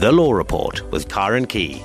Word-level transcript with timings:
The 0.00 0.10
Law 0.10 0.32
Report 0.32 0.90
with 0.90 1.10
Karen 1.10 1.46
Key. 1.46 1.82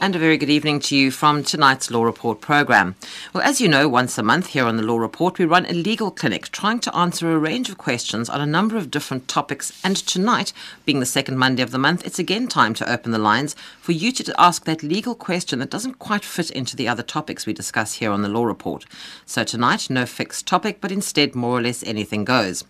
And 0.00 0.16
a 0.16 0.18
very 0.18 0.38
good 0.38 0.48
evening 0.48 0.80
to 0.80 0.96
you 0.96 1.10
from 1.10 1.44
tonight's 1.44 1.90
Law 1.90 2.02
Report 2.02 2.40
program. 2.40 2.94
Well, 3.34 3.42
as 3.42 3.60
you 3.60 3.68
know, 3.68 3.86
once 3.86 4.16
a 4.16 4.22
month 4.22 4.48
here 4.48 4.64
on 4.64 4.78
the 4.78 4.82
Law 4.82 4.96
Report, 4.96 5.38
we 5.38 5.44
run 5.44 5.66
a 5.66 5.74
legal 5.74 6.10
clinic 6.10 6.48
trying 6.48 6.80
to 6.80 6.96
answer 6.96 7.30
a 7.30 7.38
range 7.38 7.68
of 7.68 7.76
questions 7.76 8.30
on 8.30 8.40
a 8.40 8.46
number 8.46 8.78
of 8.78 8.90
different 8.90 9.28
topics. 9.28 9.78
And 9.84 9.96
tonight, 9.96 10.54
being 10.86 11.00
the 11.00 11.06
second 11.06 11.36
Monday 11.36 11.62
of 11.62 11.70
the 11.70 11.78
month, 11.78 12.06
it's 12.06 12.18
again 12.18 12.48
time 12.48 12.72
to 12.74 12.90
open 12.90 13.12
the 13.12 13.18
lines 13.18 13.54
for 13.78 13.92
you 13.92 14.10
to 14.12 14.34
ask 14.40 14.64
that 14.64 14.82
legal 14.82 15.14
question 15.14 15.58
that 15.58 15.70
doesn't 15.70 15.98
quite 15.98 16.24
fit 16.24 16.50
into 16.50 16.76
the 16.76 16.88
other 16.88 17.02
topics 17.02 17.44
we 17.44 17.52
discuss 17.52 17.94
here 17.94 18.10
on 18.10 18.22
the 18.22 18.28
Law 18.28 18.44
Report. 18.44 18.86
So 19.26 19.44
tonight, 19.44 19.90
no 19.90 20.06
fixed 20.06 20.46
topic, 20.46 20.80
but 20.80 20.92
instead 20.92 21.34
more 21.34 21.58
or 21.58 21.62
less 21.62 21.82
anything 21.82 22.24
goes. 22.24 22.64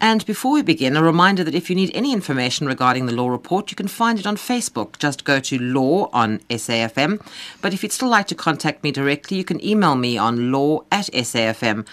And 0.00 0.24
before 0.24 0.52
we 0.52 0.62
begin, 0.62 0.96
a 0.96 1.02
reminder 1.02 1.44
that 1.44 1.54
if 1.54 1.68
you 1.68 1.76
need 1.76 1.90
any 1.94 2.14
information 2.14 2.66
regarding 2.66 3.04
the 3.04 3.12
Law 3.12 3.28
Report, 3.28 3.70
you 3.70 3.76
can 3.76 3.88
find 3.88 4.18
it 4.18 4.26
on 4.26 4.36
Facebook. 4.36 4.98
Just 4.98 5.24
go 5.24 5.40
to 5.40 5.58
Law 5.58 6.08
on 6.14 6.40
SA 6.56 6.69
SAFM. 6.70 7.20
But 7.60 7.74
if 7.74 7.82
you'd 7.82 7.92
still 7.92 8.08
like 8.08 8.28
to 8.28 8.34
contact 8.34 8.82
me 8.82 8.92
directly, 8.92 9.36
you 9.36 9.44
can 9.44 9.64
email 9.64 9.94
me 9.96 10.16
on 10.16 10.52
law 10.52 10.84
at 10.90 11.06
safm.co.za. 11.06 11.86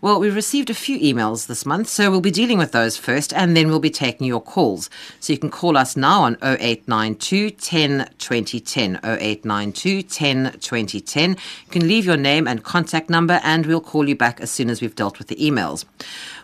Well, 0.00 0.20
we've 0.20 0.34
received 0.34 0.70
a 0.70 0.74
few 0.74 0.98
emails 0.98 1.46
this 1.46 1.64
month, 1.64 1.88
so 1.88 2.10
we'll 2.10 2.20
be 2.20 2.30
dealing 2.30 2.58
with 2.58 2.72
those 2.72 2.96
first 2.96 3.32
and 3.32 3.56
then 3.56 3.68
we'll 3.68 3.80
be 3.80 3.90
taking 3.90 4.26
your 4.26 4.40
calls. 4.40 4.90
So 5.20 5.32
you 5.32 5.38
can 5.38 5.50
call 5.50 5.76
us 5.76 5.96
now 5.96 6.22
on 6.22 6.36
0892 6.42 7.50
10 7.50 8.10
2010. 8.18 9.00
0892 9.02 10.02
10 10.02 10.52
2010. 10.60 11.30
You 11.30 11.36
can 11.70 11.88
leave 11.88 12.04
your 12.04 12.16
name 12.16 12.46
and 12.46 12.62
contact 12.62 13.08
number 13.10 13.40
and 13.42 13.66
we'll 13.66 13.80
call 13.80 14.08
you 14.08 14.16
back 14.16 14.40
as 14.40 14.50
soon 14.50 14.70
as 14.70 14.80
we've 14.80 14.94
dealt 14.94 15.18
with 15.18 15.28
the 15.28 15.36
emails. 15.36 15.84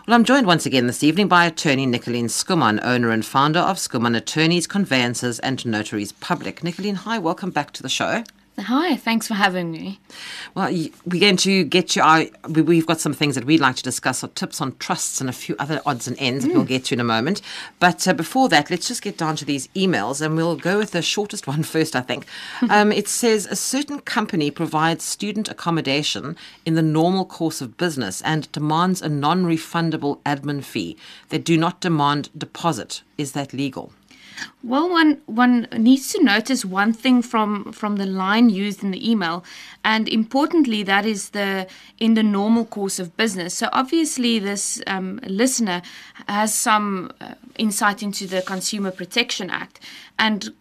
Well, 0.09 0.15
I'm 0.15 0.23
joined 0.23 0.47
once 0.47 0.65
again 0.65 0.87
this 0.87 1.03
evening 1.03 1.27
by 1.27 1.45
attorney 1.45 1.85
Nicoline 1.85 2.29
Skuman, 2.29 2.79
owner 2.81 3.11
and 3.11 3.23
founder 3.23 3.59
of 3.59 3.77
Skuman 3.77 4.17
Attorneys, 4.17 4.65
Conveyancers 4.65 5.37
and 5.37 5.63
Notaries 5.67 6.13
Public. 6.13 6.63
Nicoline, 6.63 6.95
hi, 6.95 7.19
welcome 7.19 7.51
back 7.51 7.73
to 7.73 7.83
the 7.83 7.89
show. 7.89 8.23
Hi, 8.59 8.97
thanks 8.97 9.27
for 9.27 9.35
having 9.35 9.71
me. 9.71 9.99
Well, 10.53 10.69
we're 11.05 11.21
going 11.21 11.37
to 11.37 11.63
get 11.63 11.95
you. 11.95 12.01
Our, 12.01 12.25
we've 12.49 12.85
got 12.85 12.99
some 12.99 13.13
things 13.13 13.35
that 13.35 13.45
we'd 13.45 13.61
like 13.61 13.77
to 13.77 13.83
discuss, 13.83 14.23
or 14.23 14.27
tips 14.27 14.59
on 14.59 14.75
trusts 14.77 15.21
and 15.21 15.29
a 15.29 15.33
few 15.33 15.55
other 15.59 15.81
odds 15.85 16.07
and 16.07 16.17
ends 16.19 16.43
mm. 16.43 16.49
that 16.49 16.55
we'll 16.55 16.65
get 16.65 16.85
to 16.85 16.95
in 16.95 16.99
a 16.99 17.05
moment. 17.05 17.41
But 17.79 18.07
uh, 18.07 18.13
before 18.13 18.49
that, 18.49 18.69
let's 18.69 18.87
just 18.87 19.01
get 19.01 19.17
down 19.17 19.37
to 19.37 19.45
these 19.45 19.67
emails, 19.69 20.21
and 20.21 20.35
we'll 20.35 20.57
go 20.57 20.77
with 20.77 20.91
the 20.91 21.01
shortest 21.01 21.47
one 21.53 21.63
first. 21.63 21.95
I 21.95 22.01
think 22.01 22.25
um, 22.69 22.91
it 22.91 23.07
says 23.07 23.45
a 23.45 23.55
certain 23.55 24.01
company 24.01 24.51
provides 24.51 25.03
student 25.03 25.47
accommodation 25.49 26.35
in 26.65 26.73
the 26.73 26.81
normal 26.81 27.25
course 27.25 27.61
of 27.61 27.77
business 27.77 28.21
and 28.23 28.51
demands 28.51 29.01
a 29.01 29.09
non-refundable 29.09 30.21
admin 30.23 30.63
fee. 30.63 30.97
They 31.29 31.37
do 31.37 31.57
not 31.57 31.79
demand 31.79 32.29
deposit. 32.37 33.03
Is 33.17 33.31
that 33.33 33.53
legal? 33.53 33.93
Well, 34.63 34.89
one 34.89 35.21
one 35.25 35.67
needs 35.77 36.11
to 36.13 36.23
notice 36.23 36.65
one 36.65 36.93
thing 36.93 37.21
from 37.21 37.71
from 37.71 37.95
the 37.95 38.05
line 38.05 38.49
used 38.49 38.83
in 38.83 38.91
the 38.91 39.09
email, 39.09 39.43
and 39.83 40.07
importantly, 40.09 40.83
that 40.83 41.05
is 41.05 41.29
the 41.29 41.67
in 41.97 42.13
the 42.13 42.23
normal 42.23 42.65
course 42.65 42.99
of 42.99 43.15
business. 43.15 43.53
So 43.53 43.69
obviously, 43.71 44.39
this 44.39 44.81
um, 44.87 45.19
listener 45.25 45.81
has 46.27 46.53
some 46.53 47.11
uh, 47.21 47.35
insight 47.57 48.03
into 48.03 48.27
the 48.27 48.41
Consumer 48.41 48.91
Protection 48.91 49.49
Act, 49.49 49.79
and 50.17 50.53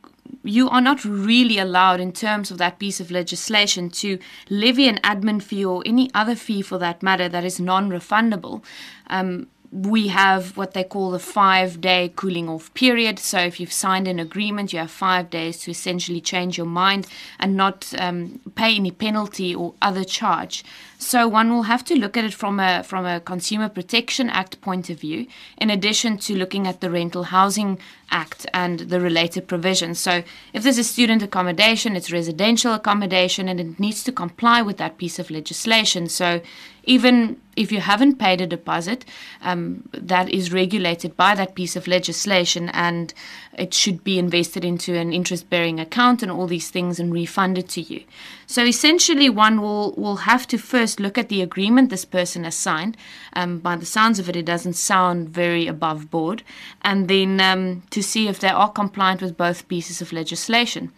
you 0.42 0.69
are 0.69 0.81
not 0.81 1.05
really 1.05 1.59
allowed, 1.59 2.01
in 2.01 2.13
terms 2.13 2.51
of 2.51 2.59
that 2.59 2.79
piece 2.79 3.01
of 3.01 3.11
legislation, 3.11 3.91
to 3.91 4.19
levy 4.48 4.89
an 4.89 4.98
admin 4.98 5.42
fee 5.42 5.65
or 5.65 5.83
any 5.87 6.11
other 6.15 6.35
fee 6.35 6.63
for 6.63 6.79
that 6.79 7.03
matter 7.03 7.29
that 7.29 7.45
is 7.45 7.61
non 7.61 7.91
refundable. 7.91 8.63
Um, 9.09 9.48
we 9.70 10.08
have 10.08 10.56
what 10.56 10.72
they 10.74 10.84
call 10.84 11.11
the 11.11 11.19
five 11.19 11.80
day 11.80 12.12
cooling 12.16 12.48
off 12.48 12.72
period. 12.74 13.19
So, 13.19 13.38
if 13.38 13.61
you've 13.61 13.72
signed 13.72 14.08
an 14.08 14.18
agreement, 14.18 14.73
you 14.73 14.79
have 14.79 14.90
five 14.90 15.30
days 15.30 15.58
to 15.61 15.70
essentially 15.70 16.20
change 16.20 16.56
your 16.56 16.67
mind 16.67 17.06
and 17.39 17.56
not 17.56 17.92
um, 17.98 18.40
pay 18.55 18.77
any 18.77 18.90
penalty 18.90 19.55
or 19.55 19.74
other 19.83 20.05
charge. 20.05 20.64
So, 21.01 21.29
one 21.29 21.53
will 21.53 21.63
have 21.63 21.85
to 21.85 21.95
look 21.95 22.17
at 22.17 22.25
it 22.25 22.35
from 22.35 22.59
a 22.59 22.83
from 22.83 23.07
a 23.07 23.20
Consumer 23.20 23.69
Protection 23.69 24.29
Act 24.29 24.61
point 24.61 24.91
of 24.91 24.98
view, 24.98 25.29
in 25.57 25.70
addition 25.70 26.19
to 26.19 26.35
looking 26.35 26.67
at 26.67 26.81
the 26.81 26.91
Rental 26.91 27.23
Housing 27.23 27.79
Act 28.11 28.47
and 28.53 28.81
the 28.81 29.01
related 29.01 29.47
provisions. 29.47 30.01
So, 30.01 30.25
if 30.53 30.64
there's 30.64 30.77
a 30.77 30.83
student 30.83 31.23
accommodation, 31.23 31.95
it's 31.95 32.11
residential 32.11 32.75
accommodation, 32.75 33.48
and 33.48 33.61
it 33.61 33.79
needs 33.79 34.03
to 34.05 34.13
comply 34.13 34.61
with 34.61 34.77
that 34.79 34.98
piece 34.98 35.20
of 35.20 35.31
legislation. 35.31 36.08
So, 36.08 36.41
even 36.83 37.41
if 37.55 37.70
you 37.70 37.81
haven't 37.81 38.19
paid 38.19 38.41
a 38.41 38.47
deposit, 38.47 39.05
um, 39.42 39.89
that 39.92 40.29
is 40.31 40.53
regulated 40.53 41.17
by 41.17 41.37
that 41.37 41.55
piece 41.55 41.77
of 41.77 41.87
legislation 41.87 42.70
and 42.70 43.14
it 43.58 43.74
should 43.74 44.05
be 44.05 44.19
invested 44.19 44.64
into 44.64 44.95
an 44.95 45.13
interest 45.13 45.51
bearing 45.51 45.80
account 45.80 46.23
and 46.23 46.30
all 46.30 46.46
these 46.46 46.70
things 46.70 47.01
and 47.01 47.13
refunded 47.13 47.69
to 47.70 47.80
you. 47.80 48.05
So 48.46 48.64
essentially, 48.64 49.29
one 49.29 49.61
will, 49.61 49.92
will 49.92 50.17
have 50.17 50.46
to 50.48 50.58
first 50.58 51.01
look 51.01 51.19
at 51.19 51.29
the 51.29 51.42
agreement 51.42 51.91
this 51.91 52.05
person 52.05 52.45
has 52.45 52.55
signed. 52.55 52.96
Um, 53.35 53.58
by 53.58 53.77
the 53.77 53.85
sounds 53.86 54.19
of 54.19 54.29
it, 54.29 54.36
it 54.36 54.46
doesn't 54.46 54.74
sound 54.74 55.29
very 55.29 55.67
above 55.67 56.11
board. 56.11 56.42
And 56.83 57.08
then 57.08 57.41
um, 57.41 57.83
to 57.91 58.02
see 58.02 58.29
if 58.29 58.39
they 58.39 58.48
are 58.48 58.70
compliant 58.70 59.20
with 59.20 59.36
both 59.36 59.69
pieces 59.69 60.01
of 60.01 60.13
legislation. 60.13 60.92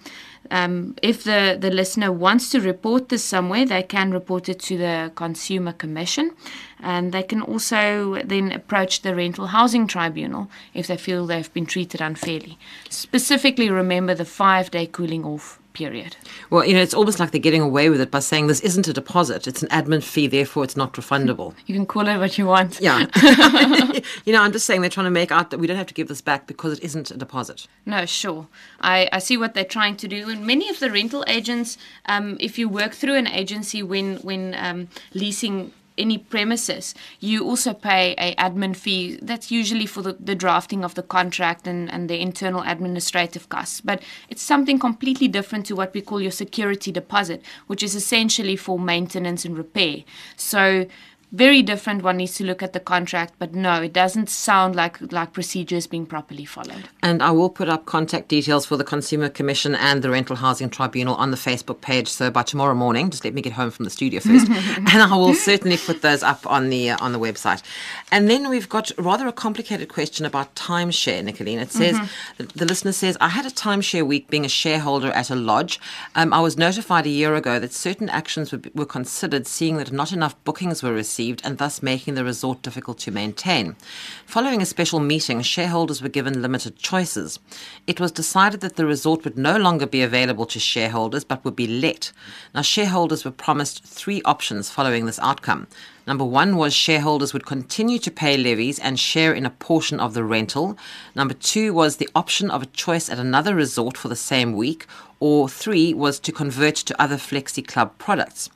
Um, 0.51 0.97
if 1.03 1.23
the, 1.25 1.57
the 1.59 1.71
listener 1.71 2.11
wants 2.11 2.51
to 2.51 2.61
report 2.61 3.09
this 3.09 3.25
somewhere, 3.25 3.65
they 3.65 3.83
can 3.83 4.11
report 4.11 4.49
it 4.49 4.59
to 4.61 4.77
the 4.77 5.13
Consumer 5.15 5.73
Commission. 5.73 6.33
And 6.81 7.13
they 7.13 7.23
can 7.23 7.43
also 7.43 8.21
then 8.25 8.51
approach 8.51 9.03
the 9.03 9.15
Rental 9.15 9.49
Housing 9.49 9.87
Tribunal 9.87 10.51
if 10.75 10.87
they 10.87 10.97
feel 10.97 11.27
they've 11.27 11.53
been 11.53 11.67
treated 11.67 12.01
unfairly. 12.01 12.59
Specifically, 12.89 13.71
remember 13.71 14.15
the 14.15 14.25
five 14.25 14.71
day 14.71 14.87
cooling 14.87 15.25
off 15.25 15.60
period. 15.73 16.17
Well, 16.51 16.65
you 16.65 16.75
know, 16.75 16.81
it's 16.81 16.95
almost 16.95 17.21
like 17.21 17.31
they're 17.31 17.41
getting 17.41 17.63
away 17.63 17.91
with 17.91 18.01
it 18.01 18.11
by 18.11 18.21
saying 18.21 18.47
this 18.47 18.61
isn't 18.61 18.89
a 18.89 18.93
deposit, 18.93 19.47
it's 19.47 19.63
an 19.63 19.69
admin 19.69 20.03
fee, 20.03 20.27
therefore 20.27 20.65
it's 20.65 20.77
not 20.77 20.95
refundable. 20.95 21.55
You 21.67 21.75
can 21.75 21.87
call 21.87 22.09
it 22.09 22.19
what 22.19 22.39
you 22.39 22.47
want. 22.47 22.81
Yeah. 22.81 23.07
you 24.25 24.33
know, 24.33 24.43
I'm 24.43 24.53
just 24.53 24.67
saying 24.67 24.81
they're 24.81 24.91
trying 24.91 25.05
to 25.05 25.11
make 25.11 25.33
out 25.33 25.51
that 25.51 25.59
we 25.59 25.67
don't 25.67 25.77
have 25.77 25.87
to 25.87 25.95
give 25.95 26.09
this 26.09 26.21
back 26.21 26.47
because 26.47 26.79
it 26.79 26.85
isn't 26.85 27.11
a 27.11 27.17
deposit. 27.17 27.67
No, 27.87 28.07
sure. 28.07 28.49
I, 28.81 29.09
I 29.13 29.19
see 29.19 29.37
what 29.37 29.55
they're 29.55 29.65
trying 29.65 29.97
to 29.97 30.09
do. 30.09 30.29
And 30.29 30.47
many 30.47 30.69
of 30.69 30.79
the 30.81 30.91
rental 30.91 31.25
agents, 31.27 31.79
um, 32.07 32.37
if 32.41 32.59
you 32.59 32.69
work 32.69 32.93
through 32.93 33.15
an 33.15 33.27
agency 33.27 33.83
when, 33.83 34.17
when 34.19 34.55
um, 34.59 34.89
leasing 35.15 35.73
any 35.99 36.19
premises, 36.19 36.95
you 37.21 37.45
also 37.45 37.75
pay 37.75 38.15
a 38.19 38.35
admin 38.37 38.77
fee. 38.77 39.19
That's 39.21 39.51
usually 39.51 39.87
for 39.87 40.03
the, 40.03 40.17
the 40.19 40.35
drafting 40.35 40.85
of 40.85 40.95
the 40.95 41.03
contract 41.03 41.67
and, 41.67 41.91
and 41.93 42.09
the 42.09 42.21
internal 42.21 42.63
administrative 42.67 43.49
costs. 43.49 43.81
But 43.81 44.03
it's 44.29 44.43
something 44.43 44.79
completely 44.79 45.29
different 45.29 45.67
to 45.67 45.77
what 45.77 45.93
we 45.95 46.01
call 46.01 46.21
your 46.21 46.31
security 46.31 46.91
deposit, 46.93 47.43
which 47.67 47.83
is 47.83 47.95
essentially 47.95 48.57
for 48.57 48.79
maintenance 48.79 49.45
and 49.45 49.57
repair. 49.57 50.05
So 50.37 50.87
very 51.33 51.63
different. 51.63 52.03
One 52.03 52.17
needs 52.17 52.35
to 52.37 52.45
look 52.45 52.61
at 52.61 52.73
the 52.73 52.81
contract, 52.81 53.35
but 53.39 53.55
no, 53.55 53.81
it 53.83 53.93
doesn't 53.93 54.29
sound 54.29 54.75
like 54.75 55.13
like 55.13 55.33
procedures 55.33 55.87
being 55.87 56.05
properly 56.05 56.45
followed. 56.45 56.89
And 57.03 57.23
I 57.23 57.31
will 57.31 57.51
put 57.51 57.69
up 57.69 57.87
contact 57.87 58.29
details 58.29 58.67
for 58.67 58.77
the 58.77 58.83
Consumer 58.83 59.29
Commission 59.29 59.77
and 59.77 60.03
the 60.03 60.11
Rental 60.11 60.37
Housing 60.37 60.71
Tribunal 60.71 61.15
on 61.15 61.31
the 61.31 61.37
Facebook 61.37 61.81
page. 61.81 62.09
So 62.09 62.31
by 62.33 62.43
tomorrow 62.43 62.75
morning, 62.75 63.11
just 63.11 63.25
let 63.25 63.33
me 63.35 63.43
get 63.43 63.53
home 63.53 63.71
from 63.71 63.85
the 63.85 63.91
studio 63.91 64.21
first, 64.21 64.49
and 64.77 64.89
I 64.89 65.15
will 65.15 65.35
certainly 65.35 65.77
put 65.77 66.03
those 66.03 66.25
up 66.25 66.45
on 66.47 66.69
the 66.69 66.91
uh, 66.91 66.97
on 67.01 67.13
the 67.13 67.21
website. 67.21 67.63
And 68.11 68.29
then 68.29 68.49
we've 68.49 68.69
got 68.69 68.91
rather 68.99 69.29
a 69.29 69.33
complicated 69.33 69.89
question 69.89 70.27
about 70.27 70.57
timeshare, 70.57 71.23
Nicoline. 71.23 71.61
It 71.61 71.71
says 71.71 71.95
mm-hmm. 71.95 72.45
the, 72.45 72.59
the, 72.59 72.65
listener 72.65 72.93
says 72.93 73.17
I 73.21 73.29
had 73.29 73.47
a 73.47 73.51
timeshare 73.51 74.05
week 74.05 74.31
being 74.31 74.45
a 74.45 74.49
shareholder 74.49 75.13
at 75.13 75.31
a 75.31 75.37
lodge. 75.37 75.79
Um, 76.17 76.33
I 76.33 76.41
was 76.41 76.59
notified 76.59 77.07
a 77.07 77.11
year 77.11 77.37
ago 77.37 77.61
that 77.61 77.73
certain 77.73 78.09
actions 78.09 78.51
were, 78.51 78.61
were 78.75 78.87
considered, 78.87 79.47
seeing 79.47 79.77
that 79.77 79.93
not 79.93 80.13
enough 80.13 80.35
bookings 80.43 80.83
were 80.83 80.93
received 80.93 81.20
received 81.21 81.43
and 81.45 81.59
thus 81.59 81.83
making 81.83 82.15
the 82.15 82.25
resort 82.25 82.63
difficult 82.63 82.99
to 82.99 83.11
maintain. 83.11 83.77
Following 84.25 84.63
a 84.63 84.67
special 84.67 85.01
meeting, 85.01 85.43
shareholders 85.43 86.01
were 86.01 86.09
given 86.09 86.41
limited 86.41 86.79
choices. 86.79 87.39
It 87.87 88.01
was 88.01 88.11
decided 88.11 88.61
that 88.61 88.77
the 88.77 88.87
resort 88.87 89.25
would 89.25 89.37
no 89.37 89.59
longer 89.59 89.87
be 89.87 90.03
available 90.03 90.47
to 90.47 90.59
shareholders 90.59 91.25
but 91.25 91.45
would 91.45 91.57
be 91.57 91.67
let. 91.67 92.13
Now, 92.55 92.63
shareholders 92.63 93.23
were 93.23 93.31
promised 93.33 93.85
three 93.85 94.23
options 94.25 94.71
following 94.71 95.05
this 95.05 95.19
outcome. 95.19 95.67
Number 96.07 96.25
one 96.25 96.57
was 96.57 96.73
shareholders 96.73 97.35
would 97.35 97.45
continue 97.45 97.99
to 97.99 98.11
pay 98.11 98.39
levies 98.39 98.79
and 98.79 98.99
share 98.99 99.35
in 99.35 99.45
a 99.45 99.51
portion 99.51 100.01
of 100.01 100.15
the 100.15 100.25
rental. 100.25 100.79
Number 101.15 101.35
two 101.35 101.75
was 101.75 101.97
the 101.97 102.09
option 102.15 102.51
of 102.51 102.63
a 102.63 102.73
choice 102.85 103.11
at 103.11 103.19
another 103.19 103.55
resort 103.55 103.99
for 103.99 104.09
the 104.09 104.17
same 104.17 104.55
week. 104.55 104.87
Or 105.21 105.51
three 105.51 105.93
was 105.93 106.19
to 106.21 106.33
convert 106.33 106.77
to 106.77 107.03
other 107.03 107.19
Flexi 107.19 107.63
Club 107.63 107.99
products. 107.99 108.49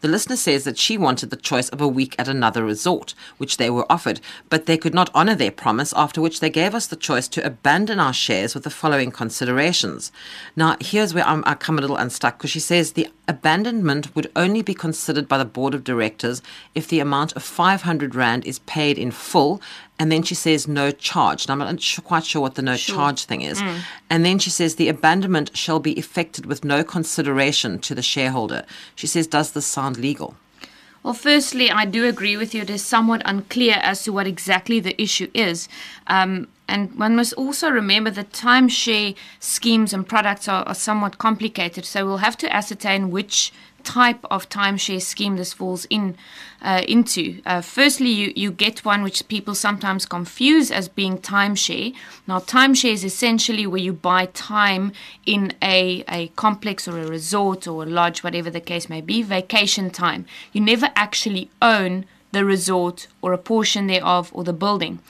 The 0.00 0.08
listener 0.08 0.36
says 0.36 0.64
that 0.64 0.78
she 0.78 0.96
wanted 0.96 1.30
the 1.30 1.36
choice 1.36 1.68
of 1.68 1.80
a 1.80 1.88
week 1.88 2.14
at 2.18 2.28
another 2.28 2.64
resort, 2.64 3.14
which 3.36 3.58
they 3.58 3.68
were 3.68 3.90
offered, 3.90 4.20
but 4.48 4.66
they 4.66 4.78
could 4.78 4.94
not 4.94 5.14
honour 5.14 5.34
their 5.34 5.50
promise, 5.50 5.92
after 5.94 6.20
which 6.20 6.40
they 6.40 6.48
gave 6.48 6.74
us 6.74 6.86
the 6.86 6.96
choice 6.96 7.28
to 7.28 7.44
abandon 7.44 8.00
our 8.00 8.12
shares 8.12 8.54
with 8.54 8.64
the 8.64 8.70
following 8.70 9.10
considerations. 9.10 10.10
Now, 10.56 10.76
here's 10.80 11.12
where 11.12 11.26
I'm, 11.26 11.44
I 11.46 11.54
come 11.54 11.76
a 11.76 11.82
little 11.82 11.96
unstuck 11.96 12.38
because 12.38 12.50
she 12.50 12.60
says 12.60 12.92
the 12.92 13.08
abandonment 13.28 14.14
would 14.16 14.30
only 14.34 14.62
be 14.62 14.74
considered 14.74 15.28
by 15.28 15.38
the 15.38 15.44
board 15.44 15.74
of 15.74 15.84
directors 15.84 16.40
if 16.74 16.88
the 16.88 17.00
amount 17.00 17.32
of 17.34 17.42
500 17.42 18.14
Rand 18.14 18.46
is 18.46 18.58
paid 18.60 18.98
in 18.98 19.10
full 19.10 19.60
and 20.00 20.10
then 20.10 20.22
she 20.22 20.34
says 20.34 20.66
no 20.66 20.90
charge. 20.90 21.44
And 21.44 21.52
I'm 21.52 21.58
not 21.58 21.98
quite 22.04 22.24
sure 22.24 22.40
what 22.40 22.54
the 22.54 22.62
no 22.62 22.76
sure. 22.76 22.96
charge 22.96 23.26
thing 23.26 23.42
is. 23.42 23.60
Mm. 23.60 23.80
And 24.08 24.24
then 24.24 24.38
she 24.38 24.48
says 24.48 24.76
the 24.76 24.88
abandonment 24.88 25.54
shall 25.54 25.78
be 25.78 25.92
effected 25.92 26.46
with 26.46 26.64
no 26.64 26.82
consideration 26.82 27.78
to 27.80 27.94
the 27.94 28.00
shareholder. 28.00 28.64
She 28.94 29.06
says, 29.06 29.26
does 29.26 29.52
this 29.52 29.66
sound 29.66 29.98
legal? 29.98 30.36
Well, 31.02 31.12
firstly, 31.12 31.70
I 31.70 31.84
do 31.84 32.06
agree 32.06 32.38
with 32.38 32.54
you. 32.54 32.62
It 32.62 32.70
is 32.70 32.82
somewhat 32.82 33.20
unclear 33.26 33.76
as 33.82 34.02
to 34.04 34.12
what 34.12 34.26
exactly 34.26 34.80
the 34.80 35.00
issue 35.00 35.30
is. 35.34 35.68
Um, 36.06 36.48
and 36.66 36.98
one 36.98 37.14
must 37.14 37.34
also 37.34 37.68
remember 37.68 38.10
that 38.10 38.32
timeshare 38.32 39.14
schemes 39.38 39.92
and 39.92 40.08
products 40.08 40.48
are, 40.48 40.62
are 40.64 40.74
somewhat 40.74 41.18
complicated. 41.18 41.84
So 41.84 42.06
we'll 42.06 42.18
have 42.18 42.38
to 42.38 42.54
ascertain 42.56 43.10
which 43.10 43.52
type 43.84 44.24
of 44.30 44.48
timeshare 44.48 45.02
scheme 45.02 45.36
this 45.36 45.52
falls 45.52 45.86
in 45.90 46.16
uh, 46.62 46.82
into. 46.86 47.40
Uh, 47.46 47.60
firstly, 47.60 48.10
you, 48.10 48.32
you 48.36 48.50
get 48.50 48.84
one 48.84 49.02
which 49.02 49.26
people 49.28 49.54
sometimes 49.54 50.06
confuse 50.06 50.70
as 50.70 50.88
being 50.88 51.18
timeshare. 51.18 51.94
Now, 52.26 52.38
timeshare 52.38 52.92
is 52.92 53.04
essentially 53.04 53.66
where 53.66 53.80
you 53.80 53.92
buy 53.92 54.26
time 54.26 54.92
in 55.26 55.52
a, 55.62 56.04
a 56.08 56.28
complex 56.28 56.86
or 56.86 56.98
a 56.98 57.06
resort 57.06 57.66
or 57.66 57.84
a 57.84 57.86
lodge, 57.86 58.22
whatever 58.22 58.50
the 58.50 58.60
case 58.60 58.88
may 58.88 59.00
be, 59.00 59.22
vacation 59.22 59.90
time. 59.90 60.26
You 60.52 60.60
never 60.60 60.90
actually 60.94 61.50
own 61.60 62.04
the 62.32 62.44
resort 62.44 63.08
or 63.22 63.32
a 63.32 63.38
portion 63.38 63.86
thereof 63.86 64.30
or 64.32 64.44
the 64.44 64.52
building. 64.52 65.00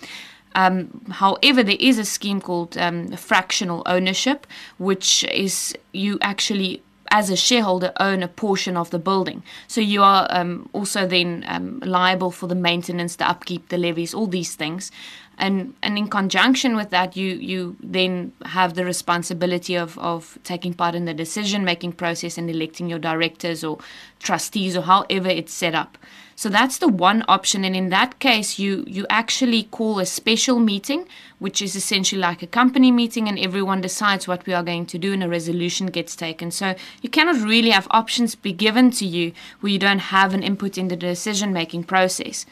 Um, 0.55 1.05
however, 1.11 1.63
there 1.63 1.77
is 1.79 1.99
a 1.99 2.05
scheme 2.05 2.41
called 2.41 2.77
um, 2.77 3.13
fractional 3.13 3.83
ownership, 3.87 4.47
which 4.79 5.25
is 5.25 5.77
you 5.93 6.19
actually 6.21 6.83
as 7.11 7.29
a 7.29 7.37
shareholder 7.37 7.93
own 7.99 8.23
a 8.23 8.29
portion 8.29 8.77
of 8.77 8.91
the 8.91 8.99
building. 8.99 9.43
So 9.67 9.81
you 9.81 10.03
are 10.03 10.27
um, 10.31 10.69
also 10.73 11.07
then 11.07 11.45
um, 11.49 11.81
liable 11.81 12.31
for 12.31 12.47
the 12.47 12.55
maintenance, 12.55 13.17
the 13.17 13.29
upkeep, 13.29 13.69
the 13.69 13.79
levies, 13.79 14.15
all 14.15 14.27
these 14.27 14.55
things. 14.55 14.93
And, 15.37 15.75
and 15.83 15.97
in 15.97 16.09
conjunction 16.09 16.77
with 16.77 16.91
that, 16.91 17.17
you, 17.17 17.35
you 17.35 17.77
then 17.83 18.33
have 18.45 18.75
the 18.75 18.85
responsibility 18.85 19.75
of, 19.75 19.99
of 19.99 20.39
taking 20.45 20.75
part 20.75 20.95
in 20.95 21.07
the 21.07 21.15
decision 21.15 21.65
making 21.65 21.93
process 21.93 22.37
and 22.37 22.49
electing 22.51 22.89
your 22.89 22.99
directors 22.99 23.65
or 23.65 23.79
trustees 24.21 24.77
or 24.77 24.83
however 24.83 25.29
it's 25.29 25.53
set 25.53 25.75
up. 25.75 25.97
So 26.41 26.49
that's 26.49 26.79
the 26.79 26.89
one 26.89 27.23
option. 27.29 27.67
And 27.67 27.77
in 27.77 27.91
that 27.91 28.19
case, 28.19 28.59
you, 28.59 28.83
you 28.87 29.05
actually 29.11 29.65
call 29.65 29.99
a 29.99 30.07
special 30.07 30.59
meeting, 30.59 31.07
which 31.39 31.61
is 31.61 31.77
essentially 31.77 32.19
like 32.19 32.43
a 32.43 32.47
company 32.47 32.91
meeting, 32.91 33.29
and 33.29 33.39
everyone 33.39 33.83
decides 33.83 34.27
what 34.27 34.47
we 34.47 34.55
are 34.55 34.63
going 34.63 34.87
to 34.87 34.97
do, 34.97 35.13
and 35.13 35.23
a 35.23 35.29
resolution 35.29 35.89
gets 35.89 36.17
taken. 36.17 36.51
So 36.51 36.77
you 37.03 37.11
cannot 37.11 37.47
really 37.47 37.69
have 37.69 37.87
options 37.91 38.37
be 38.37 38.55
given 38.55 38.91
to 38.93 39.05
you 39.05 39.33
where 39.61 39.71
you 39.71 39.79
don't 39.79 39.99
have 40.17 40.33
an 40.33 40.43
input 40.43 40.79
in 40.79 40.89
the 40.89 40.97
decision 40.97 41.53
making 41.53 41.85
process. 41.85 42.47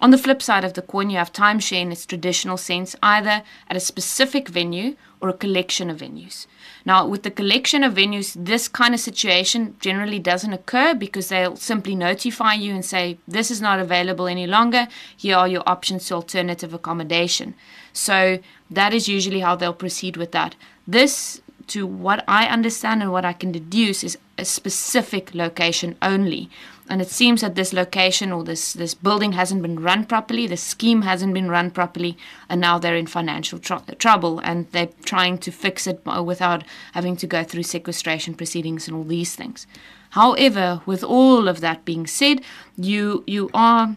On 0.00 0.10
the 0.10 0.18
flip 0.18 0.42
side 0.42 0.64
of 0.64 0.74
the 0.74 0.82
coin, 0.82 1.08
you 1.08 1.18
have 1.18 1.32
timeshare 1.32 1.82
in 1.82 1.92
its 1.92 2.06
traditional 2.06 2.56
sense, 2.56 2.96
either 3.04 3.44
at 3.70 3.76
a 3.76 3.80
specific 3.80 4.48
venue 4.48 4.96
or 5.20 5.28
a 5.28 5.32
collection 5.32 5.90
of 5.90 5.98
venues. 5.98 6.48
Now, 6.84 7.06
with 7.06 7.22
the 7.22 7.30
collection 7.30 7.84
of 7.84 7.94
venues, 7.94 8.36
this 8.38 8.68
kind 8.68 8.94
of 8.94 9.00
situation 9.00 9.76
generally 9.80 10.18
doesn't 10.18 10.52
occur 10.52 10.94
because 10.94 11.28
they'll 11.28 11.56
simply 11.56 11.94
notify 11.94 12.54
you 12.54 12.74
and 12.74 12.84
say, 12.84 13.18
This 13.26 13.50
is 13.50 13.60
not 13.60 13.78
available 13.78 14.26
any 14.26 14.46
longer. 14.46 14.88
Here 15.16 15.36
are 15.36 15.48
your 15.48 15.62
options 15.66 16.06
to 16.06 16.14
alternative 16.14 16.72
accommodation. 16.74 17.54
So, 17.92 18.38
that 18.70 18.92
is 18.92 19.08
usually 19.08 19.40
how 19.40 19.56
they'll 19.56 19.72
proceed 19.72 20.16
with 20.16 20.32
that. 20.32 20.54
This, 20.86 21.40
to 21.68 21.86
what 21.86 22.24
I 22.28 22.46
understand 22.46 23.02
and 23.02 23.12
what 23.12 23.24
I 23.24 23.32
can 23.32 23.52
deduce, 23.52 24.04
is 24.04 24.18
a 24.36 24.44
specific 24.44 25.34
location 25.34 25.96
only 26.00 26.48
and 26.88 27.02
it 27.02 27.08
seems 27.08 27.40
that 27.40 27.54
this 27.54 27.72
location 27.72 28.32
or 28.32 28.44
this 28.44 28.72
this 28.72 28.94
building 28.94 29.32
hasn't 29.32 29.62
been 29.62 29.80
run 29.80 30.04
properly 30.04 30.46
the 30.46 30.56
scheme 30.56 31.02
hasn't 31.02 31.34
been 31.34 31.50
run 31.50 31.70
properly 31.70 32.16
and 32.48 32.60
now 32.60 32.78
they're 32.78 32.96
in 32.96 33.06
financial 33.06 33.58
tr- 33.58 33.92
trouble 33.98 34.38
and 34.40 34.70
they're 34.72 34.90
trying 35.04 35.38
to 35.38 35.50
fix 35.50 35.86
it 35.86 36.00
uh, 36.06 36.22
without 36.22 36.64
having 36.92 37.16
to 37.16 37.26
go 37.26 37.44
through 37.44 37.62
sequestration 37.62 38.34
proceedings 38.34 38.88
and 38.88 38.96
all 38.96 39.04
these 39.04 39.34
things. 39.34 39.66
However 40.10 40.80
with 40.86 41.04
all 41.04 41.48
of 41.48 41.60
that 41.60 41.84
being 41.84 42.06
said 42.06 42.40
you 42.76 43.24
you 43.26 43.50
are 43.52 43.96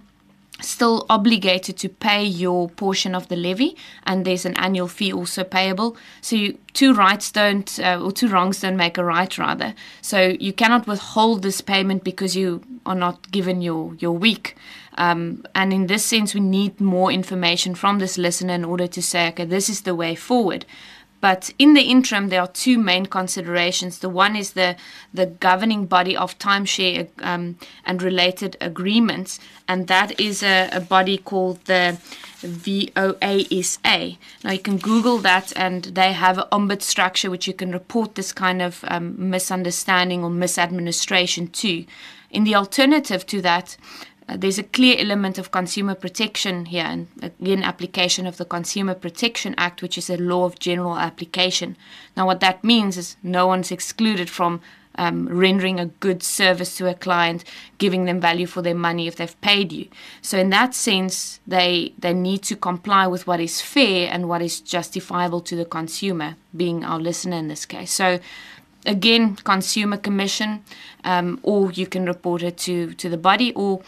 still 0.62 1.06
obligated 1.10 1.78
to 1.78 1.90
pay 1.90 2.24
your 2.24 2.70
portion 2.70 3.16
of 3.16 3.28
the 3.28 3.36
levy, 3.36 3.76
and 4.04 4.26
there's 4.26 4.46
an 4.46 4.56
annual 4.58 4.88
fee 4.88 5.14
also 5.14 5.44
payable. 5.44 5.98
So 6.22 6.36
you, 6.36 6.58
two 6.74 6.94
rights 6.94 7.32
don't, 7.32 7.80
uh, 7.80 8.00
or 8.02 8.12
two 8.12 8.28
wrongs 8.28 8.62
don't 8.62 8.78
make 8.78 8.98
a 8.98 9.04
right, 9.04 9.38
rather. 9.38 9.74
So 10.02 10.36
you 10.40 10.54
cannot 10.54 10.88
withhold 10.88 11.42
this 11.42 11.62
payment 11.62 12.04
because 12.04 12.36
you 12.36 12.62
are 12.86 12.96
not 12.96 13.32
given 13.32 13.62
your 13.62 13.96
your 13.96 14.14
week. 14.14 14.56
Um, 14.98 15.46
and 15.56 15.72
in 15.72 15.88
this 15.88 16.04
sense, 16.04 16.34
we 16.34 16.42
need 16.42 16.82
more 16.82 17.12
information 17.12 17.76
from 17.76 18.00
this 18.00 18.18
listener 18.18 18.54
in 18.54 18.66
order 18.66 18.88
to 18.88 19.02
say, 19.02 19.30
okay, 19.30 19.46
this 19.46 19.70
is 19.70 19.82
the 19.82 19.96
way 19.96 20.16
forward. 20.16 20.66
But 21.22 21.54
in 21.60 21.76
the 21.76 21.84
interim, 21.84 22.30
there 22.30 22.42
are 22.42 22.48
two 22.48 22.80
main 22.80 23.06
considerations. 23.06 24.00
The 24.00 24.10
one 24.10 24.36
is 24.36 24.54
the, 24.54 24.76
the 25.14 25.28
governing 25.28 25.86
body 25.86 26.18
of 26.18 26.38
timeshare 26.40 27.08
um, 27.22 27.58
and 27.86 28.02
related 28.02 28.58
agreements, 28.60 29.40
and 29.68 29.88
that 29.88 30.20
is 30.20 30.42
a, 30.42 30.70
a 30.72 30.80
body 30.82 31.18
called 31.20 31.64
the 31.66 32.00
VOASA. 32.42 34.18
Now 34.44 34.52
you 34.52 34.60
can 34.60 34.78
Google 34.78 35.20
that, 35.20 35.54
and 35.56 35.84
they 35.84 36.12
have 36.14 36.40
an 36.40 36.46
ombud 36.52 36.82
structure 36.82 37.30
which 37.30 37.48
you 37.48 37.54
can 37.54 37.72
report 37.72 38.16
this 38.16 38.34
kind 38.34 38.62
of 38.62 38.84
um, 38.88 39.30
misunderstanding 39.30 40.24
or 40.24 40.32
misadministration 40.32 41.52
to. 41.52 41.86
In 42.32 42.46
the 42.46 42.56
alternative 42.56 43.26
to 43.28 43.42
that, 43.42 43.78
uh, 44.32 44.38
there's 44.38 44.60
a 44.60 44.64
clear 44.64 44.96
element 44.98 45.38
of 45.38 45.52
consumer 45.52 45.96
protection 45.96 46.66
here, 46.66 46.86
and 46.86 47.08
again, 47.22 47.64
application 47.64 48.26
of 48.26 48.38
the 48.38 48.46
Consumer 48.46 48.96
Protection 48.96 49.54
Act, 49.58 49.82
which 49.82 49.98
is 49.98 50.10
a 50.10 50.18
law 50.18 50.46
of 50.46 50.60
general 50.60 50.98
application. 50.98 51.76
Now, 52.16 52.26
what 52.26 52.40
that 52.40 52.64
means 52.64 52.98
is 52.98 53.18
no 53.24 53.48
one's 53.48 53.72
excluded 53.72 54.30
from 54.30 54.62
um, 54.96 55.28
rendering 55.28 55.80
a 55.80 55.86
good 55.86 56.24
service 56.24 56.78
to 56.78 56.90
a 56.90 56.94
client, 56.94 57.44
giving 57.78 58.06
them 58.06 58.20
value 58.20 58.46
for 58.46 58.62
their 58.62 58.76
money 58.76 59.08
if 59.08 59.16
they've 59.16 59.42
paid 59.42 59.72
you. 59.72 59.88
So, 60.22 60.38
in 60.38 60.50
that 60.52 60.74
sense, 60.76 61.40
they 61.46 61.94
they 61.98 62.14
need 62.14 62.44
to 62.44 62.56
comply 62.56 63.08
with 63.08 63.28
what 63.28 63.40
is 63.40 63.62
fair 63.62 64.10
and 64.12 64.30
what 64.30 64.42
is 64.42 64.62
justifiable 64.62 65.42
to 65.42 65.56
the 65.56 65.66
consumer, 65.66 66.36
being 66.56 66.86
our 66.86 67.00
listener 67.00 67.38
in 67.38 67.48
this 67.48 67.66
case. 67.66 67.92
So, 67.92 68.20
again, 68.86 69.36
consumer 69.38 69.98
commission, 69.98 70.64
um, 71.04 71.40
or 71.44 71.72
you 71.72 71.88
can 71.88 72.06
report 72.06 72.44
it 72.44 72.58
to 72.60 72.94
to 72.94 73.10
the 73.10 73.18
body, 73.18 73.54
or 73.54 73.82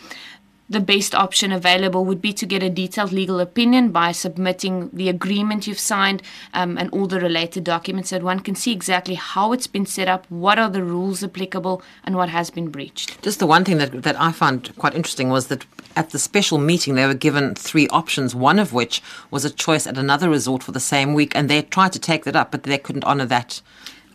the 0.73 0.79
best 0.79 1.15
option 1.15 1.51
available 1.51 2.03
would 2.03 2.21
be 2.21 2.33
to 2.33 2.45
get 2.45 2.61
a 2.61 2.69
detailed 2.69 3.11
legal 3.11 3.39
opinion 3.39 3.91
by 3.91 4.11
submitting 4.11 4.89
the 4.91 5.07
agreement 5.07 5.67
you've 5.67 5.79
signed 5.79 6.21
um, 6.53 6.77
and 6.77 6.89
all 6.91 7.07
the 7.07 7.19
related 7.19 7.63
documents 7.63 8.09
so 8.09 8.17
that 8.17 8.25
one 8.25 8.39
can 8.39 8.55
see 8.55 8.71
exactly 8.71 9.15
how 9.15 9.53
it's 9.53 9.67
been 9.67 9.85
set 9.85 10.07
up, 10.07 10.25
what 10.29 10.59
are 10.59 10.69
the 10.69 10.83
rules 10.83 11.23
applicable, 11.23 11.81
and 12.03 12.15
what 12.15 12.29
has 12.29 12.49
been 12.49 12.69
breached. 12.69 13.21
Just 13.21 13.39
the 13.39 13.47
one 13.47 13.63
thing 13.63 13.77
that, 13.77 14.03
that 14.03 14.19
I 14.19 14.31
found 14.31 14.75
quite 14.77 14.95
interesting 14.95 15.29
was 15.29 15.47
that 15.47 15.65
at 15.95 16.09
the 16.09 16.19
special 16.19 16.57
meeting, 16.57 16.95
they 16.95 17.05
were 17.05 17.13
given 17.13 17.55
three 17.55 17.87
options, 17.89 18.33
one 18.33 18.59
of 18.59 18.73
which 18.73 19.01
was 19.31 19.45
a 19.45 19.49
choice 19.49 19.85
at 19.87 19.97
another 19.97 20.29
resort 20.29 20.63
for 20.63 20.71
the 20.71 20.79
same 20.79 21.13
week, 21.13 21.35
and 21.35 21.49
they 21.49 21.61
tried 21.61 21.93
to 21.93 21.99
take 21.99 22.25
that 22.25 22.35
up, 22.35 22.51
but 22.51 22.63
they 22.63 22.77
couldn't 22.77 23.05
honour 23.05 23.25
that 23.27 23.61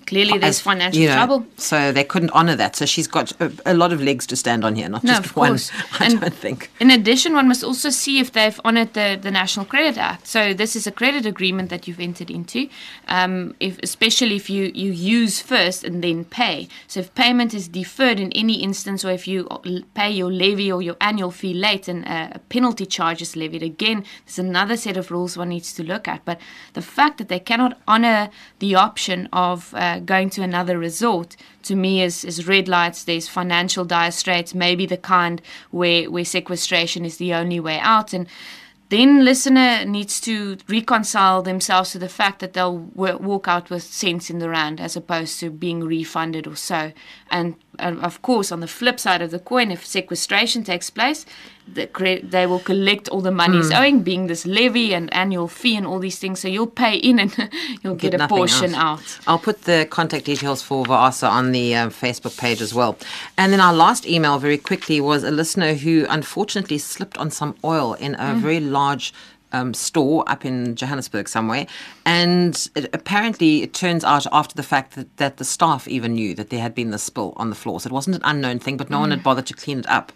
Clearly, 0.09 0.39
there's 0.39 0.59
financial 0.59 1.03
you 1.03 1.09
know, 1.09 1.17
trouble. 1.17 1.47
So 1.59 1.93
they 1.93 2.03
couldn't 2.03 2.31
honour 2.31 2.57
that. 2.57 2.77
So 2.77 2.87
she's 2.87 3.07
got 3.07 3.31
a, 3.43 3.53
a, 3.67 3.75
lot 3.75 3.93
of 3.93 4.01
legs 4.01 4.27
to 4.29 4.37
stand 4.37 4.65
on 4.65 4.75
here, 4.75 4.89
not 4.89 5.05
no, 5.05 5.21
just 5.21 5.37
one. 5.37 5.59
I 6.01 6.07
and 6.07 6.19
don't 6.19 6.33
think. 6.33 6.71
In 6.81 6.91
addition, 6.91 7.35
one 7.35 7.47
must 7.47 7.63
also 7.63 7.91
see 7.91 8.19
if 8.19 8.33
they've 8.33 8.59
honoured 8.65 8.95
the, 8.95 9.19
the 9.21 9.31
National 9.31 9.67
Credit 9.67 9.99
Act. 9.99 10.27
So 10.27 10.55
this 10.55 10.75
is 10.75 10.87
a 10.87 10.91
credit 10.91 11.27
agreement 11.27 11.69
that 11.69 11.87
you've 11.87 12.01
entered 12.01 12.31
into, 12.31 12.71
um, 13.09 13.55
if, 13.61 13.79
especially 13.83 14.37
if 14.37 14.49
you, 14.49 14.73
you 14.75 14.93
use 14.93 15.43
first 15.43 15.85
and 15.85 16.03
then 16.03 16.25
pay. 16.25 16.69
So 16.87 17.01
if 17.01 17.15
payment 17.15 17.53
is 17.53 17.69
deferred 17.69 18.19
in 18.19 18.33
any 18.33 18.63
instance, 18.63 19.05
or 19.05 19.11
if 19.11 19.29
you 19.29 19.47
pay 19.93 20.11
your 20.11 20.33
levy 20.33 20.73
or 20.73 20.81
your 20.81 20.97
annual 21.03 21.31
fee 21.31 21.53
late 21.53 21.87
and 21.87 22.07
a 22.07 22.41
penalty 22.49 22.87
charge 22.87 23.21
is 23.21 23.37
levied, 23.37 23.63
again, 23.63 24.07
there's 24.25 24.39
another 24.39 24.79
set 24.79 24.97
of 24.97 25.11
rules 25.11 25.37
one 25.37 25.51
needs 25.51 25.75
to 25.75 25.83
look 25.83 26.09
at. 26.09 26.25
But 26.25 26.41
the 26.73 26.81
fact 26.81 27.19
that 27.19 27.29
they 27.29 27.41
cannot 27.41 27.79
honour 27.87 28.31
the 28.59 28.75
option 28.75 29.29
of 29.35 29.75
uh, 29.75 29.98
going 30.01 30.31
to 30.31 30.43
another 30.43 30.79
resort 30.79 31.37
to 31.65 31.77
me 31.77 32.03
is, 32.03 32.25
is 32.25 32.47
red 32.47 32.69
lights. 32.69 33.05
There's 33.05 33.29
financial 33.29 33.85
dire 33.85 34.11
straits, 34.11 34.55
maybe 34.55 34.87
the 34.87 34.97
kind 34.97 35.41
where, 35.71 36.11
where 36.11 36.25
sequestration 36.25 37.05
is 37.05 37.17
the 37.19 37.35
only 37.35 37.61
way 37.61 37.79
out. 37.79 38.13
And 38.13 38.27
then 38.91 39.23
listener 39.25 39.85
needs 39.85 40.19
to 40.23 40.57
reconcile 40.67 41.43
themselves 41.43 41.91
to 41.93 41.99
the 41.99 42.09
fact 42.09 42.41
that 42.41 42.55
they'll 42.55 42.79
w- 42.79 43.19
walk 43.19 43.47
out 43.47 43.69
with 43.69 43.83
cents 43.83 44.31
in 44.31 44.39
the 44.39 44.49
rand 44.49 44.81
as 44.81 44.97
opposed 44.97 45.39
to 45.41 45.51
being 45.51 45.85
refunded 45.85 46.47
or 46.47 46.57
so. 46.57 46.93
And 47.31 47.57
uh, 47.79 47.97
of 48.01 48.23
course, 48.23 48.51
on 48.51 48.61
the 48.61 48.67
flip 48.67 48.99
side 48.99 49.21
of 49.21 49.31
the 49.31 49.39
coin, 49.39 49.71
if 49.71 49.85
sequestration 49.85 50.65
takes 50.65 50.89
place, 50.89 51.27
the, 51.75 51.87
cre- 51.87 52.23
they 52.23 52.47
will 52.47 52.59
collect 52.61 53.09
all 53.09 53.21
the 53.21 53.31
monies 53.31 53.69
Hmm. 53.69 53.75
owing, 53.77 54.03
being 54.03 54.27
this 54.27 54.45
levy 54.47 54.95
and 54.95 55.13
annual 55.13 55.49
fee 55.49 55.77
and 55.77 55.87
all 55.87 55.99
these 55.99 56.19
things. 56.19 56.41
So 56.41 56.49
you'll 56.49 56.67
pay 56.67 56.95
in 56.97 57.19
and 57.19 57.51
you'll 57.83 57.95
get, 57.95 58.15
a 58.15 58.19
nothing 58.19 58.37
portion 58.37 58.75
out. 58.75 59.19
I'll 59.27 59.39
put 59.39 59.63
the 59.63 59.87
contact 59.91 60.25
details 60.27 60.63
for 60.63 60.85
VOASA 60.85 61.29
on 61.29 61.53
the 61.53 61.75
um, 61.75 61.91
Facebook 61.91 62.37
page 62.39 62.61
as 62.63 62.73
well. 62.75 62.97
And 63.37 63.53
then 63.53 63.61
our 63.61 63.75
last 63.75 64.07
email, 64.07 64.39
very 64.39 64.59
quickly, 64.59 65.01
was 65.01 65.25
a 65.25 65.31
listener 65.31 65.75
who 65.75 66.07
unfortunately 66.09 66.79
slipped 66.79 67.19
on 67.19 67.31
some 67.31 67.55
oil 67.65 67.95
in 67.95 68.17
a 68.19 68.35
very 68.35 68.61
large 68.61 69.13
um, 69.53 69.75
store 69.75 70.25
up 70.27 70.45
in 70.45 70.75
Johannesburg 70.75 71.29
somewhere. 71.29 71.67
And 72.05 72.69
it, 72.75 72.91
apparently, 72.93 73.63
it 73.63 73.75
turns 73.75 74.05
out 74.05 74.27
after 74.33 74.55
the 74.55 74.63
fact 74.63 74.95
that, 74.95 75.17
that 75.19 75.37
the 75.37 75.45
staff 75.45 75.87
even 75.89 76.15
knew 76.15 76.35
that 76.35 76.51
there 76.51 76.61
had 76.61 76.75
been 76.75 76.91
the 76.91 76.99
spill 76.99 77.33
on 77.37 77.51
the 77.51 77.57
floor. 77.57 77.81
So 77.81 77.89
it 77.89 77.93
wasn't 77.93 78.17
an 78.17 78.23
unknown 78.25 78.59
thing, 78.59 78.77
but 78.77 78.91
no 78.91 79.01
one 79.01 79.11
had 79.11 79.23
bothered 79.23 79.47
to 79.47 79.55
clean 79.55 79.79
it 79.81 79.89
up. 79.89 80.13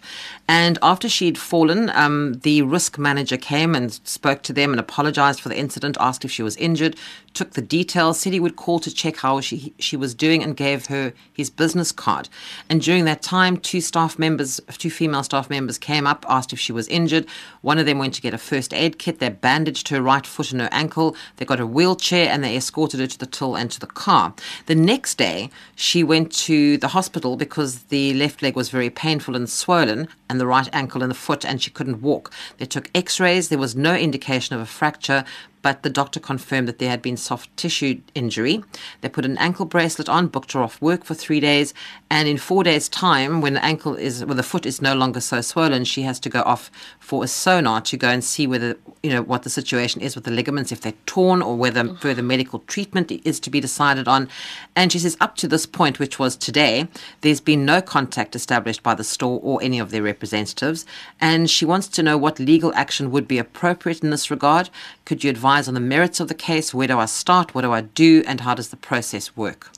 And 0.47 0.77
after 0.81 1.07
she'd 1.07 1.37
fallen, 1.37 1.89
um, 1.91 2.35
the 2.43 2.61
risk 2.61 2.97
manager 2.97 3.37
came 3.37 3.75
and 3.75 3.93
spoke 4.03 4.41
to 4.43 4.53
them 4.53 4.71
and 4.71 4.79
apologized 4.79 5.39
for 5.39 5.49
the 5.49 5.57
incident, 5.57 5.97
asked 5.99 6.25
if 6.25 6.31
she 6.31 6.43
was 6.43 6.55
injured, 6.57 6.95
took 7.33 7.51
the 7.51 7.61
details, 7.61 8.19
said 8.19 8.33
he 8.33 8.39
would 8.39 8.55
call 8.55 8.79
to 8.79 8.93
check 8.93 9.17
how 9.17 9.41
she 9.41 9.73
she 9.79 9.97
was 9.97 10.13
doing, 10.13 10.43
and 10.43 10.55
gave 10.55 10.87
her 10.87 11.13
his 11.31 11.49
business 11.49 11.91
card. 11.91 12.29
And 12.69 12.81
during 12.81 13.05
that 13.05 13.21
time, 13.21 13.57
two 13.57 13.81
staff 13.81 14.19
members, 14.19 14.59
two 14.77 14.91
female 14.91 15.23
staff 15.23 15.49
members, 15.49 15.77
came 15.77 16.05
up, 16.05 16.25
asked 16.29 16.53
if 16.53 16.59
she 16.59 16.71
was 16.71 16.87
injured. 16.87 17.25
One 17.61 17.79
of 17.79 17.85
them 17.85 17.97
went 17.97 18.13
to 18.15 18.21
get 18.21 18.33
a 18.33 18.37
first 18.37 18.73
aid 18.73 18.99
kit. 18.99 19.19
They 19.23 19.29
bandaged 19.29 19.87
her 19.87 20.01
right 20.01 20.27
foot 20.27 20.51
and 20.51 20.59
her 20.59 20.67
ankle. 20.73 21.15
They 21.37 21.45
got 21.45 21.61
a 21.61 21.65
wheelchair 21.65 22.27
and 22.27 22.43
they 22.43 22.57
escorted 22.57 22.99
her 22.99 23.07
to 23.07 23.17
the 23.17 23.25
till 23.25 23.55
and 23.55 23.71
to 23.71 23.79
the 23.79 23.87
car. 23.87 24.33
The 24.65 24.75
next 24.75 25.17
day, 25.17 25.49
she 25.75 26.03
went 26.03 26.29
to 26.39 26.75
the 26.75 26.89
hospital 26.89 27.37
because 27.37 27.83
the 27.83 28.13
left 28.15 28.41
leg 28.41 28.57
was 28.57 28.67
very 28.67 28.89
painful 28.89 29.37
and 29.37 29.49
swollen, 29.49 30.09
and 30.29 30.41
the 30.41 30.45
right 30.45 30.67
ankle 30.73 31.01
and 31.01 31.09
the 31.09 31.15
foot, 31.15 31.45
and 31.45 31.61
she 31.61 31.71
couldn't 31.71 32.01
walk. 32.01 32.33
They 32.57 32.65
took 32.65 32.89
X-rays. 32.93 33.47
There 33.47 33.57
was 33.57 33.77
no 33.77 33.95
indication 33.95 34.55
of 34.55 34.61
a 34.61 34.65
fracture 34.65 35.23
but 35.63 35.81
the 35.81 35.89
doctor 35.89 36.19
confirmed 36.19 36.67
that 36.67 36.77
there 36.77 36.89
had 36.89 37.01
been 37.01 37.17
soft 37.17 37.55
tissue 37.57 38.01
injury. 38.13 38.63
They 39.01 39.09
put 39.09 39.25
an 39.25 39.37
ankle 39.39 39.65
bracelet 39.65 40.09
on, 40.09 40.27
booked 40.27 40.51
her 40.51 40.61
off 40.61 40.79
work 40.81 41.05
for 41.05 41.15
three 41.15 41.39
days, 41.39 41.73
and 42.11 42.27
in 42.27 42.37
four 42.37 42.63
days' 42.63 42.89
time, 42.89 43.41
when 43.41 43.55
the 43.55 43.65
ankle 43.65 43.95
is, 43.95 44.23
when 44.23 44.37
the 44.37 44.43
foot 44.43 44.65
is 44.67 44.81
no 44.81 44.93
longer 44.93 45.21
so 45.21 45.41
swollen, 45.41 45.85
she 45.85 46.03
has 46.03 46.19
to 46.19 46.29
go 46.29 46.41
off 46.41 46.69
for 46.99 47.23
a 47.23 47.27
sonar 47.27 47.81
to 47.81 47.97
go 47.97 48.09
and 48.09 48.23
see 48.23 48.45
whether 48.45 48.77
you 49.01 49.09
know 49.09 49.23
what 49.23 49.43
the 49.43 49.49
situation 49.49 50.01
is 50.01 50.15
with 50.15 50.25
the 50.25 50.31
ligaments, 50.31 50.71
if 50.71 50.81
they're 50.81 50.93
torn, 51.05 51.41
or 51.41 51.55
whether 51.55 51.95
further 51.95 52.21
medical 52.21 52.59
treatment 52.67 53.09
is 53.11 53.39
to 53.39 53.49
be 53.49 53.61
decided 53.61 54.07
on. 54.07 54.27
And 54.75 54.91
she 54.91 54.99
says, 54.99 55.15
up 55.21 55.37
to 55.37 55.47
this 55.47 55.65
point, 55.65 55.97
which 55.97 56.19
was 56.19 56.35
today, 56.35 56.89
there's 57.21 57.39
been 57.39 57.65
no 57.65 57.81
contact 57.81 58.35
established 58.35 58.83
by 58.83 58.95
the 58.95 59.03
store 59.05 59.39
or 59.41 59.63
any 59.63 59.79
of 59.79 59.91
their 59.91 60.03
representatives, 60.03 60.85
and 61.21 61.49
she 61.49 61.63
wants 61.63 61.87
to 61.87 62.03
know 62.03 62.17
what 62.17 62.37
legal 62.37 62.73
action 62.75 63.11
would 63.11 63.29
be 63.29 63.37
appropriate 63.37 64.03
in 64.03 64.09
this 64.09 64.29
regard. 64.29 64.69
Could 65.05 65.23
you 65.23 65.29
advise? 65.29 65.52
On 65.61 65.73
the 65.73 65.79
merits 65.79 66.19
of 66.19 66.27
the 66.27 66.33
case? 66.33 66.73
Where 66.73 66.87
do 66.87 66.99
I 66.99 67.05
start? 67.05 67.53
What 67.53 67.61
do 67.61 67.71
I 67.71 67.81
do? 67.81 68.23
And 68.25 68.41
how 68.41 68.53
does 68.53 68.69
the 68.69 68.77
process 68.77 69.35
work? 69.37 69.71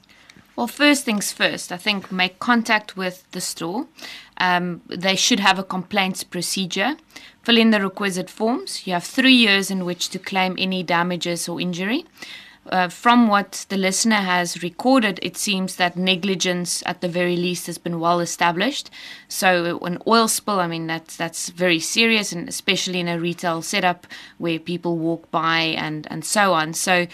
Well, 0.56 0.68
first 0.68 1.04
things 1.04 1.34
first, 1.34 1.72
I 1.72 1.78
think 1.78 2.12
make 2.12 2.40
contact 2.40 2.96
with 2.96 3.30
the 3.32 3.42
store. 3.42 3.88
Um, 4.38 4.82
they 4.88 5.16
should 5.16 5.42
have 5.42 5.60
a 5.60 5.64
complaints 5.64 6.24
procedure. 6.24 6.96
Fill 7.44 7.58
in 7.58 7.72
the 7.72 7.82
requisite 7.82 8.30
forms. 8.30 8.88
You 8.88 8.94
have 8.94 9.04
three 9.04 9.34
years 9.34 9.70
in 9.70 9.84
which 9.84 10.10
to 10.10 10.20
claim 10.20 10.56
any 10.58 10.82
damages 10.82 11.50
or 11.50 11.60
injury. 11.60 12.06
Uh, 12.72 12.88
from 12.88 13.28
what 13.28 13.66
the 13.70 13.78
listener 13.78 14.16
has 14.16 14.64
recorded, 14.64 15.20
it 15.22 15.38
seems 15.38 15.76
that 15.76 15.96
negligence, 15.96 16.82
at 16.88 17.02
the 17.02 17.08
very 17.08 17.36
least, 17.36 17.68
has 17.68 17.78
been 17.78 18.00
well 18.00 18.20
established. 18.20 18.90
So, 19.28 19.80
an 19.84 20.02
oil 20.08 20.28
spill, 20.28 20.60
I 20.60 20.66
mean, 20.66 20.88
that's 20.88 21.16
that's 21.16 21.50
very 21.50 21.80
serious, 21.80 22.32
and 22.32 22.50
especially 22.50 23.00
in 23.00 23.08
a 23.08 23.20
retail 23.20 23.62
setup 23.62 24.08
where 24.40 24.58
people 24.58 24.98
walk 24.98 25.30
by 25.30 25.60
and 25.60 26.08
and 26.10 26.26
so 26.26 26.54
on. 26.54 26.74
So, 26.74 27.06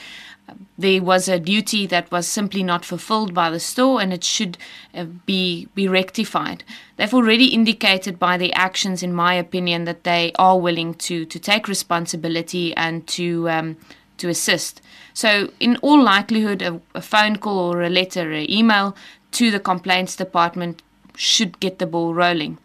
there 0.78 1.02
was 1.02 1.28
a 1.28 1.40
duty 1.40 1.86
that 1.88 2.12
was 2.12 2.28
simply 2.28 2.64
not 2.64 2.86
fulfilled 2.86 3.34
by 3.34 3.50
the 3.50 3.60
store 3.60 4.02
and 4.02 4.12
it 4.14 4.24
should 4.24 4.58
uh, 4.94 5.06
be 5.26 5.68
be 5.76 5.88
rectified. 5.88 6.64
They've 6.96 7.14
already 7.14 7.48
indicated 7.48 8.20
by 8.20 8.38
their 8.38 8.52
actions, 8.54 9.04
in 9.04 9.14
my 9.14 9.34
opinion, 9.34 9.86
that 9.86 10.04
they 10.04 10.32
are 10.40 10.58
willing 10.58 10.94
to 10.96 11.26
to 11.26 11.40
take 11.40 11.68
responsibility 11.68 12.76
and 12.76 13.06
to 13.08 13.50
um, 13.50 13.78
to 14.22 14.30
assist. 14.30 14.82
So, 15.14 15.52
in 15.60 15.78
all 15.78 16.02
likelihood, 16.02 16.62
a, 16.62 16.80
a 16.96 17.02
phone 17.02 17.36
call 17.36 17.60
or 17.60 17.82
a 17.82 17.90
letter, 17.90 18.32
or 18.32 18.46
email 18.48 18.96
to 19.32 19.52
the 19.52 19.60
complaints 19.60 20.16
department 20.16 20.82
should 21.16 21.60
get 21.60 21.80
the 21.80 21.86
ball 21.86 22.14
rolling. 22.14 22.58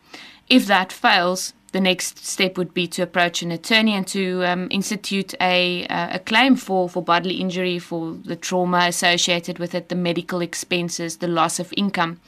If 0.48 0.66
that 0.66 0.92
fails, 0.92 1.52
the 1.72 1.80
next 1.80 2.24
step 2.24 2.56
would 2.56 2.72
be 2.72 2.86
to 2.88 3.02
approach 3.02 3.42
an 3.42 3.50
attorney 3.50 3.92
and 3.94 4.06
to 4.06 4.44
um, 4.44 4.68
institute 4.70 5.34
a, 5.40 5.86
a 5.90 6.18
claim 6.20 6.56
for, 6.56 6.88
for 6.88 7.02
bodily 7.02 7.34
injury, 7.34 7.78
for 7.78 8.12
the 8.24 8.36
trauma 8.36 8.86
associated 8.86 9.58
with 9.58 9.74
it, 9.74 9.88
the 9.88 9.94
medical 9.94 10.40
expenses, 10.40 11.18
the 11.18 11.28
loss 11.28 11.58
of 11.58 11.74
income. 11.76 12.20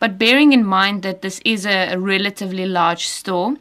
But 0.00 0.18
bearing 0.18 0.52
in 0.52 0.66
mind 0.66 1.02
that 1.02 1.22
this 1.22 1.40
is 1.44 1.64
a, 1.64 1.94
a 1.94 1.98
relatively 1.98 2.66
large 2.66 3.06
store 3.06 3.56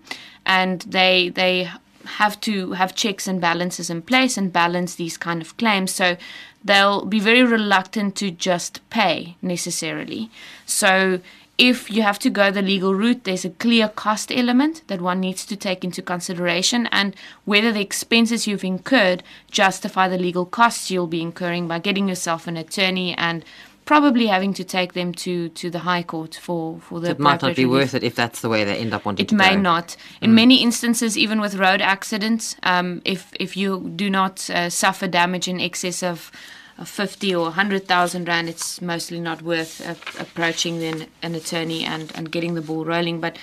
and 0.45 0.81
they, 0.81 1.29
they 1.29 1.69
have 2.05 2.39
to 2.41 2.73
have 2.73 2.95
checks 2.95 3.27
and 3.27 3.39
balances 3.39 3.89
in 3.89 4.01
place 4.01 4.37
and 4.37 4.53
balance 4.53 4.95
these 4.95 5.17
kind 5.17 5.41
of 5.41 5.57
claims. 5.57 5.91
So 5.91 6.17
they'll 6.63 7.05
be 7.05 7.19
very 7.19 7.43
reluctant 7.43 8.15
to 8.17 8.31
just 8.31 8.87
pay 8.89 9.35
necessarily. 9.41 10.29
So 10.65 11.19
if 11.57 11.91
you 11.91 12.01
have 12.01 12.17
to 12.19 12.29
go 12.29 12.49
the 12.49 12.61
legal 12.61 12.95
route, 12.95 13.25
there's 13.25 13.45
a 13.45 13.49
clear 13.51 13.87
cost 13.87 14.31
element 14.31 14.81
that 14.87 15.01
one 15.01 15.19
needs 15.19 15.45
to 15.45 15.55
take 15.55 15.83
into 15.83 16.01
consideration 16.01 16.87
and 16.91 17.15
whether 17.45 17.71
the 17.71 17.81
expenses 17.81 18.47
you've 18.47 18.63
incurred 18.63 19.21
justify 19.51 20.07
the 20.07 20.17
legal 20.17 20.45
costs 20.45 20.89
you'll 20.89 21.07
be 21.07 21.21
incurring 21.21 21.67
by 21.67 21.77
getting 21.77 22.09
yourself 22.09 22.47
an 22.47 22.57
attorney 22.57 23.13
and 23.17 23.45
probably 23.85 24.27
having 24.27 24.53
to 24.53 24.63
take 24.63 24.93
them 24.93 25.13
to, 25.13 25.49
to 25.49 25.69
the 25.69 25.79
High 25.79 26.03
Court 26.03 26.35
for, 26.35 26.79
for 26.79 26.99
the 26.99 27.11
It 27.11 27.19
might 27.19 27.41
not 27.41 27.55
be 27.55 27.65
relief. 27.65 27.81
worth 27.81 27.93
it 27.95 28.03
if 28.03 28.15
that's 28.15 28.41
the 28.41 28.49
way 28.49 28.63
they 28.63 28.77
end 28.77 28.93
up 28.93 29.05
wanting 29.05 29.23
It 29.25 29.29
to 29.29 29.35
may 29.35 29.55
go. 29.55 29.61
not. 29.61 29.95
In 30.21 30.33
many 30.35 30.61
instances, 30.61 31.17
even 31.17 31.39
with 31.41 31.55
road 31.55 31.81
accidents, 31.81 32.55
um, 32.63 33.01
if 33.05 33.31
if 33.39 33.55
you 33.57 33.91
do 33.95 34.09
not 34.09 34.49
uh, 34.49 34.69
suffer 34.69 35.07
damage 35.07 35.47
in 35.47 35.59
excess 35.59 36.03
of 36.03 36.31
of 36.79 36.89
50 36.89 37.35
or 37.35 37.43
100,000 37.43 38.27
rand, 38.27 38.49
it's 38.49 38.81
mostly 38.81 39.19
not 39.19 39.43
worth 39.43 39.79
uh, 39.87 39.93
approaching 40.19 40.79
then 40.79 41.05
an 41.21 41.35
attorney 41.35 41.83
and, 41.85 42.11
and 42.15 42.31
getting 42.31 42.55
the 42.55 42.61
ball 42.61 42.83
rolling. 42.83 43.19
But 43.21 43.37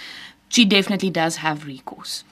she 0.49 0.65
definitely 0.65 1.11
does 1.11 1.37
have 1.37 1.65
recourse. 1.65 2.25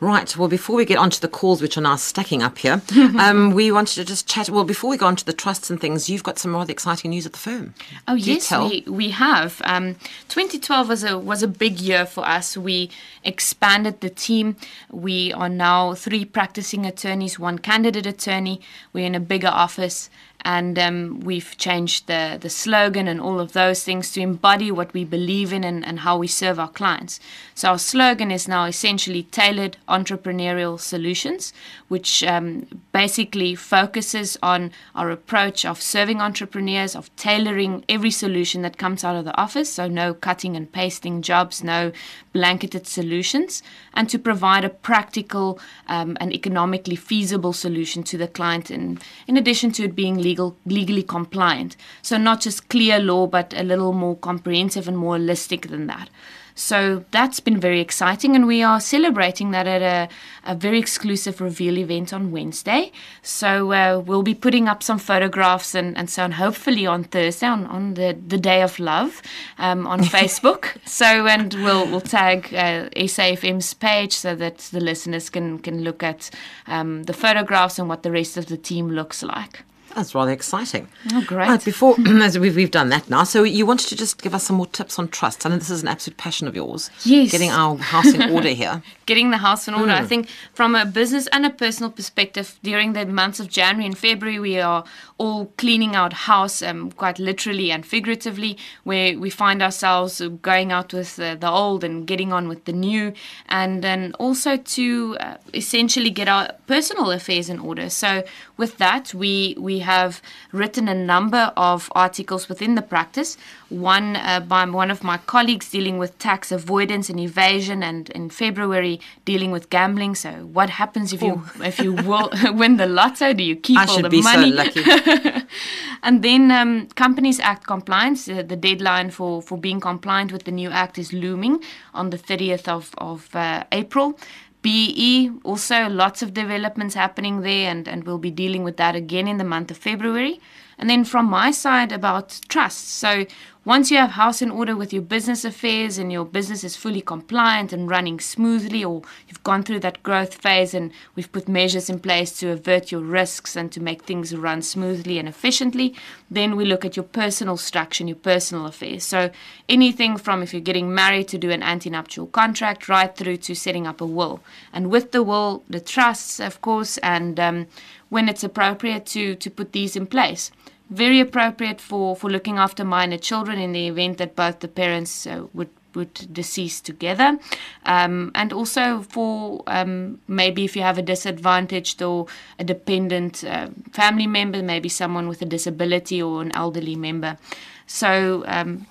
Right. 0.00 0.36
Well, 0.36 0.48
before 0.48 0.76
we 0.76 0.84
get 0.84 0.98
onto 0.98 1.20
the 1.20 1.28
calls, 1.28 1.62
which 1.62 1.76
are 1.78 1.80
now 1.80 1.96
stacking 1.96 2.42
up 2.42 2.58
here, 2.58 2.82
um, 3.18 3.52
we 3.52 3.70
wanted 3.72 3.94
to 3.94 4.04
just 4.04 4.26
chat. 4.28 4.50
Well, 4.50 4.64
before 4.64 4.90
we 4.90 4.96
go 4.96 5.06
on 5.06 5.16
to 5.16 5.24
the 5.24 5.32
trusts 5.32 5.70
and 5.70 5.80
things, 5.80 6.10
you've 6.10 6.22
got 6.22 6.38
some 6.38 6.54
rather 6.54 6.72
exciting 6.72 7.10
news 7.10 7.26
at 7.26 7.32
the 7.32 7.38
firm. 7.38 7.74
Oh 8.08 8.16
Do 8.16 8.32
yes, 8.32 8.50
we, 8.50 8.84
we 8.86 9.10
have. 9.10 9.60
Um, 9.64 9.94
2012 10.28 10.88
was 10.88 11.04
a 11.04 11.18
was 11.18 11.42
a 11.42 11.48
big 11.48 11.80
year 11.80 12.06
for 12.06 12.26
us. 12.26 12.56
We 12.56 12.90
expanded 13.22 14.00
the 14.00 14.10
team. 14.10 14.56
We 14.90 15.32
are 15.32 15.48
now 15.48 15.94
three 15.94 16.24
practicing 16.24 16.84
attorneys, 16.86 17.38
one 17.38 17.58
candidate 17.58 18.06
attorney. 18.06 18.60
We're 18.92 19.06
in 19.06 19.14
a 19.14 19.20
bigger 19.20 19.48
office, 19.48 20.10
and 20.44 20.78
um, 20.78 21.20
we've 21.20 21.56
changed 21.56 22.06
the 22.06 22.38
the 22.40 22.50
slogan 22.50 23.08
and 23.08 23.20
all 23.20 23.40
of 23.40 23.52
those 23.52 23.82
things 23.82 24.10
to 24.12 24.20
embody 24.20 24.70
what 24.70 24.92
we 24.92 25.04
believe 25.04 25.52
in 25.52 25.64
and, 25.64 25.84
and 25.84 26.00
how 26.00 26.18
we 26.18 26.26
serve 26.26 26.58
our 26.58 26.68
clients. 26.68 27.20
So 27.54 27.70
our 27.70 27.78
slogan 27.78 28.30
is 28.30 28.48
now 28.48 28.64
essentially 28.64 29.22
tailored 29.22 29.76
entrepreneurial 29.88 30.78
solutions, 30.78 31.52
which 31.88 32.22
um, 32.24 32.66
basically 32.92 33.54
focuses 33.54 34.36
on 34.42 34.72
our 34.94 35.10
approach 35.10 35.64
of 35.64 35.80
serving 35.80 36.20
entrepreneurs, 36.20 36.96
of 36.96 37.14
tailoring 37.16 37.84
every 37.88 38.10
solution 38.10 38.62
that 38.62 38.76
comes 38.76 39.04
out 39.04 39.16
of 39.16 39.24
the 39.24 39.36
office. 39.36 39.72
So, 39.72 39.88
no 39.88 40.12
cutting 40.12 40.56
and 40.56 40.70
pasting 40.70 41.22
jobs, 41.22 41.64
no 41.64 41.92
blanketed 42.32 42.86
solutions, 42.86 43.62
and 43.94 44.10
to 44.10 44.18
provide 44.18 44.64
a 44.64 44.68
practical 44.68 45.60
um, 45.86 46.16
and 46.20 46.32
economically 46.32 46.96
feasible 46.96 47.52
solution 47.52 48.02
to 48.02 48.18
the 48.18 48.26
client, 48.26 48.70
in, 48.70 48.98
in 49.28 49.36
addition 49.36 49.70
to 49.72 49.84
it 49.84 49.94
being 49.94 50.18
legal, 50.18 50.33
legally 50.66 51.02
compliant. 51.02 51.76
So, 52.02 52.16
not 52.16 52.40
just 52.40 52.68
clear 52.68 52.98
law, 52.98 53.26
but 53.26 53.54
a 53.56 53.62
little 53.62 53.92
more 53.92 54.16
comprehensive 54.16 54.88
and 54.88 54.96
more 54.96 55.16
holistic 55.16 55.68
than 55.68 55.86
that. 55.86 56.08
So 56.56 57.04
that's 57.10 57.40
been 57.40 57.58
very 57.58 57.80
exciting, 57.80 58.36
and 58.36 58.46
we 58.46 58.62
are 58.62 58.78
celebrating 58.78 59.50
that 59.50 59.66
at 59.66 59.82
a, 59.82 60.08
a 60.44 60.54
very 60.54 60.78
exclusive 60.78 61.40
reveal 61.40 61.78
event 61.78 62.12
on 62.12 62.30
Wednesday. 62.30 62.92
So 63.22 63.72
uh, 63.72 64.00
we'll 64.06 64.22
be 64.22 64.36
putting 64.36 64.68
up 64.68 64.80
some 64.80 65.00
photographs 65.00 65.74
and, 65.74 65.98
and 65.98 66.08
so 66.08 66.22
on, 66.22 66.32
hopefully 66.32 66.86
on 66.86 67.04
Thursday, 67.04 67.48
on, 67.48 67.66
on 67.66 67.94
the, 67.94 68.16
the 68.24 68.38
day 68.38 68.62
of 68.62 68.78
love, 68.78 69.20
um, 69.58 69.84
on 69.88 70.00
Facebook. 70.16 70.76
So, 70.84 71.26
and 71.26 71.54
we'll, 71.54 71.86
we'll 71.86 72.00
tag 72.00 72.54
uh, 72.54 72.88
SAFM's 72.90 73.74
page 73.74 74.12
so 74.12 74.36
that 74.36 74.58
the 74.58 74.80
listeners 74.80 75.30
can, 75.30 75.58
can 75.58 75.82
look 75.82 76.04
at 76.04 76.30
um, 76.68 77.02
the 77.02 77.12
photographs 77.12 77.80
and 77.80 77.88
what 77.88 78.04
the 78.04 78.12
rest 78.12 78.36
of 78.36 78.46
the 78.46 78.56
team 78.56 78.90
looks 78.90 79.24
like. 79.24 79.64
That's 79.94 80.14
rather 80.14 80.32
exciting. 80.32 80.88
Oh, 81.12 81.22
great. 81.26 81.48
Right, 81.48 81.64
before 81.64 81.96
as 82.06 82.38
we've, 82.38 82.56
we've 82.56 82.70
done 82.70 82.88
that 82.88 83.08
now, 83.08 83.24
so 83.24 83.42
you 83.44 83.64
wanted 83.66 83.88
to 83.88 83.96
just 83.96 84.20
give 84.22 84.34
us 84.34 84.44
some 84.44 84.56
more 84.56 84.66
tips 84.66 84.98
on 84.98 85.08
trust. 85.08 85.46
I 85.46 85.50
know 85.50 85.56
this 85.58 85.70
is 85.70 85.82
an 85.82 85.88
absolute 85.88 86.16
passion 86.16 86.48
of 86.48 86.56
yours. 86.56 86.90
Yes. 87.04 87.30
Getting 87.30 87.50
our 87.50 87.76
house 87.76 88.12
in 88.12 88.30
order 88.30 88.48
here. 88.62 88.82
getting 89.06 89.30
the 89.30 89.36
house 89.38 89.68
in 89.68 89.74
order. 89.74 89.92
Mm. 89.92 90.00
I 90.00 90.06
think 90.06 90.28
from 90.54 90.74
a 90.74 90.84
business 90.84 91.26
and 91.28 91.46
a 91.46 91.50
personal 91.50 91.90
perspective, 91.90 92.58
during 92.62 92.92
the 92.94 93.06
months 93.06 93.38
of 93.40 93.48
January 93.48 93.86
and 93.86 93.96
February, 93.96 94.38
we 94.38 94.58
are 94.60 94.84
all 95.16 95.46
cleaning 95.56 95.94
out 95.94 96.12
house, 96.12 96.60
um, 96.62 96.90
quite 96.90 97.18
literally 97.18 97.70
and 97.70 97.86
figuratively, 97.86 98.58
where 98.82 99.18
we 99.18 99.30
find 99.30 99.62
ourselves 99.62 100.20
going 100.42 100.72
out 100.72 100.92
with 100.92 101.18
uh, 101.20 101.36
the 101.36 101.48
old 101.48 101.84
and 101.84 102.06
getting 102.06 102.32
on 102.32 102.48
with 102.48 102.64
the 102.64 102.72
new, 102.72 103.12
and 103.48 103.82
then 103.82 104.12
also 104.18 104.56
to 104.56 105.16
uh, 105.20 105.36
essentially 105.52 106.10
get 106.10 106.28
our 106.28 106.50
personal 106.66 107.10
affairs 107.12 107.48
in 107.48 107.58
order. 107.60 107.88
So 107.88 108.24
with 108.56 108.78
that, 108.78 109.14
we 109.14 109.54
we 109.58 109.80
have 109.80 110.20
written 110.52 110.88
a 110.88 110.94
number 110.94 111.52
of 111.56 111.90
articles 111.94 112.48
within 112.48 112.74
the 112.74 112.82
practice. 112.82 113.36
One 113.68 114.16
uh, 114.16 114.40
by 114.40 114.64
one 114.64 114.90
of 114.90 115.04
my 115.04 115.18
colleagues 115.18 115.70
dealing 115.70 115.98
with 115.98 116.18
tax 116.18 116.50
avoidance 116.50 117.08
and 117.08 117.20
evasion, 117.20 117.82
and 117.82 118.10
in 118.10 118.30
February 118.30 119.00
dealing 119.24 119.52
with 119.52 119.70
gambling. 119.70 120.16
So 120.16 120.30
what 120.52 120.70
happens 120.70 121.12
if 121.12 121.22
you 121.22 121.42
if 121.62 121.78
you 121.78 121.92
will 121.92 122.30
win 122.52 122.78
the 122.78 122.86
lotto? 122.86 123.32
Do 123.32 123.44
you 123.44 123.56
keep 123.56 123.78
I 123.78 123.86
all 123.86 123.94
should 123.94 124.04
the 124.04 124.08
be 124.08 124.22
money? 124.22 124.50
so 124.50 124.56
lucky. 124.56 124.82
and 126.02 126.22
then 126.22 126.50
um, 126.50 126.86
Companies 126.94 127.40
Act 127.40 127.66
compliance, 127.66 128.28
uh, 128.28 128.42
the 128.42 128.56
deadline 128.56 129.10
for, 129.10 129.42
for 129.42 129.58
being 129.58 129.80
compliant 129.80 130.32
with 130.32 130.44
the 130.44 130.52
new 130.52 130.70
act 130.70 130.98
is 130.98 131.12
looming 131.12 131.62
on 131.92 132.10
the 132.10 132.18
30th 132.18 132.68
of, 132.68 132.94
of 132.98 133.34
uh, 133.34 133.64
April. 133.72 134.18
BE, 134.62 135.30
also 135.44 135.88
lots 135.90 136.22
of 136.22 136.32
developments 136.32 136.94
happening 136.94 137.42
there, 137.42 137.70
and, 137.70 137.86
and 137.86 138.04
we'll 138.04 138.18
be 138.18 138.30
dealing 138.30 138.64
with 138.64 138.78
that 138.78 138.96
again 138.96 139.28
in 139.28 139.36
the 139.36 139.44
month 139.44 139.70
of 139.70 139.76
February. 139.76 140.40
And 140.78 140.90
then 140.90 141.04
from 141.04 141.26
my 141.26 141.50
side 141.50 141.92
about 141.92 142.40
trust. 142.48 142.88
So 142.88 143.26
once 143.64 143.90
you 143.90 143.96
have 143.96 144.10
house 144.10 144.42
in 144.42 144.50
order 144.50 144.76
with 144.76 144.92
your 144.92 145.00
business 145.00 145.42
affairs 145.42 145.96
and 145.96 146.12
your 146.12 146.26
business 146.26 146.64
is 146.64 146.76
fully 146.76 147.00
compliant 147.00 147.72
and 147.72 147.88
running 147.88 148.20
smoothly, 148.20 148.84
or 148.84 149.00
you've 149.26 149.42
gone 149.42 149.62
through 149.62 149.80
that 149.80 150.02
growth 150.02 150.34
phase 150.34 150.74
and 150.74 150.92
we've 151.14 151.32
put 151.32 151.48
measures 151.48 151.88
in 151.88 151.98
place 151.98 152.38
to 152.38 152.50
avert 152.50 152.92
your 152.92 153.00
risks 153.00 153.56
and 153.56 153.72
to 153.72 153.80
make 153.80 154.02
things 154.02 154.36
run 154.36 154.60
smoothly 154.60 155.18
and 155.18 155.26
efficiently, 155.26 155.94
then 156.30 156.56
we 156.56 156.66
look 156.66 156.84
at 156.84 156.94
your 156.94 157.04
personal 157.04 157.56
structure 157.56 158.02
and 158.02 158.08
your 158.10 158.16
personal 158.16 158.66
affairs. 158.66 159.02
So 159.02 159.30
anything 159.66 160.18
from 160.18 160.42
if 160.42 160.52
you're 160.52 160.60
getting 160.60 160.94
married 160.94 161.28
to 161.28 161.38
do 161.38 161.50
an 161.50 161.62
antenuptial 161.62 162.26
contract 162.26 162.90
right 162.90 163.16
through 163.16 163.38
to 163.38 163.54
setting 163.54 163.86
up 163.86 164.02
a 164.02 164.06
will. 164.06 164.40
And 164.74 164.90
with 164.90 165.12
the 165.12 165.22
will, 165.22 165.64
the 165.70 165.80
trusts, 165.80 166.38
of 166.38 166.60
course, 166.60 166.98
and 166.98 167.40
um, 167.40 167.66
when 168.08 168.28
it's 168.28 168.44
appropriate 168.44 169.06
to, 169.06 169.34
to 169.34 169.50
put 169.50 169.72
these 169.72 169.96
in 169.96 170.06
place 170.06 170.50
very 170.90 171.18
appropriate 171.18 171.80
for, 171.80 172.14
for 172.14 172.30
looking 172.30 172.58
after 172.58 172.84
minor 172.84 173.18
children 173.18 173.58
in 173.58 173.72
the 173.72 173.88
event 173.88 174.18
that 174.18 174.36
both 174.36 174.60
the 174.60 174.68
parents 174.68 175.26
uh, 175.26 175.46
would 175.52 175.70
would 175.94 176.12
decease 176.32 176.80
together, 176.80 177.38
um, 177.86 178.32
and 178.34 178.52
also 178.52 179.02
for 179.02 179.62
um, 179.68 180.20
maybe 180.26 180.64
if 180.64 180.74
you 180.74 180.82
have 180.82 180.98
a 180.98 181.02
disadvantaged 181.02 182.02
or 182.02 182.26
a 182.58 182.64
dependent 182.64 183.44
uh, 183.44 183.68
family 183.92 184.26
member, 184.26 184.60
maybe 184.60 184.88
someone 184.88 185.28
with 185.28 185.40
a 185.42 185.44
disability 185.44 186.20
or 186.20 186.42
an 186.42 186.50
elderly 186.56 186.96
member. 186.96 187.38
So 187.86 188.42
um, 188.46 188.86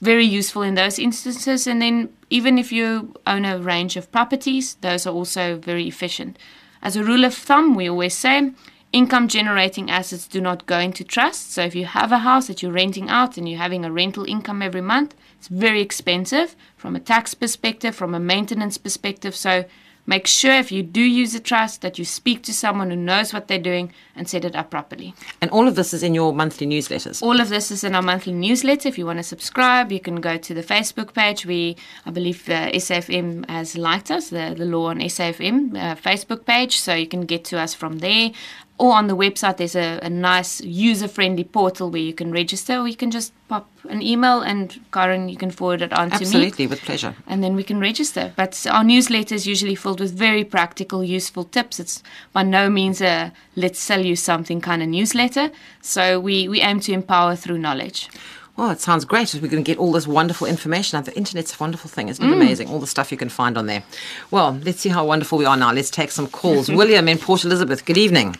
very 0.00 0.24
useful 0.24 0.62
in 0.62 0.74
those 0.74 0.98
instances. 0.98 1.66
And 1.66 1.82
then 1.82 2.10
even 2.30 2.58
if 2.58 2.70
you 2.70 3.14
own 3.26 3.44
a 3.44 3.58
range 3.58 3.96
of 3.96 4.12
properties, 4.12 4.74
those 4.82 5.06
are 5.06 5.14
also 5.14 5.56
very 5.58 5.88
efficient. 5.88 6.38
As 6.86 6.94
a 6.94 7.02
rule 7.02 7.24
of 7.24 7.34
thumb, 7.34 7.74
we 7.74 7.90
always 7.90 8.14
say 8.14 8.52
income 8.92 9.26
generating 9.26 9.90
assets 9.90 10.28
do 10.28 10.40
not 10.40 10.66
go 10.66 10.78
into 10.78 11.02
trust. 11.02 11.52
So 11.52 11.62
if 11.62 11.74
you 11.74 11.84
have 11.84 12.12
a 12.12 12.18
house 12.18 12.46
that 12.46 12.62
you're 12.62 12.70
renting 12.70 13.08
out 13.08 13.36
and 13.36 13.48
you're 13.48 13.58
having 13.58 13.84
a 13.84 13.90
rental 13.90 14.22
income 14.22 14.62
every 14.62 14.82
month, 14.82 15.16
it's 15.36 15.48
very 15.48 15.80
expensive 15.80 16.54
from 16.76 16.94
a 16.94 17.00
tax 17.00 17.34
perspective, 17.34 17.96
from 17.96 18.14
a 18.14 18.20
maintenance 18.20 18.78
perspective. 18.78 19.34
So 19.34 19.64
make 20.06 20.26
sure 20.26 20.52
if 20.52 20.70
you 20.72 20.82
do 20.82 21.00
use 21.00 21.34
a 21.34 21.40
trust 21.40 21.82
that 21.82 21.98
you 21.98 22.04
speak 22.04 22.42
to 22.44 22.54
someone 22.54 22.90
who 22.90 22.96
knows 22.96 23.32
what 23.32 23.48
they're 23.48 23.58
doing 23.58 23.92
and 24.14 24.28
set 24.28 24.44
it 24.44 24.56
up 24.56 24.70
properly. 24.70 25.14
And 25.40 25.50
all 25.50 25.68
of 25.68 25.74
this 25.74 25.92
is 25.92 26.02
in 26.02 26.14
your 26.14 26.32
monthly 26.32 26.66
newsletters. 26.66 27.22
All 27.22 27.40
of 27.40 27.48
this 27.48 27.70
is 27.70 27.84
in 27.84 27.94
our 27.94 28.02
monthly 28.02 28.32
newsletter. 28.32 28.88
If 28.88 28.98
you 28.98 29.06
want 29.06 29.18
to 29.18 29.22
subscribe, 29.22 29.92
you 29.92 30.00
can 30.00 30.20
go 30.20 30.36
to 30.38 30.54
the 30.54 30.62
Facebook 30.62 31.12
page. 31.14 31.44
We, 31.44 31.76
I 32.04 32.10
believe, 32.10 32.48
uh, 32.48 32.70
SAFM 32.70 33.48
has 33.48 33.76
liked 33.76 34.10
us, 34.10 34.30
the, 34.30 34.54
the 34.56 34.64
Law 34.64 34.86
on 34.86 35.00
SAFM 35.00 35.76
uh, 35.76 35.96
Facebook 35.96 36.44
page, 36.46 36.78
so 36.78 36.94
you 36.94 37.06
can 37.06 37.22
get 37.22 37.44
to 37.46 37.58
us 37.58 37.74
from 37.74 37.98
there. 37.98 38.30
Or 38.78 38.92
on 38.92 39.06
the 39.06 39.16
website, 39.16 39.56
there's 39.56 39.74
a, 39.74 39.98
a 40.02 40.10
nice 40.10 40.60
user 40.60 41.08
friendly 41.08 41.44
portal 41.44 41.90
where 41.90 42.02
you 42.02 42.12
can 42.12 42.30
register, 42.30 42.76
or 42.78 42.86
you 42.86 42.96
can 42.96 43.10
just 43.10 43.32
pop 43.48 43.68
an 43.88 44.02
email 44.02 44.40
and 44.42 44.78
Karen, 44.92 45.28
you 45.28 45.36
can 45.36 45.50
forward 45.50 45.80
it 45.80 45.92
on 45.92 46.10
to 46.10 46.16
me 46.16 46.20
Absolutely, 46.26 46.66
with 46.66 46.80
pleasure. 46.82 47.14
and 47.26 47.42
then 47.42 47.54
we 47.56 47.62
can 47.62 47.80
register. 47.80 48.32
But 48.36 48.66
our 48.70 48.84
newsletter 48.84 49.34
is 49.34 49.46
usually 49.46 49.76
filled 49.76 50.00
with 50.00 50.12
very 50.12 50.44
practical, 50.44 51.02
useful 51.02 51.44
tips. 51.44 51.80
It's 51.80 52.02
by 52.32 52.42
no 52.42 52.68
means 52.68 53.00
a 53.00 53.32
let's 53.54 53.78
sell 53.78 54.04
you 54.04 54.16
something 54.16 54.60
kind 54.60 54.82
of 54.82 54.88
newsletter. 54.88 55.50
So 55.80 56.20
we, 56.20 56.48
we 56.48 56.60
aim 56.60 56.80
to 56.80 56.92
empower 56.92 57.34
through 57.34 57.58
knowledge. 57.58 58.10
Well, 58.56 58.70
it 58.70 58.80
sounds 58.80 59.04
great. 59.04 59.34
We're 59.34 59.48
going 59.48 59.62
to 59.62 59.70
get 59.70 59.78
all 59.78 59.92
this 59.92 60.06
wonderful 60.06 60.46
information. 60.46 61.02
The 61.04 61.14
internet's 61.14 61.54
a 61.54 61.58
wonderful 61.62 61.90
thing, 61.90 62.08
isn't 62.08 62.24
it? 62.24 62.28
Mm. 62.28 62.32
Amazing. 62.32 62.68
All 62.70 62.78
the 62.78 62.86
stuff 62.86 63.12
you 63.12 63.18
can 63.18 63.28
find 63.28 63.58
on 63.58 63.66
there. 63.66 63.82
Well, 64.30 64.58
let's 64.64 64.80
see 64.80 64.88
how 64.88 65.04
wonderful 65.04 65.36
we 65.36 65.44
are 65.44 65.58
now. 65.58 65.72
Let's 65.72 65.90
take 65.90 66.10
some 66.10 66.26
calls. 66.26 66.70
William 66.80 67.06
in 67.06 67.18
Port 67.18 67.44
Elizabeth. 67.44 67.84
Good 67.84 67.98
evening. 67.98 68.36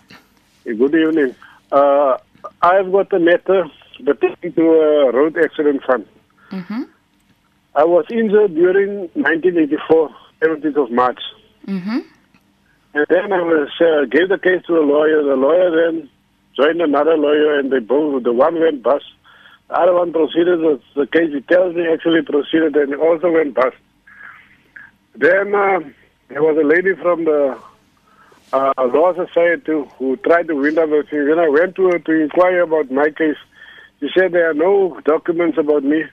Good 0.67 0.97
evening. 0.97 1.33
Uh, 1.71 2.19
I've 2.61 2.91
got 2.91 3.13
a 3.13 3.21
matter 3.21 3.71
pertaining 4.05 4.53
to 4.57 4.63
a 4.63 5.13
road 5.13 5.39
accident 5.39 5.85
fund. 5.87 6.05
I 7.77 7.85
was 7.85 8.05
injured 8.11 8.57
during 8.57 9.09
1984, 9.15 10.11
17th 10.43 10.77
of 10.77 10.91
March. 10.91 11.21
Mm-hmm. 11.69 11.99
And 12.95 13.07
then 13.09 13.33
I 13.33 13.43
was 13.43 13.69
uh, 13.81 14.07
gave 14.11 14.29
the 14.29 14.39
case 14.39 14.67
to 14.67 14.79
a 14.79 14.83
lawyer. 14.83 15.23
The 15.23 15.37
lawyer 15.37 15.71
then 15.71 16.11
joined 16.57 16.81
another 16.81 17.17
lawyer, 17.17 17.61
and 17.61 17.71
they 17.71 17.79
both 17.79 18.25
the 18.25 18.33
one 18.33 18.59
went 18.59 18.83
bust. 18.83 19.05
The 19.69 19.75
other 19.79 19.95
one 19.95 20.13
proceeded 20.13 20.59
with 20.59 20.81
the 20.97 21.07
case. 21.07 21.31
He 21.33 21.43
tells 21.43 21.77
me 21.77 21.87
actually 21.93 22.23
proceeded, 22.23 22.75
and 22.75 22.93
also 22.97 23.31
went 23.31 23.55
bust. 23.55 23.77
Then 25.15 25.55
uh, 25.55 25.79
there 26.29 26.43
was 26.43 26.59
a 26.59 26.67
lady 26.67 27.01
from 27.01 27.25
the 27.25 27.57
uh, 28.53 28.73
law 28.79 29.13
society 29.15 29.73
who 29.99 30.17
tried 30.17 30.49
to 30.49 30.55
win 30.55 30.79
up 30.79 30.91
with 30.91 31.13
me. 31.13 31.23
When 31.23 31.39
I 31.39 31.49
went 31.49 31.75
to 31.77 31.99
to 31.99 32.13
inquire 32.13 32.63
about 32.63 32.91
my 32.91 33.11
case, 33.11 33.37
she 34.01 34.09
said 34.17 34.33
there 34.33 34.51
are 34.51 34.55
no 34.55 35.01
documents 35.05 35.59
about 35.59 35.85
me, 35.85 36.05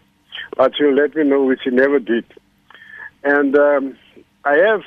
but 0.58 0.76
she'll 0.76 0.94
let 0.94 1.16
me 1.16 1.24
know, 1.24 1.44
which 1.44 1.62
she 1.64 1.70
never 1.70 2.00
did. 2.00 2.26
And 3.24 3.56
um, 3.56 3.98
I 4.44 4.56
have 4.56 4.84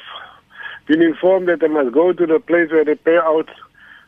been 0.87 1.03
informed 1.03 1.49
that 1.49 1.63
I 1.63 1.69
must 1.69 1.95
go 1.95 2.13
to 2.13 2.27
the 2.27 2.39
place 2.39 2.71
where 2.71 2.85
they 2.85 2.95
pay 2.95 3.17
out 3.17 3.49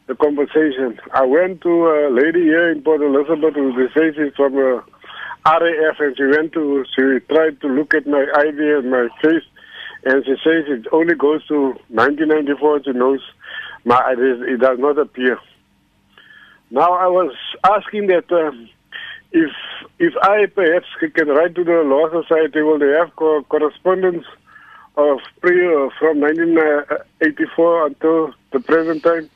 the 0.07 0.15
compensation. 0.15 0.99
I 1.13 1.25
went 1.25 1.61
to 1.63 1.87
a 1.87 2.11
lady 2.11 2.43
here 2.43 2.71
in 2.71 2.83
Port 2.83 3.03
Elizabeth 3.03 3.55
who 3.55 3.73
they 3.73 3.93
say 3.95 4.17
she's 4.17 4.35
from 4.35 4.57
uh, 4.57 4.81
RAF, 5.47 6.01
and 6.01 6.17
she 6.17 6.25
went 6.25 6.53
to, 6.53 6.85
she 6.95 7.21
tried 7.29 7.61
to 7.61 7.69
look 7.69 7.95
at 7.95 8.07
my 8.07 8.27
ID 8.35 8.59
and 8.59 8.91
my 8.91 9.09
face, 9.23 9.45
and 10.05 10.25
she 10.25 10.33
says 10.45 10.65
it 10.69 10.87
only 10.93 11.15
goes 11.15 11.47
to 11.47 11.75
1994. 11.89 12.85
She 12.85 12.93
knows 12.93 13.21
my. 13.85 14.15
It 14.17 14.61
does 14.61 14.79
not 14.79 14.99
appear. 14.99 15.39
Now 16.71 16.93
I 16.93 17.07
was 17.07 17.35
asking 17.65 18.09
that 18.09 18.31
uh, 18.31 18.53
if 19.33 19.51
if 19.99 20.15
I 20.23 20.47
perhaps 20.47 20.87
can 21.15 21.29
write 21.29 21.55
to 21.57 21.65
the 21.65 21.83
law 21.83 22.09
society, 22.23 22.63
will 22.63 22.79
they 22.79 22.93
have 22.99 23.15
co- 23.17 23.43
correspondence 23.45 24.25
of 24.97 25.19
pre 25.41 25.67
uh, 25.67 25.89
from 25.99 26.21
1984 26.21 27.87
until 27.87 28.35
the 28.53 28.61
present 28.61 29.03
time? 29.03 29.31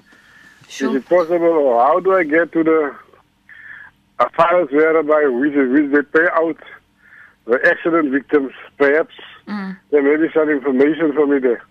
Sure. 0.69 0.91
Is 0.91 0.97
it 0.97 1.09
possible, 1.09 1.47
or 1.47 1.85
how 1.85 2.01
do 2.01 2.15
I 2.15 2.25
get 2.25 2.53
to 2.53 2.65
the 2.65 2.97
uh, 4.19 4.29
files 4.37 4.71
whereby 4.71 5.27
which, 5.27 5.55
which 5.55 5.93
they 5.93 6.19
pay 6.19 6.27
out 6.33 6.57
the 7.47 7.59
accident 7.67 8.11
victims? 8.11 8.53
Perhaps 8.79 9.15
mm. 9.47 9.77
there 9.91 10.03
may 10.03 10.27
be 10.27 10.33
some 10.33 10.49
information 10.49 11.13
for 11.13 11.27
me 11.27 11.39
there. 11.39 11.63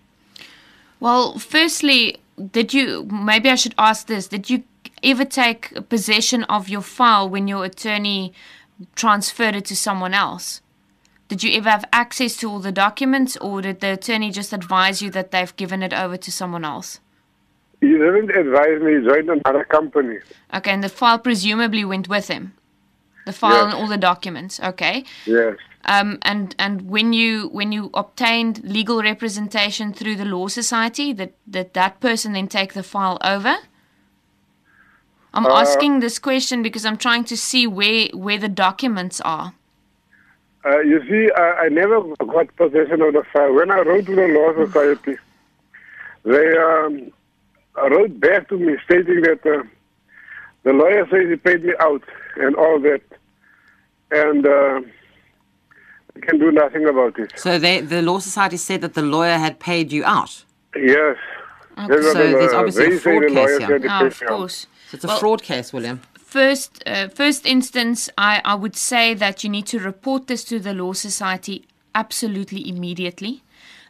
Well, 1.00 1.38
firstly, 1.38 2.18
did 2.50 2.72
you 2.72 3.04
maybe 3.10 3.50
I 3.50 3.56
should 3.56 3.74
ask 3.78 4.06
this? 4.06 4.28
Did 4.28 4.48
you 4.50 4.62
ever 5.02 5.24
take 5.24 5.88
possession 5.88 6.44
of 6.44 6.68
your 6.68 6.82
file 6.82 7.28
when 7.28 7.48
your 7.48 7.64
attorney 7.64 8.32
transferred 8.94 9.56
it 9.56 9.64
to 9.66 9.76
someone 9.76 10.14
else? 10.14 10.60
Did 11.28 11.42
you 11.42 11.56
ever 11.56 11.70
have 11.70 11.84
access 11.92 12.36
to 12.38 12.50
all 12.50 12.58
the 12.58 12.72
documents, 12.72 13.36
or 13.38 13.62
did 13.62 13.80
the 13.80 13.94
attorney 13.94 14.30
just 14.30 14.52
advise 14.52 15.00
you 15.00 15.10
that 15.10 15.30
they've 15.30 15.56
given 15.56 15.82
it 15.82 15.94
over 15.94 16.16
to 16.18 16.30
someone 16.30 16.64
else? 16.64 17.00
He 17.80 17.88
didn't 17.88 18.30
advise 18.30 18.80
me. 18.82 19.00
He 19.00 19.08
joined 19.08 19.30
another 19.30 19.64
company. 19.64 20.18
Okay, 20.54 20.70
and 20.70 20.84
the 20.84 20.88
file 20.88 21.18
presumably 21.18 21.84
went 21.84 22.08
with 22.08 22.28
him. 22.28 22.52
The 23.24 23.32
file 23.32 23.52
Yes. 23.52 23.64
and 23.64 23.74
all 23.74 23.86
the 23.86 23.96
documents. 23.96 24.60
Okay. 24.60 25.04
Yes. 25.26 25.56
Um, 25.84 26.18
and 26.22 26.54
and 26.58 26.88
when 26.88 27.12
you 27.12 27.48
when 27.48 27.72
you 27.72 27.90
obtained 27.94 28.62
legal 28.64 29.02
representation 29.02 29.92
through 29.92 30.16
the 30.16 30.24
law 30.24 30.48
society, 30.48 31.12
that 31.14 31.32
that 31.46 31.74
that 31.74 32.00
person 32.00 32.32
then 32.32 32.48
take 32.48 32.72
the 32.74 32.82
file 32.82 33.18
over. 33.22 33.56
I'm 35.34 35.46
asking 35.46 36.00
this 36.00 36.18
question 36.18 36.62
because 36.62 36.84
I'm 36.84 36.98
trying 36.98 37.24
to 37.24 37.36
see 37.36 37.66
where 37.66 38.08
where 38.12 38.38
the 38.38 38.48
documents 38.48 39.20
are. 39.22 39.54
Uh, 40.64 40.78
you 40.80 41.02
see, 41.08 41.32
I, 41.36 41.64
I 41.64 41.68
never 41.70 42.00
got 42.18 42.54
possession 42.56 43.02
of 43.02 43.14
the 43.14 43.24
file. 43.32 43.52
When 43.52 43.70
I 43.70 43.80
wrote 43.80 44.06
to 44.06 44.14
the 44.14 44.28
Law 44.28 44.64
Society, 44.64 45.16
they 46.24 46.56
um, 46.56 47.10
wrote 47.90 48.20
back 48.20 48.48
to 48.50 48.56
me 48.56 48.76
stating 48.84 49.22
that 49.22 49.44
uh, 49.44 49.64
the 50.62 50.72
lawyer 50.72 51.04
says 51.10 51.28
he 51.28 51.36
paid 51.36 51.64
me 51.64 51.72
out 51.80 52.02
and 52.36 52.56
all 52.56 52.80
that, 52.80 53.02
and 54.10 54.46
uh, 54.46 54.80
can 56.20 56.38
do 56.38 56.50
nothing 56.52 56.86
about 56.86 57.18
it. 57.18 57.32
So 57.36 57.58
they, 57.58 57.80
the 57.80 58.02
Law 58.02 58.18
Society 58.18 58.56
said 58.56 58.80
that 58.82 58.94
the 58.94 59.02
lawyer 59.02 59.38
had 59.38 59.58
paid 59.58 59.92
you 59.92 60.04
out. 60.04 60.44
Yes. 60.76 61.16
That's 61.76 61.90
what 61.90 62.02
So 62.02 62.12
there's 62.14 62.52
obviously 62.52 62.84
a 62.86 62.90
they 62.90 62.96
say 62.96 63.02
fraud 63.02 63.28
case 63.28 63.58
here. 63.58 63.80
Oh, 63.88 64.06
of 64.06 64.20
course. 64.26 64.66
So 64.90 64.94
it's 64.96 65.04
a 65.04 65.06
Well- 65.08 65.18
fraud 65.18 65.42
case, 65.42 65.72
William. 65.72 66.00
First, 66.18 66.82
uh, 66.86 67.08
first 67.08 67.44
instance, 67.44 68.08
I, 68.16 68.40
I 68.44 68.54
would 68.54 68.74
say 68.74 69.12
that 69.12 69.44
you 69.44 69.50
need 69.50 69.66
to 69.66 69.78
report 69.78 70.28
this 70.28 70.44
to 70.44 70.58
the 70.58 70.72
Law 70.72 70.94
Society 70.94 71.66
absolutely 71.94 72.66
immediately 72.66 73.41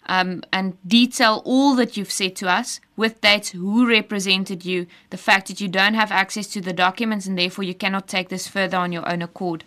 um, 0.07 0.43
and 0.53 0.77
detail 0.87 1.43
all 1.45 1.75
that 1.77 1.97
you've 1.97 2.11
said 2.11 2.37
to 2.37 2.49
us 2.49 2.81
with 2.97 3.21
dates, 3.21 3.51
who 3.51 3.88
represented 3.88 4.65
you, 4.65 4.87
the 5.11 5.17
fact 5.17 5.49
that 5.49 5.61
you 5.61 5.69
don't 5.69 5.95
have 5.95 6.11
access 6.11 6.47
to 6.49 6.61
the 6.61 6.73
documents 6.73 7.27
and 7.27 7.38
therefore 7.38 7.65
you 7.65 7.75
cannot 7.75 8.09
take 8.09 8.29
this 8.29 8.49
further 8.49 8.77
on 8.77 8.93
your 8.93 9.09
own 9.11 9.23
accord. 9.23 9.65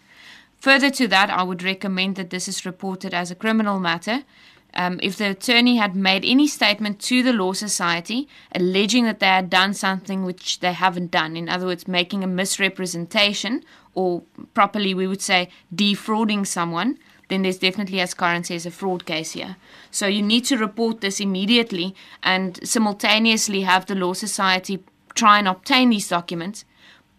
Further 0.60 0.90
to 0.92 1.08
that, 1.08 1.30
I 1.30 1.44
would 1.44 1.64
recommend 1.64 2.16
that 2.16 2.30
this 2.30 2.48
is 2.48 2.66
reported 2.66 3.14
as 3.14 3.32
a 3.32 3.36
criminal 3.36 3.80
matter. 3.80 4.24
Um, 4.74 5.00
if 5.02 5.16
the 5.16 5.30
attorney 5.30 5.78
had 5.78 5.96
made 5.96 6.26
any 6.26 6.48
statement 6.48 7.00
to 7.02 7.24
the 7.24 7.32
Law 7.32 7.54
Society 7.54 8.28
alleging 8.52 9.06
that 9.06 9.20
they 9.22 9.28
had 9.28 9.50
done 9.50 9.74
something 9.74 10.26
which 10.26 10.60
they 10.60 10.74
haven't 10.74 11.12
done, 11.12 11.38
in 11.38 11.48
other 11.48 11.66
words, 11.66 11.88
making 11.88 12.24
a 12.24 12.28
misrepresentation, 12.28 13.64
or 13.94 14.24
properly 14.54 14.94
we 14.94 15.08
would 15.08 15.22
say 15.22 15.50
defrauding 15.74 16.44
someone, 16.44 16.98
then 17.28 17.42
there's 17.42 17.58
definitely, 17.58 18.00
as 18.00 18.14
Karen 18.14 18.44
says, 18.44 18.66
a 18.66 18.72
fraud 18.72 19.06
case 19.06 19.32
here. 19.32 19.56
So 19.92 20.08
you 20.08 20.22
need 20.22 20.46
to 20.46 20.58
report 20.58 21.02
this 21.02 21.20
immediately 21.20 21.96
and 22.24 22.60
simultaneously 22.68 23.62
have 23.62 23.86
the 23.86 23.96
Law 23.96 24.14
Society 24.14 24.84
try 25.16 25.40
and 25.40 25.48
obtain 25.48 25.90
these 25.90 26.08
documents. 26.08 26.66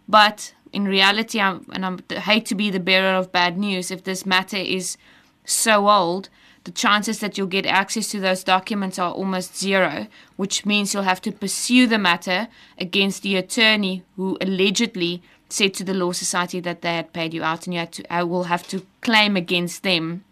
But 0.09 0.55
in 0.73 0.85
reality, 0.85 1.40
I'm, 1.40 1.66
and 1.73 1.85
I'm, 1.85 2.01
I 2.11 2.21
hate 2.21 2.47
to 2.47 2.55
be 2.55 2.71
the 2.71 2.81
bearer 2.81 3.16
of 3.16 3.33
bad 3.33 3.59
news, 3.59 3.90
if 3.90 4.05
this 4.05 4.27
matter 4.27 4.57
is 4.57 4.97
so 5.45 5.88
old, 5.88 6.29
the 6.64 6.73
chances 6.73 7.21
that 7.21 7.38
you'll 7.38 7.47
get 7.47 7.64
access 7.64 8.09
to 8.09 8.21
those 8.21 8.42
documents 8.42 8.99
are 8.99 9.12
almost 9.12 9.57
zero, 9.57 10.09
which 10.35 10.66
means 10.66 10.92
you'll 10.92 11.05
have 11.05 11.21
to 11.23 11.33
pursue 11.33 11.87
the 11.87 11.99
matter 11.99 12.49
against 12.77 13.23
the 13.23 13.37
attorney 13.37 14.03
who 14.16 14.37
allegedly 14.40 15.23
said 15.48 15.74
to 15.74 15.85
the 15.85 15.94
Law 15.94 16.12
Society 16.12 16.61
that 16.61 16.82
they 16.82 16.94
had 16.96 17.12
paid 17.12 17.32
you 17.32 17.42
out, 17.42 17.66
and 17.66 17.74
you 17.74 17.80
had 17.80 17.92
to, 17.92 18.12
I 18.12 18.22
will 18.22 18.44
have 18.44 18.66
to 18.68 18.85
claim 19.00 19.37
against 19.37 19.82
them 19.82 20.24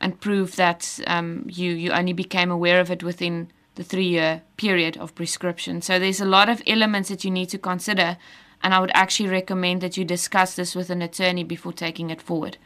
and 0.00 0.20
prove 0.20 0.56
that 0.56 1.00
um, 1.06 1.44
you, 1.48 1.72
you 1.72 1.90
only 1.90 2.12
became 2.12 2.50
aware 2.50 2.80
of 2.80 2.90
it 2.90 3.02
within 3.02 3.48
the 3.74 3.84
three 3.84 4.06
year 4.06 4.42
period 4.56 4.96
of 4.96 5.14
prescription. 5.14 5.80
So 5.80 5.98
there's 5.98 6.20
a 6.20 6.24
lot 6.24 6.48
of 6.48 6.62
elements 6.66 7.08
that 7.08 7.24
you 7.24 7.30
need 7.30 7.48
to 7.50 7.58
consider, 7.58 8.16
and 8.62 8.74
I 8.74 8.80
would 8.80 8.90
actually 8.94 9.28
recommend 9.28 9.80
that 9.80 9.96
you 9.96 10.04
discuss 10.04 10.54
this 10.56 10.74
with 10.74 10.90
an 10.90 11.02
attorney 11.02 11.44
before 11.44 11.72
taking 11.72 12.10
it 12.10 12.20
forward. 12.20 12.58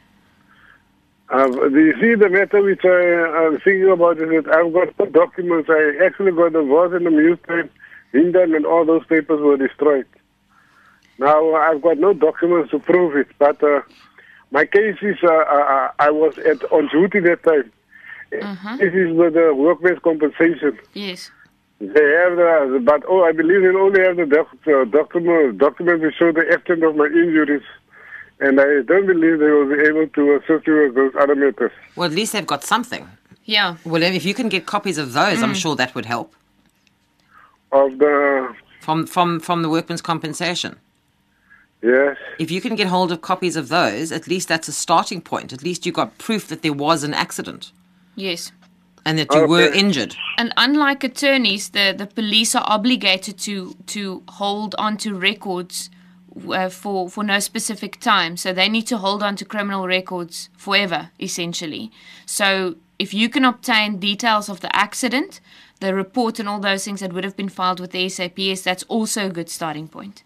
Uh, 1.29 1.47
you 1.69 1.93
see 1.99 2.15
the 2.15 2.29
matter 2.29 2.61
which 2.61 2.83
I, 2.83 3.45
I'm 3.45 3.59
thinking 3.61 3.89
about 3.89 4.17
is 4.17 4.29
that 4.29 4.53
I've 4.53 4.73
got 4.73 4.95
the 4.97 5.05
documents. 5.05 5.69
I 5.69 6.05
actually 6.05 6.31
got 6.31 6.53
divorced 6.53 6.95
in 6.95 7.05
the 7.05 7.09
newspaper, 7.09 7.69
Hindan, 8.13 8.55
and 8.55 8.65
all 8.65 8.85
those 8.85 9.05
papers 9.05 9.39
were 9.39 9.57
destroyed. 9.57 10.05
Now 11.19 11.53
I've 11.55 11.81
got 11.81 11.97
no 11.99 12.13
documents 12.13 12.71
to 12.71 12.79
prove 12.79 13.15
it, 13.15 13.27
but 13.37 13.61
uh, 13.63 13.81
my 14.51 14.65
case 14.65 14.97
is 15.01 15.17
uh, 15.23 15.27
uh, 15.31 15.91
I 15.99 16.09
was 16.09 16.37
at 16.39 16.63
on 16.71 16.87
duty 16.89 17.19
that 17.21 17.43
time. 17.43 17.71
This 18.79 18.93
is 18.93 19.15
with 19.15 19.35
the 19.35 19.53
workman's 19.55 19.99
compensation. 19.99 20.79
Yes. 20.93 21.29
They 21.79 21.87
have 21.87 22.37
the, 22.37 22.81
but 22.83 23.03
oh, 23.07 23.23
I 23.23 23.31
believe 23.31 23.61
they 23.61 23.67
only 23.67 24.01
have 24.01 24.17
the 24.17 24.25
doc, 24.25 24.47
uh, 24.67 24.85
document, 24.85 25.57
document 25.57 26.01
to 26.01 26.11
show 26.11 26.31
the 26.31 26.41
extent 26.41 26.83
of 26.83 26.95
my 26.95 27.05
injuries, 27.05 27.61
and 28.39 28.59
I 28.59 28.81
don't 28.87 29.05
believe 29.05 29.39
they 29.39 29.49
will 29.49 29.67
be 29.67 29.81
able 29.81 30.07
to 30.07 30.35
assist 30.37 30.65
you 30.65 30.81
with 30.83 30.95
those 30.95 31.13
other 31.19 31.35
matters. 31.35 31.71
Well, 31.95 32.07
at 32.09 32.15
least 32.15 32.33
they've 32.33 32.47
got 32.47 32.63
something. 32.63 33.07
Yeah. 33.45 33.75
Well, 33.85 34.01
if 34.01 34.23
you 34.23 34.33
can 34.33 34.49
get 34.49 34.65
copies 34.65 34.97
of 34.97 35.13
those, 35.13 35.43
I'm 35.43 35.53
sure 35.53 35.75
that 35.75 35.93
would 35.93 36.05
help. 36.05 36.33
Of 37.71 37.97
the 37.97 38.55
From, 38.79 39.05
from, 39.05 39.39
from 39.39 39.61
the 39.61 39.69
workman's 39.69 40.01
compensation. 40.01 40.77
Yes, 41.83 42.17
If 42.39 42.49
you 42.51 42.61
can 42.61 42.75
get 42.75 42.87
hold 42.87 43.11
of 43.11 43.21
copies 43.21 43.55
of 43.55 43.67
those, 43.69 44.11
at 44.11 44.27
least 44.27 44.47
that's 44.47 44.67
a 44.67 44.71
starting 44.71 45.21
point. 45.21 45.53
At 45.53 45.63
least 45.63 45.85
you 45.85 45.91
got 45.91 46.17
proof 46.17 46.47
that 46.47 46.61
there 46.61 46.73
was 46.73 47.03
an 47.03 47.13
accident 47.13 47.71
Yes. 48.15 48.51
and 49.05 49.17
that 49.19 49.27
you 49.33 49.47
were 49.47 49.69
injured. 49.73 50.15
And 50.37 50.53
unlike 50.57 51.03
attorneys, 51.03 51.69
the, 51.69 51.93
the 51.97 52.07
police 52.07 52.55
are 52.55 52.63
obligated 52.67 53.37
to 53.39 53.75
to 53.87 54.23
hold 54.29 54.75
on 54.77 54.97
to 54.97 55.13
records 55.13 55.89
uh, 56.49 56.69
for 56.69 57.09
for 57.09 57.23
no 57.23 57.39
specific 57.39 57.99
time. 57.99 58.37
So 58.37 58.53
they 58.53 58.69
need 58.69 58.87
to 58.87 58.97
hold 58.97 59.21
on 59.21 59.35
to 59.35 59.45
criminal 59.45 59.87
records 59.87 60.49
forever, 60.57 61.09
essentially. 61.19 61.91
So 62.25 62.75
if 62.97 63.13
you 63.13 63.27
can 63.29 63.45
obtain 63.45 63.99
details 63.99 64.49
of 64.49 64.59
the 64.59 64.73
accident, 64.75 65.41
the 65.79 65.93
report, 65.93 66.39
and 66.39 66.47
all 66.47 66.59
those 66.61 66.85
things 66.85 66.99
that 67.01 67.11
would 67.13 67.23
have 67.25 67.35
been 67.35 67.49
filed 67.49 67.79
with 67.79 67.91
the 67.91 68.07
SAPS, 68.09 68.61
that's 68.61 68.83
also 68.87 69.25
a 69.25 69.29
good 69.29 69.49
starting 69.49 69.87
point. 69.87 70.23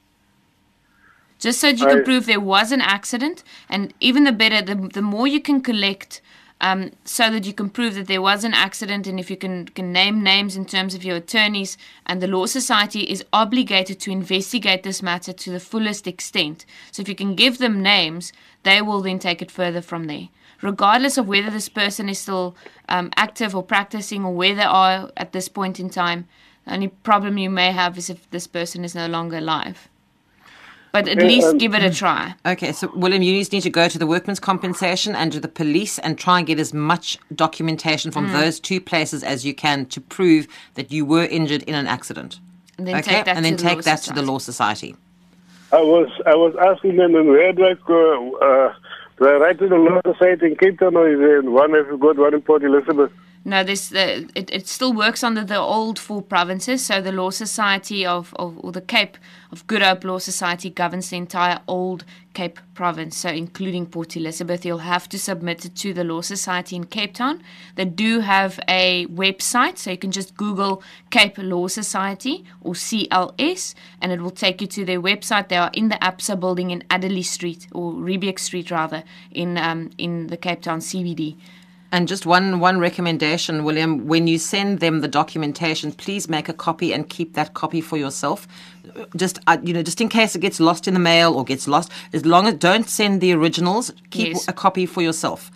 Just 1.39 1.59
so 1.59 1.67
that 1.67 1.79
you 1.79 1.85
can 1.85 1.99
I- 1.99 2.03
prove 2.03 2.25
there 2.25 2.39
was 2.39 2.71
an 2.71 2.81
accident, 2.81 3.43
and 3.69 3.93
even 3.99 4.23
the 4.23 4.31
better, 4.31 4.61
the, 4.61 4.75
the 4.75 5.01
more 5.01 5.27
you 5.27 5.41
can 5.41 5.61
collect, 5.61 6.21
um, 6.59 6.91
so 7.05 7.29
that 7.29 7.45
you 7.45 7.53
can 7.53 7.69
prove 7.69 7.93
that 7.93 8.07
there 8.07 8.21
was 8.21 8.43
an 8.43 8.53
accident, 8.53 9.05
and 9.05 9.19
if 9.19 9.29
you 9.29 9.37
can, 9.37 9.67
can 9.67 9.93
name 9.93 10.23
names 10.23 10.55
in 10.55 10.65
terms 10.65 10.95
of 10.95 11.03
your 11.03 11.17
attorneys, 11.17 11.77
and 12.07 12.19
the 12.19 12.27
Law 12.27 12.47
Society 12.47 13.01
is 13.01 13.23
obligated 13.31 13.99
to 13.99 14.11
investigate 14.11 14.81
this 14.81 15.03
matter 15.03 15.31
to 15.33 15.51
the 15.51 15.59
fullest 15.59 16.07
extent. 16.07 16.65
So 16.91 17.01
if 17.01 17.09
you 17.09 17.13
can 17.13 17.35
give 17.35 17.59
them 17.59 17.83
names, 17.83 18.33
they 18.63 18.81
will 18.81 19.01
then 19.01 19.19
take 19.19 19.41
it 19.43 19.51
further 19.51 19.81
from 19.81 20.05
there. 20.05 20.29
Regardless 20.63 21.19
of 21.19 21.27
whether 21.27 21.51
this 21.51 21.69
person 21.69 22.09
is 22.09 22.17
still 22.17 22.55
um, 22.89 23.11
active 23.15 23.55
or 23.55 23.61
practicing 23.61 24.25
or 24.25 24.33
where 24.33 24.55
they 24.55 24.63
are 24.63 25.11
at 25.15 25.31
this 25.31 25.47
point 25.47 25.79
in 25.79 25.91
time, 25.91 26.27
the 26.65 26.73
only 26.73 26.87
problem 26.87 27.37
you 27.37 27.51
may 27.51 27.71
have 27.71 27.95
is 27.95 28.09
if 28.09 28.27
this 28.31 28.47
person 28.47 28.83
is 28.83 28.95
no 28.95 29.05
longer 29.05 29.37
alive. 29.37 29.87
But 30.97 31.07
at 31.09 31.17
Yeah, 31.17 31.27
least 31.27 31.47
um, 31.47 31.57
give 31.59 31.75
it 31.75 31.83
a 31.83 31.91
try. 31.93 32.33
Okay, 32.43 32.71
so 32.71 32.91
William, 32.95 33.21
you 33.21 33.37
just 33.39 33.51
need 33.51 33.61
to 33.61 33.69
go 33.69 33.87
to 33.87 33.99
the 33.99 34.07
workman's 34.07 34.39
compensation 34.39 35.15
and 35.15 35.31
to 35.31 35.39
the 35.39 35.47
police 35.47 35.99
and 35.99 36.17
try 36.17 36.39
and 36.39 36.47
get 36.47 36.59
as 36.59 36.73
much 36.73 37.19
documentation 37.35 38.11
from 38.11 38.31
those 38.31 38.59
two 38.59 38.81
places 38.81 39.23
as 39.23 39.45
you 39.45 39.53
can 39.53 39.85
to 39.87 40.01
prove 40.01 40.47
that 40.73 40.91
you 40.91 41.05
were 41.05 41.25
injured 41.25 41.61
in 41.63 41.75
an 41.75 41.85
accident. 41.85 42.39
And 42.79 42.87
then 42.87 42.95
okay, 42.95 43.11
take 43.17 43.25
that 43.25 43.35
and 43.37 43.45
then 43.45 43.57
to 43.57 43.63
the 43.63 43.69
take 43.69 43.75
Law 43.77 43.81
that 43.83 44.01
to 44.03 44.13
the 44.13 44.21
Society. 44.21 44.31
law 44.31 44.39
society. 44.39 44.95
I 45.71 45.81
was 45.81 46.09
I 46.25 46.35
was 46.35 46.55
asking 46.71 46.95
them 46.95 47.15
and 47.15 47.27
where 47.29 47.53
do 47.53 47.65
I 47.65 47.73
go? 47.85 48.37
Uh, 48.37 48.73
do 49.19 49.27
I 49.27 49.33
write 49.37 49.59
to 49.59 49.67
the 49.67 49.75
law 49.75 49.99
society 50.05 50.47
in 50.47 50.55
Cape 50.55 50.79
Town 50.79 50.95
or 50.95 51.07
is 51.09 51.19
there 51.19 51.41
one 51.43 51.73
have 51.73 51.87
you 51.87 51.97
got 51.97 52.17
one 52.17 52.33
in 52.33 52.41
Port 52.41 52.63
Elizabeth? 52.63 53.11
No, 53.45 53.63
this 53.63 53.89
the 53.89 54.29
it, 54.35 54.49
it 54.51 54.67
still 54.67 54.93
works 54.93 55.23
under 55.23 55.43
the 55.43 55.57
old 55.57 55.99
four 55.99 56.21
provinces. 56.21 56.85
So 56.85 57.01
the 57.01 57.11
Law 57.11 57.29
Society 57.29 58.05
of, 58.05 58.33
of 58.37 58.57
or 58.63 58.71
the 58.71 58.81
Cape 58.81 59.17
of 59.51 59.65
Good 59.67 59.81
Hope 59.81 60.03
Law 60.03 60.17
Society 60.19 60.69
governs 60.69 61.09
the 61.09 61.17
entire 61.17 61.59
old 61.67 62.03
Cape 62.33 62.59
province, 62.73 63.17
so 63.17 63.29
including 63.29 63.85
Port 63.87 64.15
Elizabeth. 64.15 64.65
You'll 64.65 64.79
have 64.79 65.09
to 65.09 65.17
submit 65.17 65.65
it 65.65 65.75
to 65.77 65.93
the 65.93 66.03
Law 66.03 66.21
Society 66.21 66.75
in 66.75 66.85
Cape 66.85 67.15
Town. 67.15 67.41
They 67.75 67.85
do 67.85 68.19
have 68.19 68.59
a 68.67 69.07
website, 69.07 69.77
so 69.77 69.91
you 69.91 69.97
can 69.97 70.11
just 70.11 70.37
Google 70.37 70.83
Cape 71.09 71.37
Law 71.37 71.67
Society 71.67 72.45
or 72.61 72.73
CLS, 72.73 73.73
and 74.01 74.11
it 74.11 74.21
will 74.21 74.31
take 74.31 74.61
you 74.61 74.67
to 74.67 74.85
their 74.85 75.01
website. 75.01 75.49
They 75.49 75.57
are 75.57 75.71
in 75.73 75.89
the 75.89 75.95
ABSA 75.95 76.39
building 76.39 76.71
in 76.71 76.83
Adderley 76.89 77.23
Street 77.23 77.67
or 77.71 77.93
Riebeeck 77.93 78.39
Street 78.39 78.69
rather 78.69 79.03
in 79.31 79.57
um, 79.57 79.89
in 79.97 80.27
the 80.27 80.37
Cape 80.37 80.61
Town 80.61 80.79
CBD. 80.79 81.37
And 81.91 82.07
just 82.07 82.25
one 82.25 82.59
one 82.59 82.79
recommendation, 82.79 83.63
William, 83.63 84.07
when 84.07 84.27
you 84.27 84.37
send 84.37 84.79
them 84.81 84.99
the 85.01 85.07
documentation, 85.07 85.91
please 85.93 86.27
make 86.27 86.49
a 86.49 86.53
copy 86.53 86.91
and 86.93 87.09
keep 87.09 87.33
that 87.35 87.53
copy 87.53 87.79
for 87.81 87.97
yourself. 87.97 88.45
Just 89.15 89.39
uh, 89.47 89.57
you 89.63 89.73
know, 89.73 89.83
just 89.83 90.01
in 90.01 90.09
case 90.09 90.35
it 90.35 90.39
gets 90.39 90.59
lost 90.59 90.87
in 90.87 90.93
the 90.93 90.99
mail 90.99 91.33
or 91.33 91.45
gets 91.45 91.65
lost, 91.67 91.91
as 92.11 92.25
long 92.25 92.45
as 92.47 92.55
don't 92.55 92.89
send 92.89 93.21
the 93.21 93.31
originals, 93.33 93.91
keep 94.09 94.33
Yes. 94.33 94.47
a 94.49 94.53
copy 94.53 94.85
for 94.85 95.01
yourself. 95.01 95.49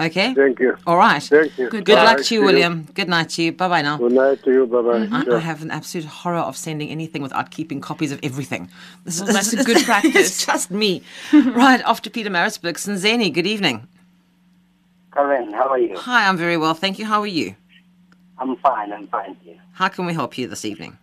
Okay? 0.00 0.32
Thank 0.32 0.60
you. 0.60 0.76
All 0.86 0.96
right. 0.96 1.22
Thank 1.22 1.58
you. 1.58 1.68
Good 1.70 1.84
Good 1.84 1.96
luck 1.96 2.18
to 2.18 2.34
you, 2.34 2.40
See 2.40 2.46
William. 2.46 2.86
Good 2.94 3.08
night 3.08 3.30
to 3.30 3.42
you. 3.42 3.52
Bye 3.52 3.68
bye 3.68 3.82
now. 3.82 3.98
Good 3.98 4.12
night 4.12 4.42
to 4.44 4.52
you. 4.52 4.66
Bye 4.66 4.82
bye. 4.82 5.00
Mm-hmm. 5.00 5.32
I, 5.32 5.36
I 5.36 5.40
have 5.40 5.60
an 5.60 5.70
absolute 5.72 6.06
horror 6.06 6.38
of 6.38 6.56
sending 6.56 6.88
anything 6.88 7.20
without 7.20 7.50
keeping 7.50 7.80
copies 7.80 8.12
of 8.12 8.20
everything. 8.22 8.70
This 9.04 9.20
Well, 9.20 9.32
that's 9.32 9.52
a 9.52 9.64
good 9.64 9.84
practice. 9.84 10.14
It's 10.14 10.44
practice. 10.44 10.46
just 10.46 10.70
me. 10.70 11.02
right, 11.32 11.82
off 11.84 12.00
to 12.02 12.10
Pietermaritzburg. 12.10 12.74
Sanzeni, 12.78 13.34
good 13.34 13.46
evening. 13.46 13.86
Karen, 15.12 15.52
how 15.52 15.68
are 15.68 15.78
you? 15.78 15.96
Hi, 15.96 16.28
I'm 16.28 16.36
very 16.36 16.56
well. 16.56 16.74
Thank 16.74 16.98
you. 16.98 17.04
How 17.06 17.20
are 17.20 17.26
you? 17.26 17.54
I'm 18.38 18.56
fine, 18.56 18.92
I'm 18.92 19.08
fine 19.08 19.36
here. 19.42 19.56
How 19.72 19.88
can 19.88 20.06
we 20.06 20.12
help 20.14 20.38
you 20.38 20.46
this 20.46 20.64
evening? 20.64 20.96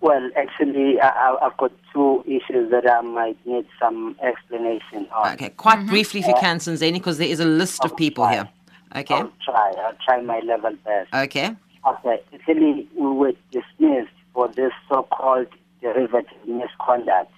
Well, 0.00 0.30
actually, 0.36 1.00
I, 1.00 1.08
I- 1.08 1.46
I've 1.46 1.56
got 1.56 1.72
two 1.92 2.22
issues 2.26 2.70
that 2.70 2.90
I 2.90 3.00
might 3.02 3.38
need 3.46 3.66
some 3.80 4.16
explanation 4.22 5.06
on. 5.14 5.32
Okay, 5.34 5.50
quite 5.50 5.86
briefly 5.86 6.20
if 6.20 6.26
you 6.26 6.34
can, 6.40 6.58
Sanzeni, 6.58 6.94
because 6.94 7.18
there 7.18 7.28
is 7.28 7.40
a 7.40 7.44
list 7.44 7.84
of 7.84 7.96
people 7.96 8.26
here. 8.26 8.48
Okay, 8.94 9.14
I'll 9.14 9.32
try. 9.44 9.72
I'll 9.78 9.96
try 10.04 10.20
my 10.20 10.40
level 10.40 10.74
best. 10.84 11.12
okay. 11.14 11.56
Okay, 11.84 12.20
actually, 12.32 12.88
we 12.94 13.06
were 13.06 13.32
dismissed 13.50 14.12
for 14.34 14.46
this 14.48 14.70
so-called 14.88 15.48
derivative 15.80 16.36
misconduct. 16.46 17.32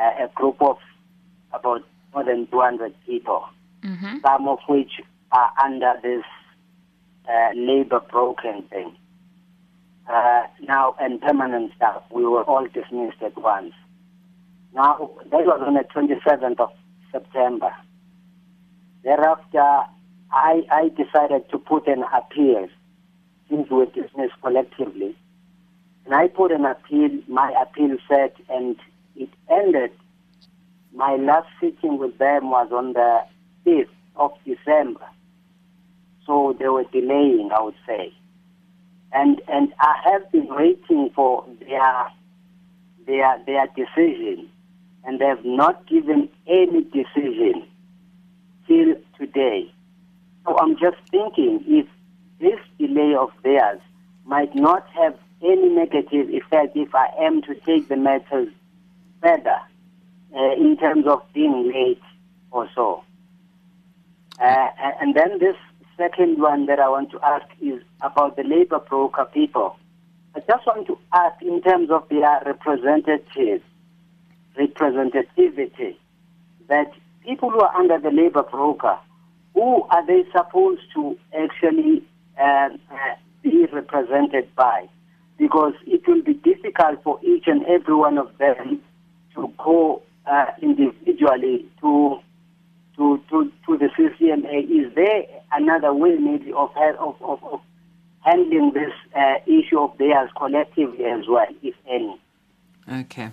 Uh, 0.00 0.24
a 0.24 0.28
group 0.36 0.56
of 0.62 0.78
about 1.52 1.82
more 2.14 2.24
than 2.24 2.46
200 2.46 2.94
people, 3.04 3.44
some 4.22 4.46
of 4.48 4.58
which 4.68 5.00
are 5.32 5.50
under 5.62 5.94
this 6.02 6.24
uh, 7.28 7.50
labor 7.54 8.00
broken 8.10 8.62
thing. 8.70 8.96
Uh, 10.08 10.42
now, 10.62 10.94
and 10.98 11.20
permanent 11.20 11.72
staff, 11.76 12.02
we 12.10 12.24
were 12.24 12.42
all 12.44 12.66
dismissed 12.66 13.22
at 13.22 13.36
once. 13.36 13.74
Now, 14.74 15.10
that 15.30 15.44
was 15.44 15.62
on 15.66 15.74
the 15.74 15.84
27th 15.84 16.60
of 16.60 16.70
September. 17.12 17.70
Thereafter, 19.04 19.82
I, 20.32 20.62
I 20.70 20.88
decided 20.96 21.50
to 21.50 21.58
put 21.58 21.86
an 21.88 22.04
appeal 22.14 22.68
since 23.50 23.70
we 23.70 23.76
were 23.76 23.86
dismissed 23.86 24.34
collectively. 24.42 25.16
And 26.06 26.14
I 26.14 26.28
put 26.28 26.52
an 26.52 26.64
appeal, 26.64 27.10
my 27.28 27.52
appeal 27.60 27.96
said, 28.08 28.32
and 28.48 28.76
it 29.14 29.28
ended. 29.50 29.90
My 30.94 31.16
last 31.16 31.48
sitting 31.60 31.98
with 31.98 32.16
them 32.18 32.50
was 32.50 32.70
on 32.72 32.94
the 32.94 33.20
5th 33.66 33.88
of 34.16 34.32
December. 34.46 35.06
So 36.28 36.54
they 36.58 36.68
were 36.68 36.84
delaying, 36.92 37.50
I 37.56 37.62
would 37.62 37.74
say. 37.86 38.12
And, 39.12 39.40
and 39.48 39.72
I 39.80 39.96
have 40.04 40.30
been 40.30 40.46
waiting 40.48 41.10
for 41.14 41.44
their, 41.58 42.06
their, 43.06 43.42
their 43.46 43.66
decision, 43.68 44.50
and 45.04 45.18
they 45.18 45.24
have 45.24 45.46
not 45.46 45.86
given 45.86 46.28
any 46.46 46.82
decision 46.82 47.66
till 48.66 48.94
today. 49.18 49.72
So 50.44 50.58
I'm 50.58 50.74
just 50.78 50.98
thinking 51.10 51.64
if 51.66 51.86
this 52.40 52.60
delay 52.78 53.14
of 53.18 53.30
theirs 53.42 53.80
might 54.26 54.54
not 54.54 54.86
have 54.90 55.18
any 55.42 55.70
negative 55.70 56.28
effect 56.28 56.76
if 56.76 56.94
I 56.94 57.08
am 57.22 57.40
to 57.42 57.54
take 57.54 57.88
the 57.88 57.96
matters 57.96 58.52
further 59.22 59.60
uh, 60.36 60.52
in 60.52 60.76
terms 60.76 61.06
of 61.06 61.22
being 61.32 61.72
late 61.72 62.02
or 62.50 62.68
so. 62.74 63.02
Uh, 64.38 64.68
and 65.00 65.14
then 65.14 65.38
this 65.38 65.56
second 65.98 66.40
one 66.40 66.66
that 66.66 66.78
I 66.78 66.88
want 66.88 67.10
to 67.10 67.20
ask 67.22 67.46
is 67.60 67.82
about 68.00 68.36
the 68.36 68.44
labor 68.44 68.78
broker 68.78 69.26
people. 69.26 69.76
I 70.34 70.40
just 70.40 70.64
want 70.66 70.86
to 70.86 70.98
ask 71.12 71.42
in 71.42 71.60
terms 71.62 71.90
of 71.90 72.08
their 72.08 72.40
representative 72.46 73.62
representativity 74.56 75.96
that 76.68 76.92
people 77.24 77.50
who 77.50 77.60
are 77.60 77.74
under 77.76 77.98
the 77.98 78.10
labor 78.10 78.44
broker, 78.44 78.96
who 79.54 79.82
are 79.84 80.06
they 80.06 80.24
supposed 80.32 80.82
to 80.94 81.18
actually 81.36 82.04
uh, 82.40 82.68
uh, 82.90 82.96
be 83.42 83.66
represented 83.72 84.54
by? 84.54 84.88
Because 85.36 85.74
it 85.86 86.06
will 86.06 86.22
be 86.22 86.34
difficult 86.34 87.02
for 87.02 87.18
each 87.24 87.44
and 87.46 87.64
every 87.66 87.94
one 87.94 88.18
of 88.18 88.36
them 88.38 88.80
to 89.34 89.52
go 89.58 90.02
uh, 90.26 90.46
individually 90.62 91.66
to 91.80 92.20
to, 92.98 93.22
to, 93.30 93.50
to 93.66 93.78
the 93.78 93.88
CCMA. 93.96 94.64
Is 94.64 94.94
there 94.94 95.22
another 95.52 95.94
way 95.94 96.16
maybe 96.16 96.52
of, 96.52 96.70
of, 96.76 97.22
of, 97.22 97.42
of 97.44 97.60
handling 98.20 98.72
this 98.74 98.92
uh, 99.16 99.34
issue 99.46 99.78
of 99.78 99.96
theirs 99.98 100.30
collectively 100.36 101.04
as 101.04 101.26
well, 101.28 101.46
if 101.62 101.74
any? 101.88 102.20
Okay. 102.90 103.30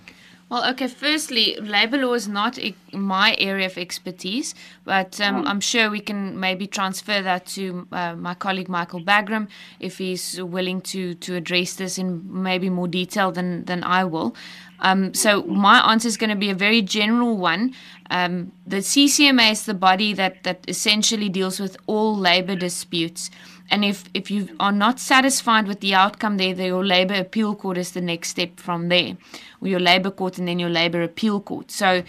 Well, 0.48 0.64
okay, 0.72 0.88
firstly, 0.88 1.58
labor 1.60 1.98
law 1.98 2.14
is 2.14 2.28
not 2.28 2.60
e- 2.60 2.76
my 2.94 3.36
area 3.40 3.66
of 3.66 3.80
expertise, 3.80 4.54
but 4.84 5.20
um, 5.20 5.46
I'm 5.48 5.60
sure 5.60 5.90
we 5.90 6.00
can 6.00 6.40
maybe 6.40 6.68
transfer 6.68 7.20
that 7.24 7.48
to 7.48 7.88
uh, 7.92 8.16
my 8.16 8.36
colleague 8.36 8.70
Michael 8.70 9.02
Bagram 9.02 9.48
if 9.80 9.98
he's 9.98 10.40
willing 10.40 10.82
to, 10.82 11.16
to 11.16 11.36
address 11.36 11.74
this 11.74 11.98
in 11.98 12.22
maybe 12.44 12.70
more 12.70 12.88
detail 12.88 13.32
than, 13.32 13.66
than 13.66 13.84
I 13.84 14.04
will. 14.04 14.36
Um, 14.82 15.16
so, 15.16 15.42
my 15.44 15.80
answer 15.92 16.08
is 16.08 16.16
going 16.16 16.30
to 16.30 16.36
be 16.36 16.52
a 16.52 16.56
very 16.56 16.84
general 16.84 17.38
one. 17.38 17.74
Um, 18.12 18.52
the 18.68 18.78
CCMA 18.78 19.52
is 19.52 19.66
the 19.66 19.74
body 19.74 20.14
that, 20.14 20.44
that 20.44 20.64
essentially 20.68 21.28
deals 21.28 21.60
with 21.60 21.76
all 21.88 22.16
labor 22.16 22.56
disputes. 22.56 23.32
And 23.70 23.84
if, 23.84 24.06
if 24.14 24.30
you 24.30 24.50
are 24.60 24.72
not 24.72 25.00
satisfied 25.00 25.68
with 25.68 25.80
the 25.80 25.94
outcome 25.94 26.38
there, 26.38 26.54
the, 26.54 26.68
your 26.68 26.86
labor 26.86 27.16
appeal 27.16 27.56
court 27.56 27.78
is 27.78 27.92
the 27.92 28.02
next 28.02 28.30
step 28.30 28.60
from 28.60 28.90
there, 28.90 29.18
or 29.62 29.68
your 29.68 29.80
labor 29.80 30.12
court 30.12 30.38
and 30.38 30.48
then 30.48 30.60
your 30.60 30.70
labor 30.70 31.02
appeal 31.02 31.40
court. 31.40 31.72
So, 31.72 32.04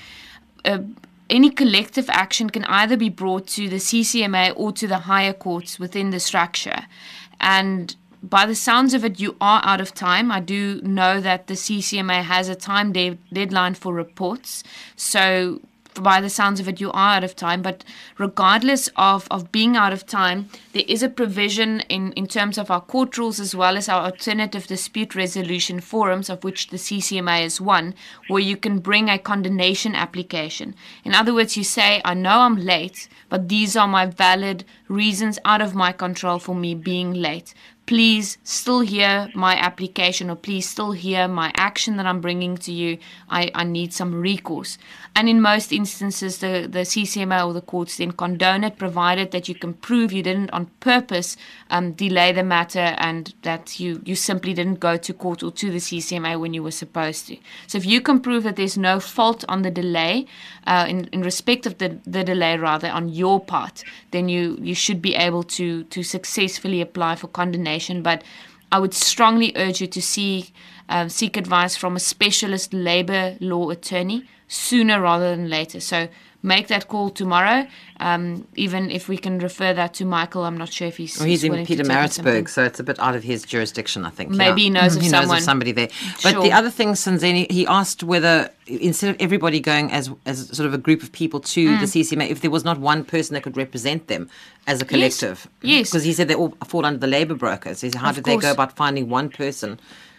uh, 0.65 0.79
any 1.29 1.51
collective 1.51 2.09
action 2.09 2.51
can 2.51 2.65
either 2.65 2.97
be 2.97 3.09
brought 3.09 3.49
to 3.49 3.69
the 3.69 3.77
CCMA 3.77 4.53
or 4.55 4.71
to 4.73 4.87
the 4.87 4.99
higher 4.99 5.33
courts 5.33 5.79
within 5.79 6.11
the 6.11 6.21
structure. 6.21 6.87
And 7.41 7.97
by 8.23 8.47
the 8.47 8.55
sounds 8.55 8.95
of 8.95 9.05
it, 9.05 9.21
you 9.21 9.37
are 9.41 9.61
out 9.65 9.81
of 9.81 9.93
time. 9.93 10.31
I 10.31 10.41
do 10.41 10.81
know 10.83 11.21
that 11.21 11.47
the 11.47 11.55
CCMA 11.55 12.23
has 12.23 12.49
a 12.49 12.55
time 12.55 12.93
de- 12.93 13.19
deadline 13.33 13.75
for 13.75 13.93
reports. 13.93 14.63
So, 14.95 15.61
by 16.03 16.21
the 16.21 16.31
sounds 16.31 16.61
of 16.61 16.69
it, 16.69 16.81
you 16.81 16.91
are 16.93 17.17
out 17.17 17.25
of 17.25 17.37
time. 17.37 17.63
But 17.63 17.85
regardless 18.19 18.89
of, 18.97 19.27
of 19.31 19.53
being 19.53 19.77
out 19.77 19.93
of 19.93 20.07
time, 20.07 20.49
there 20.73 20.85
is 20.87 21.03
a 21.03 21.09
provision 21.09 21.81
in, 21.89 22.13
in 22.13 22.27
terms 22.27 22.59
of 22.59 22.71
our 22.71 22.81
court 22.81 23.17
rules 23.19 23.41
as 23.41 23.55
well 23.55 23.77
as 23.77 23.89
our 23.89 24.05
alternative 24.05 24.67
dispute 24.67 25.15
resolution 25.15 25.81
forums, 25.81 26.31
of 26.31 26.45
which 26.45 26.69
the 26.69 26.77
CCMA 26.77 27.45
is 27.45 27.61
one, 27.61 27.95
where 28.29 28.43
you 28.43 28.57
can 28.57 28.79
bring 28.79 29.09
a 29.09 29.19
condonation 29.19 29.95
application. 29.95 30.75
In 31.05 31.15
other 31.15 31.35
words, 31.35 31.57
you 31.57 31.65
say, 31.65 32.01
I 32.05 32.15
know 32.15 32.41
I'm 32.41 32.57
late, 32.57 33.09
but 33.29 33.49
these 33.49 33.77
are 33.77 33.89
my 33.89 34.07
valid 34.07 34.65
reasons 34.89 35.39
out 35.45 35.61
of 35.61 35.75
my 35.75 35.93
control 35.93 36.39
for 36.39 36.55
me 36.55 36.75
being 36.75 37.13
late 37.13 37.55
please 37.87 38.37
still 38.43 38.81
hear 38.81 39.31
my 39.33 39.55
application 39.57 40.29
or 40.29 40.35
please 40.35 40.69
still 40.69 40.91
hear 40.91 41.29
my 41.29 41.53
action 41.55 41.97
that 41.97 42.07
I'm 42.07 42.21
bringing 42.21 42.57
to 42.59 42.73
you. 42.73 42.99
I, 43.29 43.51
I 43.55 43.63
need 43.63 43.93
some 43.93 44.13
recourse. 44.21 44.77
And 45.15 45.29
in 45.29 45.41
most 45.41 45.73
instances, 45.73 46.39
the, 46.39 46.67
the 46.69 46.81
CCMA 46.81 47.47
or 47.47 47.53
the 47.53 47.61
courts 47.61 47.97
then 47.97 48.11
condone 48.11 48.65
it, 48.65 48.77
provided 48.77 49.31
that 49.31 49.49
you 49.49 49.55
can 49.55 49.73
prove 49.73 50.13
you 50.13 50.23
didn't 50.23 50.51
on 50.51 50.67
purpose 50.81 51.37
um, 51.71 51.93
delay 51.93 52.33
the 52.33 52.43
matter 52.43 52.97
and 52.99 53.33
that 53.43 53.79
you, 53.79 54.03
you 54.05 54.17
simply 54.17 54.53
didn't 54.53 54.81
go 54.81 54.97
to 54.97 55.15
court 55.15 55.45
or 55.45 55.53
to 55.53 55.71
the 55.71 55.79
CCMA 55.79 56.41
when 56.41 56.53
you 56.53 56.65
were 56.65 56.73
supposed 56.73 57.29
to. 57.29 57.37
So 57.69 57.79
if 57.79 57.87
you 57.87 58.01
can 58.01 58.21
prove 58.21 58.43
that 58.43 58.57
there's 58.57 58.77
no 58.77 58.99
fault 58.99 59.45
on 59.49 59.63
the 59.63 59.71
delay, 59.71 60.27
uh, 60.67 60.87
in, 60.89 61.05
in 61.13 61.23
respect 61.23 61.67
of 61.67 61.79
the, 61.79 62.01
the 62.05 62.25
delay 62.25 62.59
rather 62.59 62.89
on 62.89 63.09
your 63.09 63.39
part, 63.39 63.85
then 64.11 64.29
you, 64.29 64.59
you 64.61 64.75
should 64.75 65.01
be 65.01 65.15
able 65.15 65.45
to, 65.45 65.85
to 65.85 66.03
successfully 66.03 66.81
apply 66.81 67.15
for 67.15 67.29
condemnation 67.29 67.76
but 68.03 68.23
I 68.73 68.79
would 68.79 68.95
strongly 68.95 69.53
urge 69.57 69.81
you 69.81 69.87
to 69.87 70.03
seek 70.03 70.53
uh, 70.89 71.09
seek 71.09 71.37
advice 71.37 71.77
from 71.77 71.97
a 71.97 72.01
specialist 72.01 72.73
labor 72.73 73.37
law 73.41 73.71
attorney 73.71 74.25
sooner 74.49 75.01
rather 75.01 75.35
than 75.35 75.49
later. 75.49 75.81
So 75.81 76.09
make 76.47 76.69
that 76.69 76.89
call 76.89 77.11
tomorrow. 77.11 77.67
Um, 77.99 78.47
even 78.55 78.91
if 78.91 79.09
we 79.09 79.17
can 79.17 79.39
refer 79.39 79.73
that 79.75 79.95
to 79.95 80.05
Michael, 80.05 80.45
I'm 80.45 80.57
not 80.57 80.73
sure 80.73 80.89
if 80.89 80.97
he's. 80.99 81.19
Well, 81.19 81.27
he's 81.29 81.43
in 81.45 81.53
Peter 81.53 81.65
take 81.67 81.71
it 81.71 81.77
something. 81.87 81.95
Maritzburg, 81.95 82.49
so 82.49 82.63
it's 82.65 82.79
a 82.81 82.85
bit 82.85 82.99
out 83.01 83.15
of 83.17 83.23
his 83.23 83.43
jurisdiction, 83.45 84.05
I 84.07 84.11
think. 84.11 84.31
Maybe 84.31 84.63
he 84.63 84.67
yeah. 84.69 84.81
knows 84.81 84.97
of 84.97 85.03
he 85.03 85.09
someone. 85.09 85.29
knows 85.29 85.39
of 85.39 85.45
somebody 85.45 85.73
there. 85.73 85.89
But 86.23 86.33
Sure. 86.33 86.43
the 86.43 86.53
other 86.53 86.71
thing, 86.71 86.91
Sanzeni, 86.93 87.51
he 87.51 87.67
asked 87.67 88.03
whether 88.03 88.51
instead 88.67 89.11
of 89.11 89.17
everybody 89.21 89.61
going 89.61 89.91
as 89.93 90.11
as 90.27 90.49
sort 90.57 90.67
of 90.67 90.75
a 90.75 90.79
group 90.79 91.03
of 91.03 91.11
people 91.13 91.41
to 91.41 91.69
Mm. 91.69 91.81
the 91.81 91.87
CCMA, 91.87 92.29
if 92.31 92.41
there 92.41 92.51
was 92.51 92.65
not 92.65 92.79
one 92.79 93.05
person 93.05 93.35
that 93.35 93.43
could 93.43 93.57
represent 93.57 94.07
them 94.09 94.29
as 94.67 94.81
a 94.81 94.85
collective. 94.85 95.49
Yes. 95.63 95.91
Because 95.91 96.05
he 96.05 96.13
said 96.13 96.29
they 96.29 96.35
all 96.35 96.55
fall 96.67 96.85
under 96.85 96.99
the 96.99 97.07
labour 97.07 97.35
brokers. 97.35 97.81
He 97.81 97.91
said, 97.91 98.01
how 98.01 98.11
Of 98.11 98.17
did 98.17 98.25
they 98.25 98.37
go 98.37 98.51
about 98.51 98.77
finding 98.77 99.09
one 99.09 99.29
person 99.31 99.79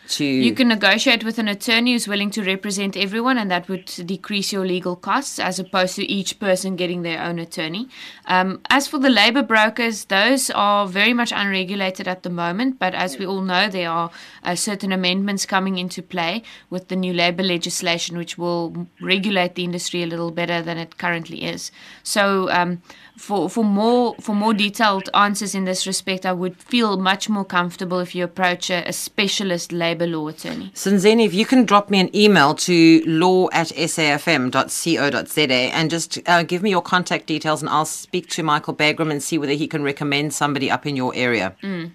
to? 0.10 0.26
You 0.26 0.54
can 0.54 0.68
negotiate 0.68 1.24
with 1.24 1.40
an 1.40 1.48
attorney 1.48 1.94
who's 1.94 2.08
willing 2.08 2.32
to 2.32 2.44
represent 2.44 2.98
everyone, 2.98 3.38
and 3.38 3.50
that 3.52 3.68
would 3.68 3.86
decrease 3.86 4.52
your 4.52 4.66
legal 4.66 4.96
costs 4.96 5.40
as 5.40 5.60
opposed 5.60 5.96
to 5.96 6.06
each 6.06 6.40
person 6.40 6.76
getting 6.76 7.02
their 7.02 7.22
own 7.22 7.40
attorney. 7.40 7.90
Um, 8.26 8.62
as 8.70 8.88
for 8.88 9.00
the 9.00 9.10
labor 9.10 9.44
brokers, 9.44 10.06
those 10.06 10.50
are 10.52 10.88
very 10.88 11.14
much 11.14 11.32
unregulated 11.32 12.08
at 12.08 12.24
the 12.24 12.30
moment, 12.30 12.80
but 12.80 12.94
as 12.94 13.18
we 13.18 13.26
all 13.26 13.42
know, 13.42 13.70
there 13.70 13.90
are 13.90 14.12
uh, 14.44 14.56
certain 14.56 14.92
amendments 14.92 15.46
coming 15.46 15.78
into 15.78 16.02
play 16.02 16.44
with 16.70 16.88
the 16.88 16.96
new 16.96 17.14
labor 17.14 17.44
legislation, 17.44 18.18
which 18.18 18.38
will 18.38 18.88
regulate 19.02 19.56
the 19.56 19.64
industry 19.64 20.04
a 20.04 20.08
little 20.08 20.32
better 20.32 20.62
than 20.62 20.78
it 20.78 20.98
currently 20.98 21.44
is. 21.44 21.72
So, 22.04 22.50
um, 22.52 22.82
for, 23.18 23.50
for 23.50 23.64
more 23.64 24.16
for 24.22 24.36
more 24.36 24.54
detailed 24.54 25.10
answers 25.14 25.56
in 25.56 25.66
this 25.66 25.88
respect, 25.88 26.26
I 26.26 26.34
would 26.34 26.58
feel 26.58 26.98
much 26.98 27.28
more 27.30 27.44
comfortable 27.44 28.00
if 28.00 28.14
you 28.14 28.24
approach 28.24 28.70
a, 28.70 28.88
a 28.88 28.94
specialist 28.94 29.72
labor 29.72 29.97
law 30.06 30.28
attorney. 30.28 30.72
Sanzeni, 30.76 31.26
if 31.26 31.34
you 31.34 31.46
can 31.46 31.66
drop 31.66 31.90
me 31.90 32.00
an 32.00 32.16
email 32.16 32.54
to 32.56 33.02
law 33.08 33.48
at 33.52 33.68
safm.co.za 33.70 35.52
and 35.52 35.90
just 35.90 36.20
uh, 36.28 36.44
give 36.44 36.62
me 36.62 36.70
your 36.70 36.82
contact 36.82 37.26
details 37.26 37.62
and 37.62 37.70
I'll 37.70 37.86
speak 37.86 38.30
to 38.32 38.44
Michael 38.44 38.76
Bagram 38.76 39.10
and 39.12 39.24
see 39.24 39.38
whether 39.38 39.54
he 39.54 39.68
can 39.68 39.84
recommend 39.84 40.34
somebody 40.34 40.70
up 40.70 40.86
in 40.86 40.96
your 40.96 41.14
area. 41.16 41.56
Mm, 41.64 41.92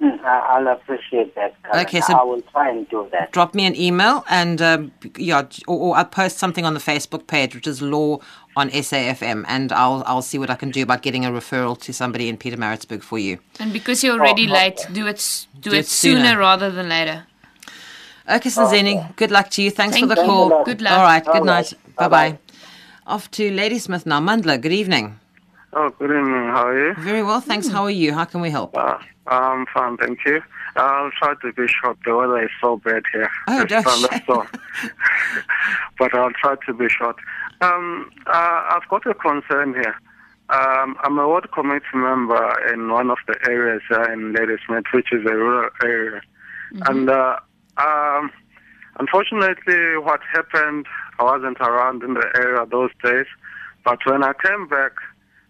I- 0.00 0.56
I'll 0.56 0.68
appreciate 0.68 1.34
that. 1.34 1.54
Karen. 1.62 1.86
Okay, 1.86 2.00
so- 2.00 2.14
I 2.14 2.22
will 2.24 2.42
try 2.42 2.68
and 2.70 2.88
do 2.88 3.08
that. 3.12 3.32
Drop 3.32 3.54
me 3.54 3.64
an 3.66 3.74
email 3.76 4.24
and 4.28 4.60
um, 4.62 4.92
yeah, 5.16 5.42
or, 5.66 5.78
or 5.78 5.96
I'll 5.96 6.04
post 6.04 6.38
something 6.38 6.64
on 6.64 6.74
the 6.74 6.80
Facebook 6.80 7.26
page, 7.26 7.54
which 7.54 7.66
is 7.66 7.80
Law 7.82 8.18
on 8.56 8.70
SAFM, 8.70 9.44
and 9.48 9.72
I'll 9.72 10.04
I'll 10.06 10.22
see 10.22 10.38
what 10.38 10.48
I 10.48 10.54
can 10.54 10.70
do 10.70 10.82
about 10.84 11.02
getting 11.02 11.24
a 11.24 11.30
referral 11.30 11.76
to 11.80 11.92
somebody 11.92 12.28
in 12.28 12.36
Pietermaritzburg 12.38 13.02
for 13.02 13.18
you. 13.18 13.38
And 13.58 13.72
because 13.72 14.04
you're 14.04 14.14
already 14.14 14.48
Oh, 14.48 14.52
late, 14.52 14.78
do 14.92 15.06
it 15.08 15.46
do, 15.60 15.70
Do 15.70 15.76
it, 15.76 15.80
it 15.80 15.86
sooner. 15.86 16.20
sooner. 16.20 16.38
rather 16.38 16.70
than 16.70 16.88
later. 16.88 17.26
Okay, 18.28 18.48
Sanzeni, 18.48 19.14
good 19.16 19.30
luck 19.30 19.50
to 19.50 19.62
you. 19.62 19.70
Thanks 19.70 19.98
for 19.98 20.06
the 20.06 20.14
you. 20.16 20.22
call. 20.22 20.64
Good 20.64 20.80
luck. 20.80 20.92
All 20.98 21.04
right, 21.04 21.24
good 21.24 21.36
All 21.36 21.44
night. 21.44 21.72
right. 21.72 21.96
Bye 21.96 22.08
Bye-bye. 22.08 22.38
Off 23.06 23.30
to 23.32 23.50
Ladysmith 23.50 24.06
now. 24.06 24.18
Mandla, 24.20 24.58
good 24.60 24.72
evening. 24.72 25.18
Oh, 25.74 25.90
good 25.90 26.10
evening. 26.10 26.48
How 26.48 26.68
are 26.68 26.88
you? 26.88 26.94
Very 26.94 27.22
well, 27.22 27.40
thanks. 27.40 27.68
How 27.68 27.82
are 27.84 27.90
you? 27.90 28.14
How 28.14 28.24
can 28.24 28.40
we 28.40 28.48
help? 28.50 28.76
Uh, 28.76 28.96
I'm 29.26 29.66
fine, 29.66 29.96
thank 29.98 30.24
you. 30.24 30.40
I'll 30.76 31.10
try 31.10 31.34
to 31.42 31.52
be 31.52 31.66
short. 31.68 31.98
The 32.04 32.16
weather 32.16 32.42
is 32.44 32.50
so 32.62 32.78
bad 32.78 33.02
here. 33.12 33.30
Oh, 33.48 33.60
It's 33.62 33.70
gosh. 33.70 33.84
thunderstorm. 34.00 34.48
but 35.98 36.14
I'll 36.14 36.32
try 36.32 36.54
to 36.66 36.72
be 36.72 36.88
short. 36.88 37.16
Um, 37.60 38.10
uh, 38.26 38.62
I've 38.70 38.88
got 38.88 39.06
a 39.06 39.14
concern 39.14 39.74
here. 39.74 39.94
Um, 40.48 40.96
I'm 41.02 41.18
a 41.18 41.26
ward 41.28 41.50
committee 41.52 41.84
member 41.94 42.72
in 42.72 42.90
one 42.90 43.10
of 43.10 43.18
the 43.26 43.36
areas 43.48 43.82
uh, 43.90 44.10
in 44.12 44.32
Ladysmith, 44.32 44.84
which 44.94 45.12
is 45.12 45.24
a 45.26 45.34
rural 45.34 45.70
area. 45.82 46.20
And 46.86 47.08
uh, 47.08 47.38
um, 47.76 48.30
unfortunately, 48.98 49.98
what 49.98 50.20
happened, 50.32 50.86
I 51.18 51.24
wasn't 51.24 51.60
around 51.60 52.02
in 52.02 52.14
the 52.14 52.26
area 52.36 52.66
those 52.66 52.90
days. 53.02 53.26
But 53.84 53.98
when 54.06 54.22
I 54.22 54.32
came 54.32 54.66
back, 54.68 54.92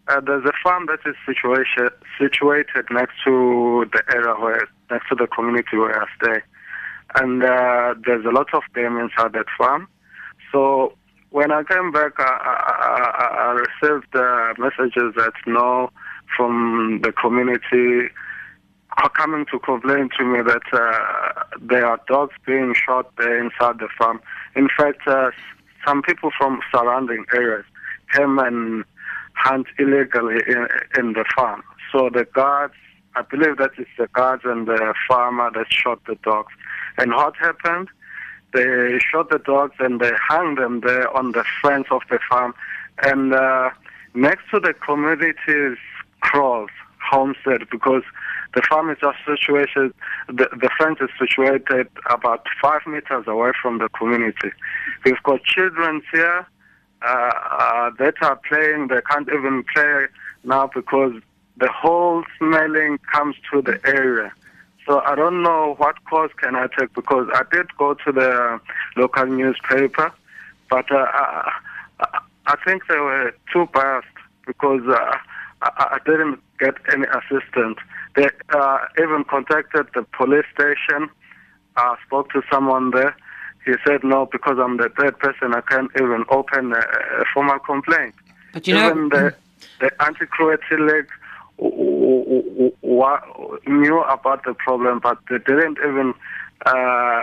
uh, 0.09 0.21
there's 0.21 0.45
a 0.45 0.53
farm 0.63 0.87
that 0.87 1.01
is 1.09 1.17
situation, 1.27 1.89
situated 2.19 2.87
next 2.91 3.15
to 3.25 3.87
the 3.93 4.03
area 4.15 4.35
where, 4.35 4.69
next 4.91 5.09
to 5.09 5.15
the 5.15 5.27
community 5.27 5.77
where 5.77 6.03
I 6.03 6.07
stay. 6.23 6.41
And 7.15 7.43
uh, 7.43 7.95
there's 8.05 8.27
a 8.27 8.31
lot 8.31 8.53
of 8.53 8.63
game 8.75 8.99
inside 8.99 9.33
that 9.33 9.47
farm. 9.57 9.89
So 10.53 10.95
when 11.31 11.53
I 11.53 11.63
came 11.63 11.91
back, 11.93 12.13
I, 12.19 12.23
I, 12.23 13.11
I, 13.19 13.45
I 13.45 13.91
received 13.91 14.15
uh, 14.15 14.55
messages 14.59 15.15
that 15.17 15.33
no 15.47 15.91
from 16.37 17.01
the 17.03 17.13
community 17.13 18.13
are 18.99 19.11
coming 19.11 19.47
to 19.51 19.59
complain 19.59 20.09
to 20.19 20.25
me 20.25 20.41
that 20.43 20.63
uh, 20.73 21.45
there 21.61 21.87
are 21.87 22.01
dogs 22.07 22.35
being 22.47 22.75
shot 22.75 23.11
there 23.17 23.43
inside 23.43 23.79
the 23.79 23.89
farm. 23.99 24.21
In 24.55 24.69
fact, 24.69 25.01
uh, 25.07 25.31
some 25.87 26.03
people 26.03 26.31
from 26.37 26.61
surrounding 26.73 27.25
areas 27.35 27.65
came 28.15 28.39
and 28.39 28.85
hunt 29.35 29.67
illegally 29.79 30.41
in, 30.47 30.69
in 30.97 31.13
the 31.15 31.25
farm. 31.35 31.63
So 31.93 32.09
the 32.09 32.25
guards, 32.25 32.75
I 33.17 33.23
believe 33.23 33.57
that 33.59 33.73
it's 33.79 33.91
the 33.99 34.09
guards 34.09 34.43
and 34.45 34.67
the 34.67 34.95
farmer 35.09 35.51
that 35.55 35.67
shot 35.71 36.01
the 36.07 36.17
dogs. 36.23 36.53
And 36.99 37.13
what 37.13 37.37
happened? 37.37 37.89
They 38.53 38.99
shot 39.01 39.31
the 39.31 39.39
dogs 39.39 39.75
and 39.81 40.01
they 40.01 40.13
hung 40.29 40.55
them 40.55 40.81
there 40.81 41.15
on 41.17 41.33
the 41.33 41.45
fence 41.61 41.89
of 41.91 42.03
the 42.09 42.21
farm. 42.29 42.55
And 43.03 43.35
uh, 43.35 43.71
next 44.15 44.45
to 44.53 44.61
the 44.61 44.73
community's 44.75 45.79
kraals, 46.21 46.71
homestead, 47.11 47.69
because 47.71 48.05
the 48.55 48.63
farm 48.69 48.91
is 48.91 48.99
just 49.01 49.19
situated, 49.27 49.93
the, 50.29 50.49
the 50.53 50.71
fence 50.79 50.99
is 51.01 51.11
situated 51.19 51.89
about 52.11 52.47
five 52.63 52.81
meters 52.87 53.25
away 53.27 53.51
from 53.61 53.79
the 53.79 53.89
community. 53.91 54.51
We've 55.05 55.23
got 55.23 55.43
children 55.45 56.03
here 56.13 56.47
uh, 57.03 57.07
uh, 57.07 57.91
that 57.99 58.15
are 58.23 58.37
playing. 58.49 58.89
They 58.89 59.01
can't 59.11 59.29
even 59.29 59.65
play 59.75 60.07
now 60.45 60.71
because 60.73 61.15
the 61.57 61.69
whole 61.71 62.25
smelling 62.39 62.99
comes 63.13 63.37
to 63.53 63.63
the 63.63 63.79
area. 63.87 64.33
So 64.87 65.01
I 65.01 65.15
don't 65.15 65.43
know 65.43 65.75
what 65.79 65.97
course 66.05 66.33
can 66.37 66.57
I 66.57 66.67
take 66.79 66.93
because 66.95 67.29
I 67.35 67.43
did 67.51 67.75
go 67.79 67.95
to 67.95 68.13
the 68.13 68.61
local 68.97 69.27
newspaper, 69.27 70.13
but 70.71 70.91
uh, 70.93 71.07
I, 71.15 71.49
I- 72.47 72.57
think 72.65 72.83
they 72.89 72.99
were 72.99 73.35
too 73.53 73.67
biased 73.73 74.07
because 74.47 74.83
uh, 74.87 75.17
I, 75.63 75.97
I 75.97 75.99
didn't 76.05 76.41
get 76.61 76.75
any 76.93 77.07
assistance. 77.07 77.79
They 78.17 78.29
uh, 78.51 78.79
even 78.99 79.25
contacted 79.25 79.87
the 79.95 80.03
police 80.17 80.45
station. 80.55 81.09
I 81.77 81.97
spoke 82.07 82.31
to 82.33 82.43
someone 82.51 82.91
there. 82.93 83.17
He 83.67 83.73
said, 83.87 84.05
no, 84.05 84.27
because 84.31 84.59
I'm 84.61 84.77
the 84.77 84.91
third 84.97 85.19
person, 85.19 85.55
I 85.55 85.63
can't 85.63 85.91
even 85.97 86.25
open 86.29 86.73
a, 86.73 86.79
a 86.79 87.25
formal 87.33 87.59
complaint. 87.59 88.15
But 88.53 88.67
you 88.67 88.75
know, 88.75 89.09
the, 89.09 89.35
the 89.81 89.91
anti-cruelty 90.05 90.77
league 90.79 91.09
w- 91.59 92.25
w- 92.27 92.73
w- 92.83 93.59
knew 93.67 94.01
about 94.03 94.45
the 94.45 94.55
problem, 94.55 95.01
but 95.03 95.19
they 95.31 95.39
didn't 95.39 95.79
even 95.79 96.15
uh, 96.67 97.23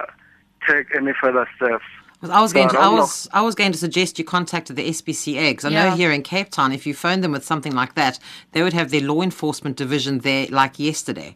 take 0.67 0.87
any 0.95 1.11
further 1.21 1.47
steps. 1.55 1.85
I 2.23 2.41
was 2.41 2.53
going 2.53 2.69
So 2.69 2.75
to. 2.75 2.79
I 2.79 2.81
I 2.81 2.85
don't 2.85 2.97
was. 2.97 3.27
I 3.33 3.41
was 3.41 3.55
going 3.55 3.71
to 3.71 3.77
suggest 3.77 4.19
you 4.19 4.25
contacted 4.25 4.75
the 4.75 4.87
SPCA 4.89 5.51
because 5.51 5.65
I 5.65 5.69
know 5.69 5.91
here 5.95 6.11
in 6.11 6.21
Cape 6.21 6.49
Town, 6.51 6.71
if 6.71 6.85
you 6.85 6.93
phoned 6.93 7.23
them 7.23 7.31
with 7.31 7.43
something 7.43 7.73
like 7.73 7.95
that, 7.95 8.19
they 8.51 8.61
would 8.61 8.73
have 8.73 8.91
their 8.91 9.01
law 9.01 9.21
enforcement 9.21 9.77
division 9.77 10.19
there 10.19 10.45
like 10.47 10.77
yesterday. 10.77 11.35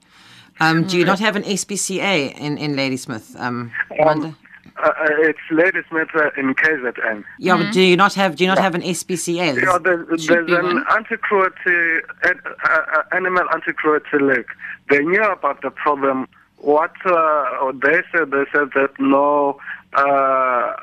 Um, 0.59 0.83
do 0.85 0.97
you 0.97 1.05
not 1.05 1.19
have 1.19 1.35
an 1.35 1.43
SPCA 1.43 2.37
in 2.37 2.57
in 2.57 2.75
Ladysmith, 2.75 3.35
um, 3.39 3.71
Amanda? 3.99 4.35
Uh, 4.77 4.87
uh, 4.87 5.05
it's 5.19 5.39
Ladysmith 5.51 6.09
uh, 6.15 6.29
in 6.37 6.53
KZN. 6.53 7.23
Yeah, 7.39 7.57
but 7.57 7.71
do 7.71 7.81
you 7.81 7.95
not 7.95 8.13
have? 8.15 8.35
Do 8.35 8.43
you 8.43 8.49
not 8.49 8.59
have 8.59 8.75
an 8.75 8.81
SPCA? 8.81 9.55
Yeah, 9.61 9.77
there's, 9.81 10.27
there's 10.27 10.51
an 10.51 10.83
anti-cruelty, 10.91 12.01
uh, 12.23 12.33
uh, 12.63 13.03
animal 13.13 13.43
anti-cruelty 13.53 14.19
league. 14.19 14.47
They 14.89 14.99
knew 14.99 15.23
about 15.23 15.61
the 15.61 15.71
problem. 15.71 16.27
What 16.65 16.95
uh, 17.05 17.71
they 17.73 18.01
said, 18.11 18.31
they 18.31 18.45
said 18.51 18.69
that 18.73 18.89
no, 18.97 19.59
uh, 19.93 20.01
uh, 20.01 20.73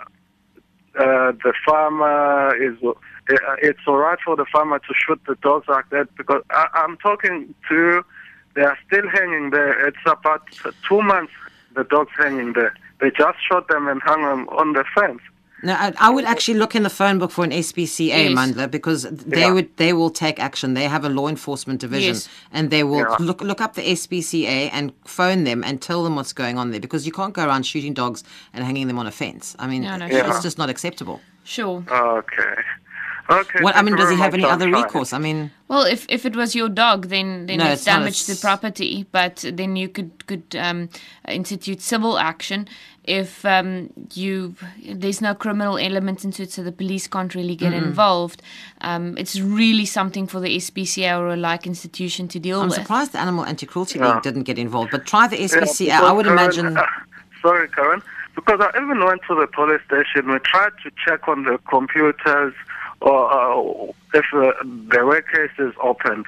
the 0.94 1.52
farmer 1.66 2.54
is. 2.54 2.78
Uh, 2.84 2.92
it's 3.60 3.80
all 3.88 3.96
right 3.96 4.18
for 4.24 4.36
the 4.36 4.44
farmer 4.52 4.78
to 4.78 4.94
shoot 4.94 5.20
the 5.26 5.34
dogs 5.42 5.66
like 5.66 5.90
that 5.90 6.14
because 6.16 6.44
I, 6.50 6.68
I'm 6.74 6.98
talking 6.98 7.52
to. 7.68 8.04
They 8.54 8.62
are 8.62 8.78
still 8.86 9.08
hanging 9.08 9.50
there. 9.50 9.88
It's 9.88 9.98
about 10.06 10.42
two 10.88 11.02
months. 11.02 11.32
The 11.74 11.82
dogs 11.82 12.12
hanging 12.16 12.52
there. 12.52 12.76
They 13.00 13.10
just 13.10 13.38
shot 13.50 13.66
them 13.66 13.88
and 13.88 14.00
hung 14.02 14.22
them 14.22 14.48
on 14.50 14.74
the 14.74 14.84
fence. 14.94 15.20
No, 15.64 15.74
I, 15.74 15.92
I 15.98 16.10
would 16.10 16.24
actually 16.24 16.58
look 16.58 16.74
in 16.74 16.82
the 16.82 16.90
phone 16.90 17.18
book 17.20 17.30
for 17.30 17.44
an 17.44 17.50
SPCA, 17.52 18.08
Yes. 18.08 18.32
Mandla, 18.32 18.68
because 18.70 19.02
they 19.04 19.42
Yeah. 19.42 19.52
would 19.52 19.68
they 19.76 19.92
will 19.92 20.10
take 20.10 20.40
action. 20.40 20.74
They 20.74 20.88
have 20.88 21.04
a 21.04 21.08
law 21.08 21.28
enforcement 21.28 21.80
division, 21.80 22.14
Yes. 22.14 22.28
and 22.52 22.70
they 22.70 22.82
will 22.82 22.98
Yeah. 23.08 23.16
look 23.20 23.40
look 23.42 23.60
up 23.60 23.74
the 23.74 23.82
SPCA 23.82 24.70
and 24.72 24.92
phone 25.04 25.44
them 25.44 25.62
and 25.62 25.80
tell 25.80 26.02
them 26.04 26.16
what's 26.16 26.32
going 26.32 26.58
on 26.58 26.70
there. 26.72 26.80
Because 26.80 27.06
you 27.06 27.12
can't 27.12 27.32
go 27.32 27.44
around 27.46 27.64
shooting 27.64 27.94
dogs 27.94 28.24
and 28.52 28.64
hanging 28.64 28.88
them 28.88 28.98
on 28.98 29.06
a 29.06 29.12
fence. 29.12 29.54
I 29.58 29.66
mean, 29.68 29.82
No, 29.82 29.96
no, 29.96 30.06
it's 30.06 30.16
sure. 30.16 30.42
just 30.42 30.58
not 30.58 30.68
acceptable. 30.68 31.20
Sure. 31.44 31.84
Okay. 31.90 32.54
Okay. 33.30 33.60
What 33.62 33.76
I 33.76 33.82
mean, 33.82 33.96
does 33.96 34.10
he 34.10 34.16
have 34.16 34.34
any 34.34 34.44
other 34.44 34.68
try. 34.68 34.82
recourse? 34.82 35.12
I 35.12 35.18
mean, 35.18 35.52
Well, 35.68 35.84
if, 35.84 36.04
if 36.08 36.26
it 36.26 36.34
was 36.36 36.54
your 36.56 36.68
dog, 36.68 37.06
then 37.08 37.46
then 37.46 37.58
No, 37.58 37.64
it's 37.66 37.82
it's 37.82 37.86
not. 37.86 37.98
damaged 38.00 38.26
the 38.28 38.36
property. 38.36 39.06
But 39.12 39.44
then 39.58 39.76
you 39.76 39.88
could 39.88 40.10
could 40.26 40.54
um, 40.58 40.88
institute 41.28 41.80
civil 41.80 42.18
action 42.18 42.66
if 43.04 43.44
um, 43.44 43.90
you 44.14 44.54
there's 44.84 45.20
no 45.20 45.34
criminal 45.34 45.76
element 45.78 46.24
into 46.24 46.42
it, 46.44 46.52
so 46.52 46.62
the 46.62 46.72
police 46.72 47.08
can't 47.08 47.34
really 47.34 47.56
get 47.56 47.72
involved. 47.72 48.42
Um, 48.80 49.18
it's 49.18 49.40
really 49.40 49.86
something 49.86 50.26
for 50.26 50.38
the 50.40 50.56
SPCA 50.56 51.18
or 51.18 51.28
a 51.28 51.36
like 51.36 51.66
institution 51.66 52.28
to 52.28 52.38
deal 52.38 52.60
with. 52.62 52.72
I'm 52.72 52.82
surprised 52.82 53.12
the 53.12 53.18
Animal 53.18 53.44
Anti-Cruelty 53.44 53.98
Yeah. 53.98 54.14
League 54.14 54.22
didn't 54.22 54.44
get 54.44 54.58
involved. 54.58 54.92
But 54.92 55.06
try 55.06 55.26
the 55.26 55.38
Yeah, 55.40 55.46
SPCA. 55.46 55.90
I 55.90 56.12
would 56.12 56.24
because, 56.24 56.56
imagine. 56.58 56.76
uh, 56.76 56.86
sorry, 57.40 57.68
Karen. 57.68 58.02
Because 58.34 58.60
I 58.60 58.68
even 58.80 59.04
went 59.04 59.20
to 59.28 59.34
the 59.34 59.46
police 59.48 59.82
station. 59.86 60.30
We 60.30 60.38
tried 60.38 60.72
to 60.84 60.90
check 61.04 61.28
on 61.28 61.44
the 61.44 61.58
computers 61.68 62.54
or 63.00 63.32
uh, 63.32 63.92
if 64.14 64.24
uh, 64.32 64.52
there 64.64 65.04
were 65.04 65.22
cases 65.22 65.74
opened. 65.82 66.26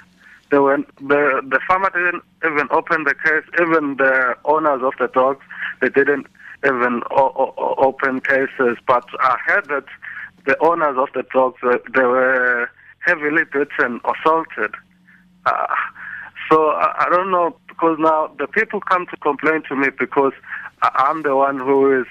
They 0.51 0.59
were, 0.59 0.79
the 1.01 1.41
the 1.49 1.61
farmer 1.67 1.91
didn't 1.91 2.23
even 2.45 2.69
open 2.71 3.05
the 3.05 3.15
case. 3.15 3.45
Even 3.61 3.97
the 3.97 4.37
owners 4.45 4.83
of 4.83 4.93
the 4.99 5.09
dogs, 5.09 5.41
they 5.81 5.89
didn't 5.89 6.27
even 6.65 7.03
o- 7.11 7.33
o- 7.59 7.75
open 7.79 8.21
cases. 8.21 8.79
But 8.87 9.05
I 9.21 9.37
heard 9.47 9.67
that 9.69 9.85
the 10.47 10.57
owners 10.61 10.97
of 10.99 11.09
the 11.15 11.25
dogs, 11.33 11.59
uh, 11.63 11.79
they 11.95 12.03
were 12.05 12.71
heavily 13.01 13.45
beaten, 13.45 14.01
assaulted. 14.05 14.75
Uh, 15.47 15.67
so 16.51 16.69
I, 16.71 17.07
I 17.07 17.09
don't 17.11 17.31
know 17.31 17.57
because 17.69 17.97
now 17.99 18.33
the 18.39 18.47
people 18.47 18.81
come 18.81 19.07
to 19.07 19.17
complain 19.19 19.63
to 19.69 19.77
me 19.77 19.89
because 19.99 20.33
I'm 20.83 21.23
the 21.23 21.37
one 21.37 21.59
who 21.59 22.01
is 22.01 22.07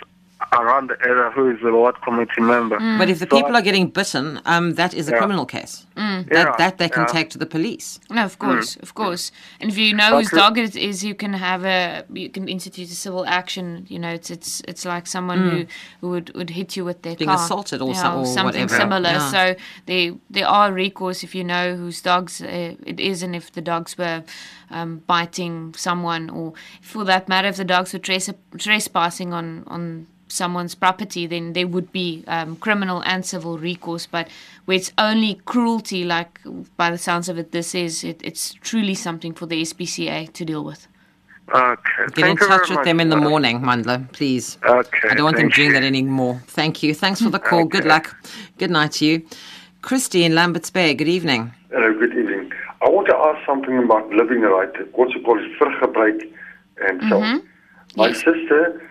around 0.51 0.89
the 0.89 0.97
area 1.06 1.32
who 1.36 1.49
is 1.51 1.60
the 1.63 1.71
ward 1.71 1.95
committee 2.01 2.41
member. 2.41 2.77
But 2.99 3.10
if 3.10 3.19
the 3.19 3.27
So 3.29 3.38
people 3.38 3.56
I- 3.56 3.60
are 3.60 3.62
getting 3.62 3.88
bitten, 3.88 4.39
um, 4.45 4.73
that 4.75 4.93
is 4.93 5.08
a 5.08 5.12
Yeah. 5.12 5.17
criminal 5.19 5.45
case. 5.45 5.86
That, 5.95 6.26
Yeah, 6.32 6.55
that 6.57 6.78
they 6.78 6.89
can 6.89 7.03
yeah. 7.03 7.13
take 7.15 7.30
to 7.32 7.38
the 7.38 7.45
police. 7.45 7.99
No, 8.09 8.24
of 8.24 8.38
course, 8.39 8.76
of 8.78 8.93
course. 8.93 9.32
And 9.59 9.70
if 9.72 9.78
you 9.78 9.93
know 9.93 10.09
But 10.11 10.17
whose 10.20 10.30
dog 10.32 10.57
it 10.57 10.76
is, 10.76 11.03
you 11.03 11.15
can 11.15 11.34
have 11.34 11.63
a 11.65 12.03
you 12.22 12.30
can 12.30 12.47
institute 12.47 12.89
a 12.91 12.95
civil 12.95 13.26
action. 13.26 13.86
You 13.89 13.99
know, 13.99 14.09
it's 14.09 14.30
it's 14.30 14.61
it's 14.67 14.86
like 14.86 15.05
someone 15.07 15.39
who, 15.49 15.65
who 16.01 16.07
would, 16.13 16.28
would 16.36 16.49
hit 16.49 16.76
you 16.78 16.84
with 16.86 17.01
their 17.03 17.15
Being 17.15 17.30
car. 17.30 17.38
assaulted 17.43 17.82
or 17.82 17.89
yeah, 17.93 18.01
some- 18.01 18.20
or 18.20 18.26
something 18.26 18.63
whatever. 18.67 18.82
similar. 18.82 19.09
Yeah. 19.11 19.32
So 19.36 19.55
there 19.86 20.11
there 20.36 20.47
are 20.47 20.72
recourse 20.74 21.24
if 21.24 21.34
you 21.36 21.43
know 21.43 21.76
whose 21.76 22.01
dogs 22.01 22.41
uh, 22.41 22.74
it 22.91 22.99
is, 22.99 23.24
and 23.24 23.36
if 23.36 23.51
the 23.51 23.61
dogs 23.61 23.97
were 23.97 24.24
um, 24.72 25.01
biting 25.07 25.74
someone, 25.78 26.30
or 26.30 26.53
for 26.82 27.03
that 27.05 27.28
matter, 27.30 27.47
if 27.47 27.57
the 27.57 27.65
dogs 27.76 27.93
were 27.93 27.99
trespassing 28.57 29.34
on 29.34 29.63
on 29.67 30.07
someone's 30.34 30.75
property, 30.75 31.27
then 31.27 31.53
there 31.53 31.67
would 31.67 31.91
be 31.91 32.23
um, 32.27 32.55
criminal 32.57 33.01
and 33.05 33.25
civil 33.25 33.57
recourse. 33.57 34.05
But 34.07 34.27
where 34.65 34.77
it's 34.77 34.91
only 34.97 35.36
cruelty, 35.45 36.03
like 36.03 36.39
by 36.77 36.89
the 36.91 36.97
sounds 36.97 37.29
of 37.29 37.38
it, 37.38 37.51
this 37.51 37.75
is 37.75 38.03
it, 38.03 38.19
it's 38.23 38.53
truly 38.55 38.95
something 38.95 39.34
for 39.34 39.45
the 39.45 39.61
SPCA 39.61 40.31
to 40.34 40.45
deal 40.45 40.63
with. 40.63 40.88
Okay. 41.53 42.05
Get 42.15 42.15
Thank 42.15 42.41
in 42.41 42.47
touch 42.47 42.69
with 42.69 42.77
much. 42.79 42.86
them 42.86 42.99
in 42.99 43.09
the 43.09 43.17
Uh, 43.17 43.29
morning, 43.29 43.59
Mandla, 43.61 44.09
please. 44.13 44.57
Okay. 44.65 45.09
I 45.09 45.13
don't 45.13 45.25
want 45.25 45.38
them 45.38 45.49
doing 45.49 45.67
you. 45.69 45.73
that 45.73 45.84
anymore. 45.84 46.41
Thank 46.47 46.81
you. 46.84 46.93
Thanks 46.95 47.21
for 47.21 47.29
the 47.29 47.39
call. 47.39 47.65
Good 47.65 47.86
luck. 47.86 48.15
Good 48.57 48.71
night 48.71 48.93
to 48.93 49.05
you. 49.05 49.21
Christy 49.81 50.23
in 50.23 50.34
Lambert's 50.36 50.69
Bay, 50.69 50.93
good 50.93 51.09
evening. 51.09 51.51
Hello, 51.71 51.93
good 51.99 52.13
evening. 52.17 52.51
I 52.81 52.89
want 52.89 53.07
to 53.07 53.15
ask 53.15 53.45
something 53.45 53.77
about 53.77 54.09
living 54.11 54.41
right. 54.41 54.71
What's 54.95 55.13
it 55.15 55.23
called? 55.25 55.41
Vruggebruik 55.59 56.19
and 56.88 57.01
so 57.09 57.21
on. 57.21 57.43
My 57.97 58.07
Yes. 58.07 58.17
sister 58.23 58.81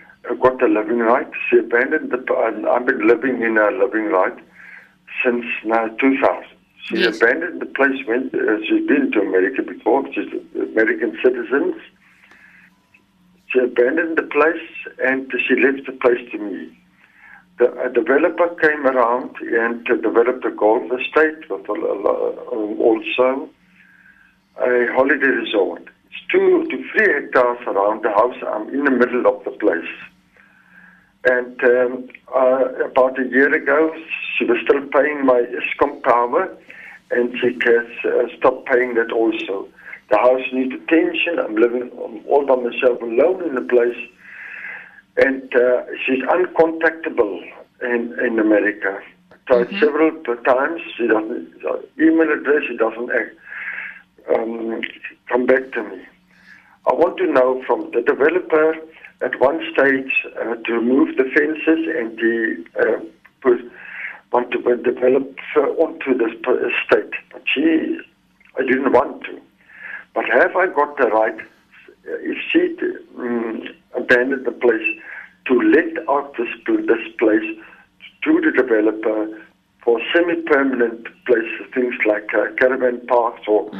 got 0.40 0.62
a 0.62 0.66
living 0.66 0.98
right. 0.98 1.28
She 1.48 1.58
abandoned 1.58 2.10
the. 2.10 2.18
And 2.46 2.66
I've 2.66 2.86
been 2.86 3.06
living 3.06 3.42
in 3.42 3.58
a 3.58 3.70
living 3.70 4.06
right 4.06 4.36
since 5.24 5.44
now 5.64 5.88
2000. 5.88 6.44
She 6.84 6.96
Yes. 6.98 7.20
abandoned 7.20 7.60
the 7.60 7.66
place. 7.66 8.04
when 8.06 8.30
Uh, 8.34 8.58
she's 8.66 8.86
been 8.86 9.10
to 9.12 9.20
America 9.20 9.62
before. 9.62 10.04
She's 10.12 10.32
American 10.54 11.16
citizens. 11.22 11.76
She 13.50 13.58
abandoned 13.60 14.16
the 14.16 14.22
place 14.22 14.68
and 15.04 15.30
she 15.46 15.54
left 15.56 15.86
the 15.86 15.92
place 15.92 16.22
to 16.32 16.38
me. 16.38 16.78
The, 17.58 17.66
a 17.82 17.90
developer 17.90 18.48
came 18.64 18.86
around 18.86 19.36
and 19.42 19.88
uh, 19.90 19.94
developed 19.96 20.44
a 20.44 20.50
golf 20.50 20.84
estate 20.90 21.48
with 21.50 21.68
a, 21.68 21.72
a, 21.72 22.54
also 22.88 23.48
a 24.58 24.86
holiday 24.94 25.26
resort. 25.42 25.82
It's 26.10 26.22
two 26.32 26.66
to 26.70 26.76
three 26.90 27.12
hectares 27.12 27.58
around 27.66 28.02
the 28.02 28.10
house. 28.10 28.36
I'm 28.46 28.68
in 28.70 28.84
the 28.84 28.90
middle 28.90 29.26
of 29.26 29.44
the 29.44 29.50
place. 29.52 29.92
And 31.24 31.62
um, 31.64 32.08
uh, 32.34 32.64
about 32.84 33.18
a 33.18 33.28
year 33.28 33.54
ago, 33.54 33.94
she 34.36 34.44
was 34.44 34.58
still 34.64 34.86
paying 34.88 35.24
my 35.24 35.42
Eskom 35.42 36.02
power, 36.02 36.56
and 37.10 37.32
she 37.40 37.56
has 37.64 37.86
uh, 38.04 38.36
stopped 38.36 38.66
paying 38.66 38.94
that 38.94 39.12
also. 39.12 39.68
The 40.10 40.18
house 40.18 40.42
needs 40.52 40.74
attention. 40.74 41.38
I'm 41.38 41.56
living 41.56 41.90
all 42.28 42.44
by 42.44 42.56
myself 42.56 43.00
alone 43.00 43.48
in 43.48 43.54
the 43.54 43.62
place 43.62 43.96
and 45.16 45.54
uh, 45.54 45.84
she's 46.04 46.22
uncontactable 46.24 47.42
in, 47.82 48.16
in 48.24 48.38
America. 48.38 49.00
Tried 49.46 49.70
several 49.80 50.22
times. 50.44 50.80
She 50.96 51.06
doesn't 51.06 51.52
email 52.00 52.32
address. 52.32 52.62
She 52.68 52.76
doesn't 52.76 53.10
um, 54.34 54.80
come 55.28 55.46
back 55.46 55.72
to 55.72 55.82
me. 55.82 56.06
I 56.86 56.94
want 56.94 57.18
to 57.18 57.26
know 57.26 57.62
from 57.66 57.90
the 57.92 58.02
developer 58.02 58.74
at 59.24 59.40
one 59.40 59.60
stage 59.72 60.12
uh, 60.40 60.54
to 60.54 60.72
remove 60.72 61.16
the 61.16 61.24
fences 61.34 61.86
and 61.96 62.16
the 62.18 62.64
uh, 62.80 63.04
put, 63.40 63.58
want 64.32 64.50
to 64.52 64.58
uh, 64.58 64.76
develop 64.76 65.36
uh, 65.56 65.60
onto 65.82 66.16
this 66.16 66.32
p- 66.44 66.50
estate, 66.50 67.12
but 67.32 67.42
she 67.52 67.98
I 68.58 68.62
didn't 68.62 68.92
want 68.92 69.22
to. 69.24 69.40
But 70.14 70.24
have 70.26 70.54
I 70.56 70.66
got 70.66 70.96
the 70.98 71.06
right, 71.06 71.38
if 72.04 72.38
she 72.50 72.76
um, 73.18 73.62
abandoned 73.94 74.44
the 74.44 74.52
place, 74.52 74.86
to 75.46 75.54
let 75.60 76.08
out 76.08 76.34
this, 76.36 76.48
this 76.66 77.14
place 77.18 77.58
to 78.24 78.40
the 78.40 78.52
developer 78.52 79.42
for 79.82 80.00
semi-permanent 80.14 81.06
places, 81.26 81.66
things 81.74 81.94
like 82.06 82.28
uh, 82.34 82.54
caravan 82.58 83.04
parks 83.06 83.42
or 83.48 83.70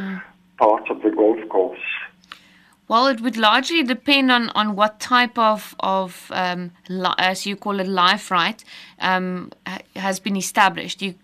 parts 0.57 0.87
of 0.89 1.01
the 1.01 1.11
golf 1.11 1.37
course? 1.49 1.79
Well, 2.87 3.07
it 3.07 3.21
would 3.21 3.37
largely 3.37 3.83
depend 3.83 4.31
on, 4.31 4.49
on 4.49 4.75
what 4.75 4.99
type 4.99 5.37
of 5.37 5.75
of 5.79 6.29
um, 6.31 6.71
li- 6.89 7.15
as 7.17 7.45
you 7.45 7.55
call 7.55 7.79
it 7.79 7.87
life 7.87 8.29
right 8.31 8.63
um, 8.99 9.51
ha- 9.65 9.79
has 9.95 10.19
been 10.19 10.35
established. 10.35 11.01
You 11.01 11.15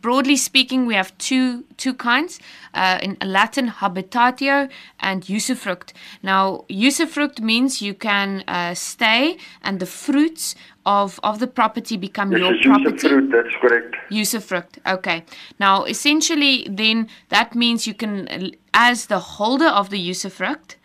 broadly 0.00 0.36
speaking, 0.36 0.86
we 0.86 0.94
have 0.94 1.16
two 1.18 1.64
two 1.76 1.92
kinds 1.92 2.38
uh, 2.72 2.98
in 3.02 3.16
Latin 3.22 3.68
habitatio 3.68 4.68
and 5.00 5.24
usufruct. 5.24 5.92
Now, 6.22 6.64
usufruct 6.70 7.40
means 7.40 7.82
you 7.82 7.94
can 7.94 8.42
uh, 8.48 8.74
stay 8.74 9.36
and 9.62 9.78
the 9.80 9.86
fruits 9.86 10.54
of 10.86 11.20
of 11.22 11.38
the 11.38 11.46
property 11.46 11.96
become 11.98 12.30
This 12.30 12.40
your 12.40 12.54
is 12.54 12.60
property. 12.62 13.08
fruit, 13.08 13.30
that's 13.30 13.54
correct. 13.60 13.96
Usufruct. 14.10 14.78
Okay. 14.86 15.24
Now, 15.58 15.84
essentially, 15.84 16.66
then 16.70 17.08
that 17.28 17.54
means 17.54 17.86
you 17.86 17.94
can, 17.94 18.52
as 18.72 19.06
the 19.06 19.18
holder 19.18 19.66
of 19.68 19.90
the 19.90 19.98
usufruct, 20.10 20.76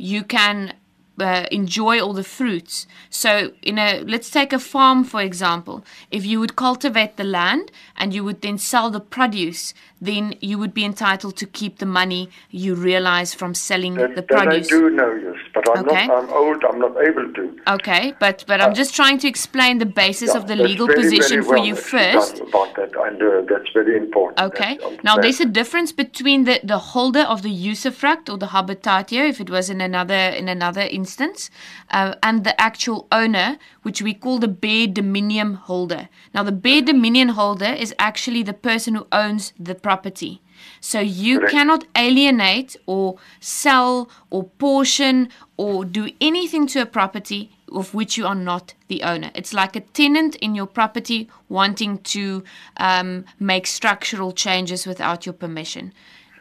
you 0.00 0.24
can 0.24 0.74
uh, 1.20 1.46
enjoy 1.50 2.00
all 2.00 2.12
the 2.12 2.24
fruits. 2.24 2.86
So, 3.10 3.52
in 3.62 3.78
a 3.78 4.00
let's 4.00 4.30
take 4.30 4.52
a 4.52 4.58
farm 4.58 5.04
for 5.04 5.20
example. 5.20 5.84
If 6.10 6.24
you 6.24 6.40
would 6.40 6.56
cultivate 6.56 7.16
the 7.16 7.24
land 7.24 7.70
and 7.96 8.14
you 8.14 8.24
would 8.24 8.40
then 8.40 8.58
sell 8.58 8.90
the 8.90 9.00
produce, 9.00 9.74
then 10.00 10.34
you 10.40 10.58
would 10.58 10.72
be 10.72 10.84
entitled 10.84 11.36
to 11.36 11.46
keep 11.46 11.78
the 11.78 11.86
money 11.86 12.30
you 12.50 12.74
realize 12.74 13.34
from 13.34 13.54
selling 13.54 13.94
That, 13.94 14.14
the 14.14 14.22
that 14.22 14.48
I 14.48 14.60
do 14.60 14.90
know, 14.90 15.12
yes, 15.14 15.36
but 15.54 15.68
I'm 15.70 15.84
Okay. 15.84 16.06
not. 16.06 16.24
I'm 16.24 16.30
old. 16.30 16.64
I'm 16.64 16.78
not 16.78 16.96
able 17.08 17.32
to. 17.34 17.42
Okay, 17.68 18.14
but 18.18 18.44
but 18.46 18.60
I'm 18.60 18.74
just 18.74 18.94
trying 18.94 19.18
to 19.18 19.28
explain 19.28 19.78
the 19.78 19.86
basis 19.86 20.34
of 20.34 20.46
the 20.46 20.56
legal 20.56 20.86
very, 20.86 21.02
very 21.02 21.10
position 21.18 21.42
for 21.42 21.56
well 21.56 21.66
you 21.66 21.74
explained 21.74 22.14
first. 22.14 22.40
About 22.40 22.74
that, 22.76 22.92
I 22.98 23.10
know 23.10 23.44
that's 23.48 23.70
very 23.74 23.96
important. 23.96 24.40
Okay. 24.40 24.78
Now 25.04 25.18
there's 25.18 25.40
a 25.40 25.50
difference 25.60 25.92
between 25.92 26.44
the, 26.44 26.60
the 26.64 26.78
holder 26.78 27.20
of 27.20 27.42
the 27.42 27.50
usufruct 27.50 28.30
or 28.30 28.38
the 28.38 28.46
habitatio, 28.46 29.28
if 29.28 29.40
it 29.40 29.50
was 29.50 29.68
in 29.70 29.80
another 29.80 30.14
in 30.40 30.48
another 30.48 30.82
instance, 30.82 31.50
uh, 31.90 32.14
and 32.22 32.44
the 32.44 32.58
actual 32.60 33.06
owner, 33.12 33.58
which 33.82 34.02
we 34.02 34.14
call 34.14 34.38
the 34.38 34.48
bare 34.48 34.86
dominium 34.86 35.54
holder. 35.56 36.08
Now 36.34 36.42
the 36.42 36.52
bare 36.52 36.82
dominium 36.82 37.30
holder 37.30 37.72
is 37.72 37.94
actually 37.98 38.42
the 38.42 38.52
person 38.52 38.94
who 38.94 39.06
owns 39.12 39.52
the 39.58 39.74
property. 39.74 40.42
So 40.80 41.00
you 41.00 41.38
Correct. 41.38 41.52
cannot 41.52 41.84
alienate 41.96 42.76
or 42.86 43.16
sell 43.40 44.10
or 44.30 44.44
portion 44.44 45.28
or 45.56 45.84
do 45.84 46.10
anything 46.20 46.66
to 46.68 46.82
a 46.82 46.86
property 46.86 47.50
of 47.72 47.94
which 47.94 48.16
you 48.16 48.26
are 48.26 48.34
not 48.34 48.74
the 48.88 49.02
owner. 49.02 49.30
It's 49.34 49.54
like 49.54 49.76
a 49.76 49.80
tenant 49.80 50.36
in 50.36 50.54
your 50.54 50.66
property 50.66 51.28
wanting 51.48 51.98
to 51.98 52.42
um, 52.76 53.24
make 53.38 53.66
structural 53.66 54.32
changes 54.32 54.86
without 54.86 55.26
your 55.26 55.32
permission. 55.32 55.92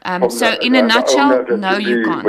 Um, 0.04 0.30
so, 0.30 0.58
in 0.62 0.76
a 0.76 0.82
nutshell, 0.82 1.46
no, 1.58 1.78
you 1.78 2.04
can't. 2.06 2.26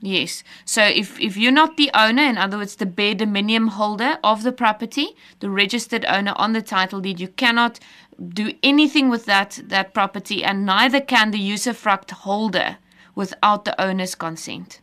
Yes. 0.00 0.44
So 0.64 0.82
if, 0.82 1.18
if 1.20 1.36
you're 1.36 1.50
not 1.50 1.76
the 1.76 1.90
owner, 1.92 2.22
in 2.22 2.38
other 2.38 2.58
words, 2.58 2.76
the 2.76 2.86
bare 2.86 3.14
dominium 3.14 3.70
holder 3.70 4.18
of 4.22 4.44
the 4.44 4.52
property, 4.52 5.16
the 5.40 5.50
registered 5.50 6.04
owner 6.04 6.34
on 6.36 6.52
the 6.52 6.62
title 6.62 7.00
deed, 7.00 7.18
you 7.18 7.28
cannot 7.28 7.80
do 8.28 8.52
anything 8.62 9.08
with 9.08 9.26
that 9.26 9.60
that 9.64 9.94
property, 9.94 10.44
and 10.44 10.66
neither 10.66 11.00
can 11.00 11.30
the 11.30 11.38
usufruct 11.38 12.10
holder 12.10 12.78
without 13.14 13.64
the 13.64 13.80
owner's 13.80 14.14
consent. 14.14 14.80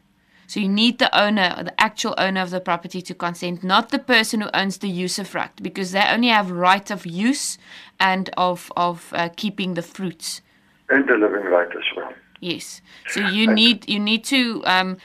So 0.48 0.60
you 0.60 0.70
need 0.70 1.00
the 1.00 1.18
owner, 1.18 1.64
the 1.64 1.82
actual 1.82 2.14
owner 2.18 2.42
of 2.42 2.52
the 2.52 2.60
property, 2.60 3.02
to 3.02 3.14
consent, 3.14 3.64
not 3.64 3.90
the 3.90 4.00
person 4.00 4.42
who 4.42 4.50
owns 4.54 4.78
the 4.78 4.92
usufruct, 4.92 5.62
because 5.62 5.92
they 5.92 6.06
only 6.08 6.28
have 6.28 6.52
right 6.52 6.90
of 6.92 7.06
use 7.06 7.58
and 8.00 8.30
of 8.38 8.72
of 8.78 9.12
uh, 9.14 9.30
keeping 9.36 9.74
the 9.74 9.82
fruits. 9.82 10.42
And 10.90 11.08
the 11.08 11.16
living 11.18 11.46
right 11.46 11.68
as 11.68 11.96
well. 11.96 12.14
Yes. 12.52 12.82
So 13.14 13.20
you 13.20 13.46
need 13.46 13.88
you 13.88 14.00
need 14.00 14.24
to 14.36 14.40
um 14.66 14.98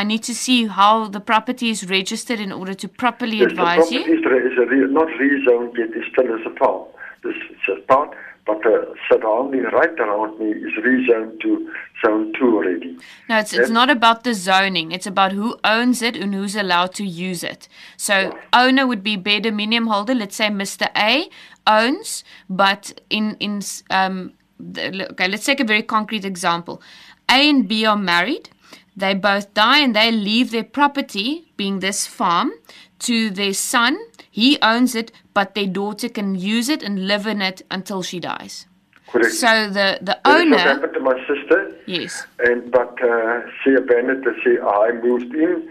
I 0.00 0.02
need 0.04 0.22
to 0.24 0.34
see 0.34 0.66
how 0.66 0.94
the 1.16 1.20
property 1.20 1.68
is 1.70 1.88
registered 1.88 2.40
in 2.40 2.50
order 2.52 2.74
to 2.82 2.88
properly 2.88 3.38
Yes, 3.38 3.52
advise 3.52 3.88
the 3.88 3.94
you. 3.94 4.00
property 4.04 4.46
is, 4.46 4.52
is 4.52 4.58
a 4.64 4.66
re- 4.72 4.92
not 5.00 5.08
rezoned 5.22 5.72
yet. 5.80 5.90
It's 5.98 6.08
still 6.12 6.28
as 6.36 6.44
a 6.50 6.54
farm. 6.58 6.82
This 7.22 7.36
is 7.36 7.68
a 7.68 7.76
but 8.46 8.62
the 8.62 8.94
surrounding 9.10 9.64
right 9.64 9.98
around 9.98 10.38
me 10.38 10.46
is 10.52 10.72
rezoned 10.78 11.40
to 11.40 11.72
zone 12.04 12.32
two 12.38 12.56
already. 12.56 12.96
No, 13.28 13.38
it's 13.38 13.52
it's 13.52 13.70
not 13.70 13.90
about 13.90 14.22
the 14.22 14.34
zoning. 14.34 14.92
It's 14.92 15.06
about 15.06 15.32
who 15.32 15.58
owns 15.64 16.00
it 16.00 16.16
and 16.16 16.32
who's 16.32 16.54
allowed 16.54 16.94
to 16.94 17.04
use 17.04 17.42
it. 17.42 17.68
So 17.96 18.38
owner 18.52 18.86
would 18.86 19.02
be 19.02 19.16
bare 19.16 19.40
dominium 19.40 19.88
holder. 19.88 20.14
Let's 20.14 20.36
say 20.36 20.48
Mr. 20.48 20.88
A 20.96 21.28
owns, 21.66 22.22
but 22.48 23.00
in 23.10 23.36
in 23.40 23.60
um 23.90 24.32
okay, 24.60 25.28
let's 25.28 25.44
take 25.44 25.60
a 25.60 25.64
very 25.64 25.82
concrete 25.82 26.24
example. 26.24 26.80
A 27.28 27.48
and 27.50 27.66
B 27.68 27.84
are 27.84 27.96
married. 27.96 28.50
They 28.96 29.14
both 29.14 29.52
die 29.52 29.80
and 29.80 29.94
they 29.94 30.10
leave 30.10 30.50
their 30.50 30.64
property, 30.64 31.52
being 31.56 31.80
this 31.80 32.06
farm, 32.06 32.52
to 33.00 33.30
their 33.30 33.52
son. 33.52 33.98
He 34.30 34.58
owns 34.62 34.94
it, 34.94 35.12
but 35.34 35.54
their 35.54 35.66
daughter 35.66 36.08
can 36.08 36.34
use 36.34 36.68
it 36.68 36.82
and 36.82 37.06
live 37.06 37.26
in 37.26 37.42
it 37.42 37.62
until 37.70 38.02
she 38.02 38.20
dies. 38.20 38.66
Correct. 39.08 39.34
So 39.34 39.68
the, 39.68 39.98
the 40.00 40.18
That 40.24 40.26
owner, 40.26 40.56
happened 40.58 40.94
to 40.94 41.00
my 41.00 41.18
sister. 41.26 41.76
yes, 41.86 42.26
And 42.40 42.70
but 42.70 42.96
uh, 43.02 43.40
she 43.62 43.74
abandoned 43.74 44.26
it. 44.26 44.34
She 44.42 44.58
I 44.58 44.92
moved 44.92 45.32
in 45.34 45.68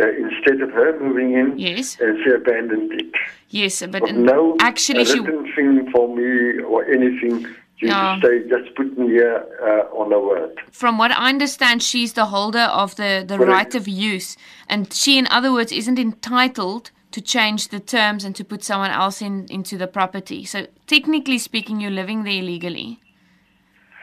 uh, 0.00 0.08
instead 0.08 0.60
of 0.60 0.70
her 0.72 0.98
moving 1.00 1.32
in. 1.34 1.58
Yes. 1.58 1.96
And 2.00 2.18
she 2.24 2.30
abandoned 2.30 2.92
it. 2.92 3.12
yes, 3.50 3.80
but 3.82 4.02
But 4.02 4.14
no 4.14 4.56
actually 4.60 5.04
she 5.06 5.20
thing 5.20 5.90
for 5.92 6.14
me 6.14 6.60
or 6.62 6.84
anything. 6.86 7.46
Yeah. 7.88 8.18
just 8.20 8.48
just 8.48 8.76
put 8.76 8.96
me 8.98 9.08
here 9.08 9.44
uh, 9.62 10.00
on 10.00 10.12
a 10.12 10.20
word. 10.20 10.58
from 10.72 10.98
what 10.98 11.10
I 11.10 11.28
understand, 11.28 11.82
she's 11.82 12.12
the 12.14 12.26
holder 12.26 12.68
of 12.82 12.96
the, 12.96 13.24
the 13.26 13.36
Correct. 13.36 13.52
right 13.52 13.74
of 13.74 13.88
use. 13.88 14.36
And 14.68 14.92
she, 14.92 15.18
in 15.18 15.26
other 15.28 15.52
words, 15.52 15.72
isn't 15.72 15.98
entitled 15.98 16.90
to 17.12 17.20
change 17.20 17.68
the 17.68 17.80
terms 17.80 18.24
and 18.24 18.34
to 18.36 18.44
put 18.44 18.64
someone 18.64 18.90
else 18.90 19.22
in 19.22 19.46
into 19.50 19.78
the 19.78 19.86
property. 19.86 20.44
So, 20.44 20.66
technically 20.86 21.38
speaking, 21.38 21.80
you're 21.80 21.90
living 22.02 22.24
there 22.24 22.40
illegally. 22.42 23.00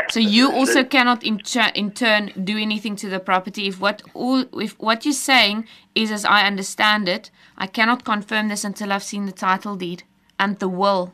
So 0.09 0.19
you 0.19 0.51
also 0.51 0.83
cannot 0.83 1.23
in, 1.23 1.39
ch- 1.39 1.71
in 1.75 1.91
turn 1.91 2.31
do 2.43 2.57
anything 2.57 2.95
to 2.97 3.09
the 3.09 3.19
property 3.19 3.67
if 3.67 3.79
what 3.79 4.01
all 4.13 4.43
if 4.59 4.77
what 4.79 5.05
you're 5.05 5.13
saying 5.13 5.67
is 5.95 6.11
as 6.11 6.25
I 6.25 6.47
understand 6.47 7.07
it, 7.07 7.31
I 7.57 7.67
cannot 7.67 8.03
confirm 8.03 8.47
this 8.47 8.63
until 8.63 8.91
I've 8.91 9.03
seen 9.03 9.25
the 9.25 9.31
title 9.31 9.75
deed 9.75 10.03
and 10.39 10.57
the 10.59 10.67
will. 10.67 11.13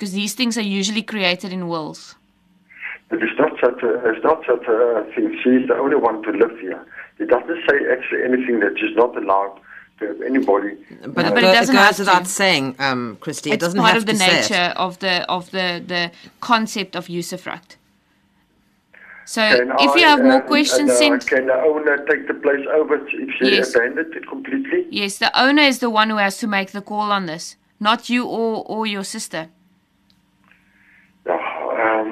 Because 0.00 0.14
these 0.14 0.32
things 0.32 0.56
are 0.56 0.62
usually 0.62 1.02
created 1.02 1.52
in 1.52 1.68
wills. 1.68 2.14
It 3.10 3.22
is 3.22 3.34
not 3.38 3.52
such 3.62 3.82
a 3.82 3.90
it's 4.08 4.24
not 4.24 4.40
such 4.46 4.66
a 4.66 5.04
thing. 5.14 5.38
She's 5.44 5.68
the 5.68 5.74
only 5.74 5.96
one 5.96 6.22
to 6.22 6.30
live 6.30 6.58
here. 6.58 6.82
It 7.18 7.28
doesn't 7.28 7.60
say 7.68 7.76
actually 7.94 8.22
anything 8.24 8.60
that 8.60 8.78
she's 8.78 8.96
not 8.96 9.14
allowed 9.14 9.60
to 9.98 10.06
have 10.06 10.22
anybody. 10.22 10.78
But, 11.02 11.14
But 11.16 11.26
it, 11.26 11.32
it 11.32 11.40
go- 11.42 11.52
doesn't 11.52 11.76
it 11.76 11.78
have 11.78 11.96
goes 11.98 12.06
to. 12.06 12.24
saying, 12.24 12.76
um, 12.78 13.18
Christy. 13.20 13.50
It 13.50 13.54
it's 13.54 13.64
doesn't 13.64 13.78
part 13.78 13.92
have 13.92 14.02
of 14.02 14.06
the 14.06 14.12
to 14.14 14.18
say 14.18 14.38
it. 14.38 14.50
nature 14.50 14.68
of 14.86 14.92
the 15.00 15.14
of 15.36 15.50
the 15.50 15.66
the 15.86 16.02
concept 16.40 16.96
of 16.96 17.08
usufruct. 17.08 17.70
So 19.26 19.42
Can 19.42 19.70
if 19.86 19.92
you 20.00 20.06
I, 20.06 20.10
have 20.12 20.22
more 20.22 20.40
um, 20.42 20.48
questions, 20.54 20.88
and, 20.88 20.90
uh, 20.90 21.02
send. 21.02 21.26
Can 21.26 21.46
the 21.52 21.58
owner 21.70 21.96
take 22.10 22.26
the 22.26 22.34
place 22.44 22.64
over 22.78 22.94
if 23.06 23.28
she 23.36 23.44
Yes. 23.56 23.74
abandoned 23.74 24.14
it 24.16 24.26
completely? 24.34 24.80
Yes, 24.90 25.18
the 25.18 25.30
owner 25.46 25.62
is 25.72 25.78
the 25.80 25.90
one 25.90 26.08
who 26.08 26.16
has 26.16 26.38
to 26.38 26.46
make 26.46 26.70
the 26.78 26.80
call 26.80 27.08
on 27.18 27.26
this, 27.26 27.44
not 27.88 28.08
you 28.08 28.22
or 28.24 28.64
or 28.72 28.86
your 28.86 29.04
sister. 29.04 29.42
No, 31.26 31.34
um, 31.34 32.10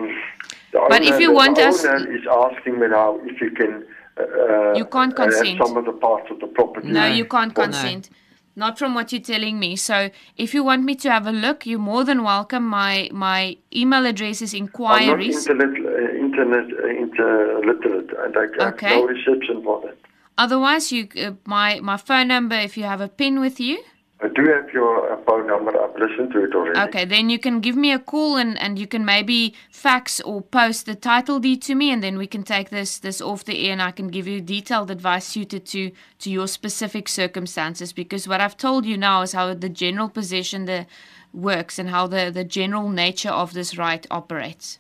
the 0.85 0.87
But 0.95 1.03
if 1.03 1.09
owner- 1.15 1.21
you 1.25 1.29
the 1.29 1.35
want 1.35 1.59
us- 1.59 1.85
owner 1.85 2.17
is 2.17 2.25
asking 2.45 2.75
me 2.81 2.87
now 2.89 3.19
if 3.25 3.41
you 3.41 3.51
can. 3.51 3.85
Uh, 4.21 4.75
You 4.81 4.85
can't 4.97 5.17
uh, 5.19 5.23
have 5.23 5.31
consent. 5.33 5.59
some 5.65 5.77
of 5.77 5.85
the 5.85 5.93
parts 5.93 6.29
of 6.33 6.41
the 6.41 6.49
property. 6.49 6.89
No, 6.89 7.07
you 7.07 7.25
can't 7.25 7.57
No. 7.57 7.65
consent. 7.65 8.11
Not 8.57 8.77
from 8.81 8.93
what 8.97 9.13
you're 9.13 9.21
telling 9.35 9.57
me. 9.61 9.77
So 9.77 10.11
if 10.37 10.53
you 10.55 10.65
want 10.65 10.83
me 10.83 10.95
to 10.97 11.09
have 11.17 11.27
a 11.29 11.33
look, 11.47 11.59
you're 11.69 11.79
more 11.93 12.03
than 12.03 12.25
welcome. 12.25 12.65
My 12.81 13.09
my 13.13 13.57
email 13.83 14.05
address 14.13 14.43
is 14.43 14.53
inquiries. 14.55 15.09
I'm 15.09 15.09
not 15.09 15.21
inquiries. 15.21 15.49
internet, 15.49 15.73
uh, 15.87 16.27
internet 16.27 16.67
uh, 16.85 17.05
interliterate, 17.05 18.11
and 18.25 18.37
I 18.37 18.65
have 18.65 18.75
Okay. 18.75 18.97
no 18.97 19.05
reception 19.07 19.63
for 19.63 19.77
that. 19.85 19.97
Otherwise, 20.37 20.91
you 20.93 21.03
uh, 21.25 21.33
my 21.57 21.79
my 21.91 21.97
phone 21.97 22.29
number. 22.29 22.57
If 22.57 22.77
you 22.77 22.85
have 22.93 23.01
a 23.01 23.09
pin 23.09 23.39
with 23.47 23.61
you, 23.61 23.79
I 24.21 24.27
do 24.27 24.43
have 24.53 24.69
your 24.71 25.13
uh, 25.13 25.17
phone 25.25 25.47
number. 25.47 25.71
I've 25.81 25.95
listened 25.97 26.33
to 26.33 26.45
it 26.45 26.53
already. 26.53 26.79
Okay, 26.89 27.05
then 27.05 27.31
you 27.31 27.39
can 27.39 27.61
give 27.61 27.77
me 27.77 27.93
a 27.93 28.01
call 28.01 28.37
and, 28.37 28.59
and 28.59 28.77
you 28.77 28.89
can 28.89 29.05
maybe 29.05 29.55
fax 29.71 30.21
or 30.21 30.43
post 30.43 30.87
the 30.87 30.97
title 30.97 31.39
deed 31.39 31.63
to 31.63 31.77
me 31.77 31.93
and 31.93 32.03
then 32.03 32.19
we 32.19 32.27
can 32.27 32.43
take 32.43 32.71
this 32.71 32.99
this 32.99 33.21
off 33.21 33.45
the 33.45 33.67
air 33.67 33.73
and 33.73 33.83
I 33.83 33.93
can 33.93 34.09
give 34.09 34.27
you 34.27 34.41
detailed 34.41 34.91
advice 34.91 35.25
suited 35.25 35.67
to 35.67 35.93
to 36.19 36.31
your 36.31 36.49
specific 36.49 37.09
circumstances 37.09 37.93
because 37.93 38.27
what 38.27 38.41
I've 38.41 38.57
told 38.57 38.85
you 38.85 38.97
now 38.97 39.23
is 39.23 39.33
how 39.33 39.55
the 39.55 39.69
general 39.69 40.09
possession 40.09 40.65
the 40.65 40.87
works 41.33 41.79
and 41.79 41.89
how 41.91 42.09
the, 42.09 42.31
the 42.33 42.45
general 42.45 42.89
nature 42.89 43.31
of 43.31 43.53
this 43.53 43.79
right 43.79 44.05
operates. 44.11 44.79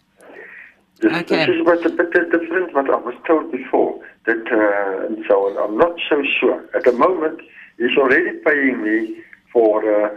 This, 1.00 1.12
Okay. 1.12 1.46
this 1.46 1.56
is 1.56 1.64
what 1.64 1.86
a 1.86 1.90
bit 1.90 2.12
different 2.12 2.74
what 2.74 2.90
I 2.90 2.96
was 2.96 3.14
told 3.24 3.52
before. 3.52 4.00
That 4.26 4.44
uh, 4.50 5.06
and 5.06 5.24
so 5.28 5.46
on. 5.46 5.56
I'm 5.62 5.78
not 5.78 5.94
so 6.08 6.22
sure. 6.40 6.64
At 6.74 6.84
the 6.84 6.92
moment, 6.92 7.40
he's 7.78 7.96
already 7.96 8.32
paying 8.44 8.82
me 8.82 9.22
for 9.52 9.82
uh, 9.84 10.10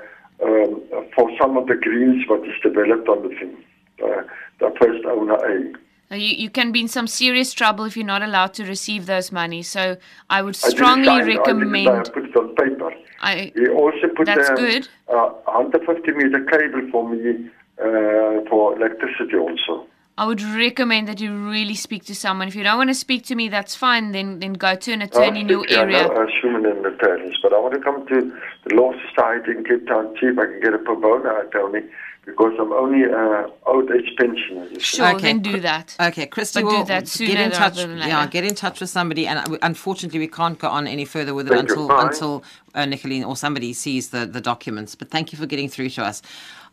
um, 0.44 0.82
for 1.16 1.30
some 1.40 1.58
of 1.58 1.68
the 1.68 1.76
greens 1.76 2.28
what 2.28 2.48
is 2.48 2.56
developed 2.64 3.08
on 3.08 3.24
the 3.24 3.30
thing. 3.36 3.56
Uh, 4.04 4.24
the 4.60 4.74
first 4.80 5.06
owner 5.06 5.36
A. 5.36 6.18
You, 6.18 6.36
you 6.36 6.50
can 6.50 6.72
be 6.72 6.82
in 6.82 6.88
some 6.88 7.08
serious 7.08 7.54
trouble 7.54 7.86
if 7.86 7.96
you're 7.96 8.06
not 8.06 8.22
allowed 8.22 8.54
to 8.56 8.66
receive 8.66 9.06
those 9.06 9.32
money. 9.32 9.64
So 9.64 9.98
I 10.30 10.42
would 10.42 10.56
strongly 10.56 11.06
sign- 11.06 11.30
I 11.30 11.36
uh, 11.36 11.38
recommend. 11.38 12.14
put 12.14 12.26
it 12.26 12.36
on 12.36 12.56
paper. 12.56 12.94
I, 13.22 13.52
He 13.56 13.68
also 13.70 14.08
put 14.16 14.26
That's 14.26 14.50
um, 14.50 14.56
good. 14.56 14.90
Uh, 15.08 15.30
150 15.46 16.12
meter 16.12 16.44
cable 16.46 16.90
for 16.92 17.08
me 17.10 17.50
uh, 17.80 18.50
for 18.50 18.76
electricity 18.76 19.38
also. 19.38 19.88
I 20.18 20.26
would 20.28 20.42
recommend 20.42 21.08
that 21.08 21.20
you 21.20 21.34
really 21.34 21.74
speak 21.74 22.04
to 22.06 22.16
someone. 22.16 22.48
If 22.48 22.56
you 22.56 22.64
don't 22.64 22.78
want 22.78 22.90
to 22.90 22.94
speak 22.94 23.24
to 23.26 23.36
me, 23.36 23.50
that's 23.50 23.76
fine. 23.76 24.12
Then 24.12 24.40
then 24.40 24.54
go 24.54 24.76
to 24.76 24.92
an 24.92 25.02
I 25.02 25.06
attorney 25.06 25.42
in 25.42 25.50
your 25.50 25.66
think 25.66 25.78
I 25.78 25.82
area. 25.82 26.04
know, 26.08 26.14
uh, 26.24 26.28
human 26.42 26.66
and 26.66 26.86
attorneys, 26.86 27.36
but 27.42 27.54
I 27.54 27.60
want 27.60 27.74
to 27.74 27.80
come 27.80 28.06
to 28.08 28.38
the 28.68 28.76
Law 28.76 28.94
Society 29.08 29.52
in 29.52 29.64
Cape 29.64 29.88
Town, 29.88 30.16
see 30.20 30.28
if 30.28 30.38
I 30.38 30.46
can 30.46 30.60
get 30.62 30.74
a 30.74 30.78
pro 30.80 30.96
bono 31.00 31.42
attorney, 31.42 31.84
because 32.26 32.54
I'm 32.60 32.72
only 32.74 33.06
uh, 33.06 33.48
old 33.66 33.90
age 33.90 34.12
pensioner. 34.20 34.66
you 34.66 34.76
see. 34.76 34.98
Sure, 34.98 35.08
Okay. 35.16 35.22
then 35.28 35.40
do 35.40 35.60
that. 35.62 35.96
Okay, 36.00 36.28
Christy 36.28 36.62
But 36.62 36.70
do 36.70 36.76
will 36.78 36.86
that 36.86 37.06
get 37.18 37.40
in 37.40 37.52
touch. 37.52 37.78
rather 37.78 37.88
than 37.88 37.98
Yeah, 38.08 38.28
get 38.28 38.44
in 38.44 38.54
touch 38.54 38.80
with 38.82 38.90
somebody, 38.92 39.26
and 39.28 39.40
uh, 39.40 39.58
unfortunately, 39.64 40.20
we 40.20 40.28
can't 40.28 40.60
go 40.60 40.68
on 40.68 40.86
any 40.88 41.06
further 41.06 41.34
with 41.34 41.48
it 41.48 41.52
Thank 41.54 41.70
until 41.70 41.90
until 42.06 42.44
uh, 42.76 42.86
Nicolene 42.86 43.26
or 43.26 43.36
somebody 43.38 43.74
sees 43.74 44.10
the, 44.10 44.26
the 44.28 44.42
documents. 44.42 44.94
But 44.94 45.10
thank 45.10 45.32
you 45.32 45.40
for 45.40 45.48
getting 45.48 45.70
through 45.70 45.90
to 45.92 46.04
us. 46.04 46.22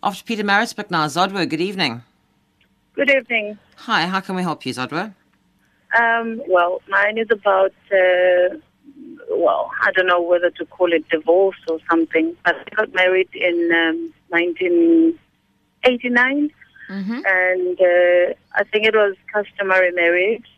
After 0.03 0.22
Pietermaritzburg 0.24 0.91
now, 0.91 1.07
Zodwa. 1.07 1.49
Good 1.49 1.61
evening. 1.62 2.03
Good 2.99 3.11
evening. 3.11 3.59
Hi, 3.76 4.07
how 4.09 4.18
can 4.18 4.34
we 4.34 4.42
help 4.42 4.66
you, 4.66 4.74
Zodwa? 4.74 5.14
Um, 5.96 6.42
well, 6.49 6.82
mine 6.88 7.16
is 7.16 7.28
about, 7.30 7.72
uh, 7.92 8.57
well, 9.30 9.70
I 9.82 9.92
don't 9.92 10.09
know 10.09 10.20
whether 10.20 10.51
to 10.51 10.66
call 10.66 10.92
it 10.92 11.09
divorce 11.09 11.61
or 11.70 11.78
something, 11.88 12.34
but 12.44 12.57
I 12.57 12.64
got 12.74 12.92
married 12.94 13.28
in 13.34 13.70
um, 13.72 14.12
1989, 14.30 16.51
Mm-hmm. 16.90 17.20
and 17.26 17.78
uh, 17.78 18.32
I 18.55 18.64
think 18.64 18.86
it 18.86 18.94
was 18.94 19.14
customary 19.30 19.92
marriage, 19.92 20.49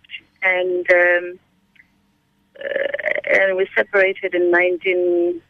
and 0.42 0.88
um, 0.92 1.40
uh, 2.56 3.32
and 3.34 3.56
we 3.56 3.66
separated 3.76 4.32
in 4.34 4.52
19, 4.52 5.42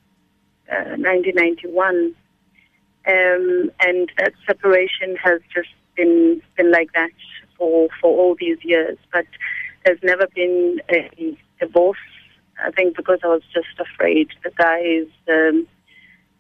uh, 0.73 0.97
1991. 0.97 2.15
Um, 3.07 3.71
and 3.81 4.11
that 4.17 4.33
separation 4.47 5.17
has 5.23 5.43
just 5.55 5.69
been 6.01 6.43
been 6.57 6.71
like 6.71 6.93
that 6.95 7.11
for 7.57 7.89
for 8.01 8.11
all 8.19 8.37
these 8.39 8.59
years. 8.63 8.99
But 9.13 9.27
there's 9.85 10.03
never 10.03 10.27
been 10.35 10.81
a 10.91 11.37
divorce. 11.59 11.99
I 12.63 12.71
think 12.71 12.97
because 12.97 13.21
I 13.23 13.29
was 13.29 13.43
just 13.55 13.79
afraid. 13.79 14.29
The 14.45 14.51
guy 14.57 14.81
is 14.81 15.09
um, 15.29 15.67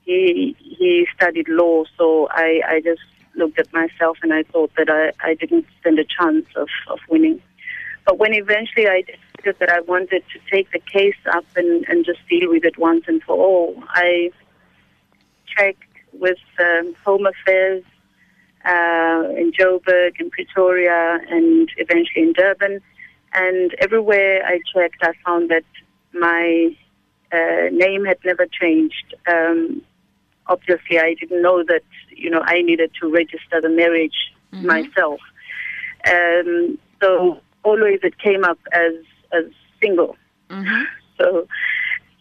he 0.03 0.57
he 0.59 1.07
studied 1.17 1.49
law, 1.49 1.85
so 1.97 2.29
I 2.31 2.61
I 2.67 2.81
just 2.81 3.03
looked 3.37 3.59
at 3.59 3.73
myself 3.73 4.19
and 4.23 4.33
I 4.33 4.43
thought 4.45 4.73
that 4.77 4.91
I 4.91 5.13
I 5.31 5.35
didn't 5.35 5.67
stand 5.81 5.99
a 5.99 6.05
chance 6.05 6.47
of 6.57 6.69
of 6.89 6.99
winning. 7.09 7.41
But 8.07 8.19
when 8.19 8.35
eventually 8.35 8.89
I 8.89 9.03
decided 9.03 9.57
that 9.61 9.71
I 9.71 9.81
wanted 9.81 10.23
to 10.33 10.39
take 10.51 10.73
the 10.73 10.81
case 10.81 11.21
up 11.33 11.45
and, 11.55 11.87
and 11.89 12.05
just 12.05 12.21
deal 12.29 12.49
with 12.49 12.65
it 12.65 12.79
once 12.79 13.05
and 13.07 13.23
for 13.23 13.37
all, 13.37 13.83
I 13.91 14.31
checked 15.47 15.85
with 16.13 16.39
um, 16.59 16.95
Home 17.05 17.27
Affairs 17.27 17.85
uh, 18.65 19.25
in 19.37 19.53
Joburg, 19.53 20.21
in 20.21 20.31
Pretoria, 20.31 21.19
and 21.29 21.69
eventually 21.77 22.23
in 22.23 22.33
Durban. 22.33 22.81
And 23.33 23.75
everywhere 23.81 24.45
I 24.45 24.61
checked, 24.75 25.03
I 25.03 25.13
found 25.25 25.51
that 25.51 25.65
my 26.13 26.75
uh, 27.33 27.69
name 27.73 28.05
had 28.05 28.19
never 28.25 28.47
changed. 28.47 29.15
Um, 29.29 29.83
obviously, 30.47 30.99
I 30.99 31.15
didn't 31.15 31.43
know 31.43 31.63
that 31.65 31.83
you 32.11 32.31
know 32.31 32.43
I 32.45 32.63
needed 32.63 32.91
to 33.01 33.09
register 33.09 33.61
the 33.61 33.69
marriage 33.69 34.33
myself. 34.53 35.21
Um, 36.11 36.79
so 37.01 37.41
always 37.63 38.01
it 38.03 38.19
came 38.19 38.45
up 38.45 38.59
as 38.73 38.95
as 39.33 39.45
single. 39.81 40.17
Mm-hmm. 40.49 40.83
So, 41.19 41.47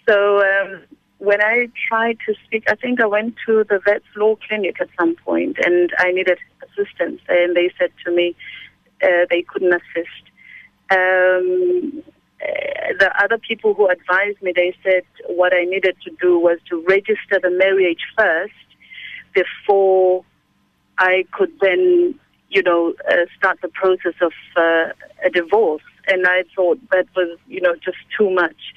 so 0.08 0.40
um, 0.40 0.82
when 1.20 1.42
I 1.42 1.68
tried 1.88 2.18
to 2.26 2.34
speak, 2.46 2.64
I 2.70 2.76
think 2.76 3.02
I 3.02 3.06
went 3.06 3.36
to 3.46 3.66
the 3.68 3.80
Wits 3.86 4.06
law 4.16 4.36
clinic 4.48 4.78
at 4.82 4.90
some 4.98 5.16
point, 5.16 5.58
and 5.64 5.92
I 6.00 6.12
needed 6.12 6.40
assistance, 6.64 7.22
and 7.28 7.56
they 7.56 7.72
said 7.78 7.92
to 8.06 8.12
me 8.12 8.36
uh, 9.04 9.26
they 9.30 9.44
couldn't 9.44 9.74
assist. 9.74 10.24
Um, 10.92 12.04
uh, 12.42 12.94
the 13.00 13.12
other 13.22 13.38
people 13.38 13.74
who 13.74 13.88
advised 13.90 14.42
me, 14.42 14.54
they 14.56 14.74
said 14.82 15.04
what 15.28 15.54
I 15.54 15.66
needed 15.66 15.98
to 16.06 16.12
do 16.22 16.40
was 16.40 16.58
to 16.70 16.84
register 16.88 17.38
the 17.42 17.52
marriage 17.52 18.00
first 18.18 18.54
before 19.34 20.24
I 20.98 21.26
could 21.34 21.52
then, 21.62 22.18
you 22.50 22.64
know, 22.64 22.94
uh, 23.10 23.26
start 23.38 23.60
the 23.62 23.68
process 23.68 24.16
of 24.22 24.32
uh, 24.56 24.94
a 25.24 25.30
divorce. 25.30 25.84
and 26.08 26.26
I 26.26 26.44
thought 26.56 26.80
that 26.92 27.08
was, 27.16 27.38
you 27.48 27.62
know, 27.62 27.76
just 27.76 27.98
too 28.18 28.30
much. 28.30 28.74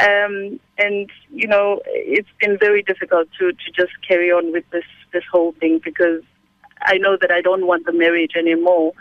Um, 0.00 0.60
and 0.78 1.10
you 1.30 1.48
know, 1.48 1.80
it's 1.86 2.28
been 2.40 2.56
very 2.58 2.82
difficult 2.82 3.28
to 3.38 3.52
to 3.52 3.72
just 3.74 3.92
carry 4.06 4.30
on 4.30 4.52
with 4.52 4.68
this 4.70 4.84
this 5.12 5.24
whole 5.30 5.52
thing 5.52 5.80
because 5.82 6.22
I 6.82 6.98
know 6.98 7.16
that 7.20 7.30
I 7.30 7.40
don't 7.40 7.66
want 7.66 7.86
the 7.86 7.92
marriage 7.92 8.32
anymore. 8.36 8.92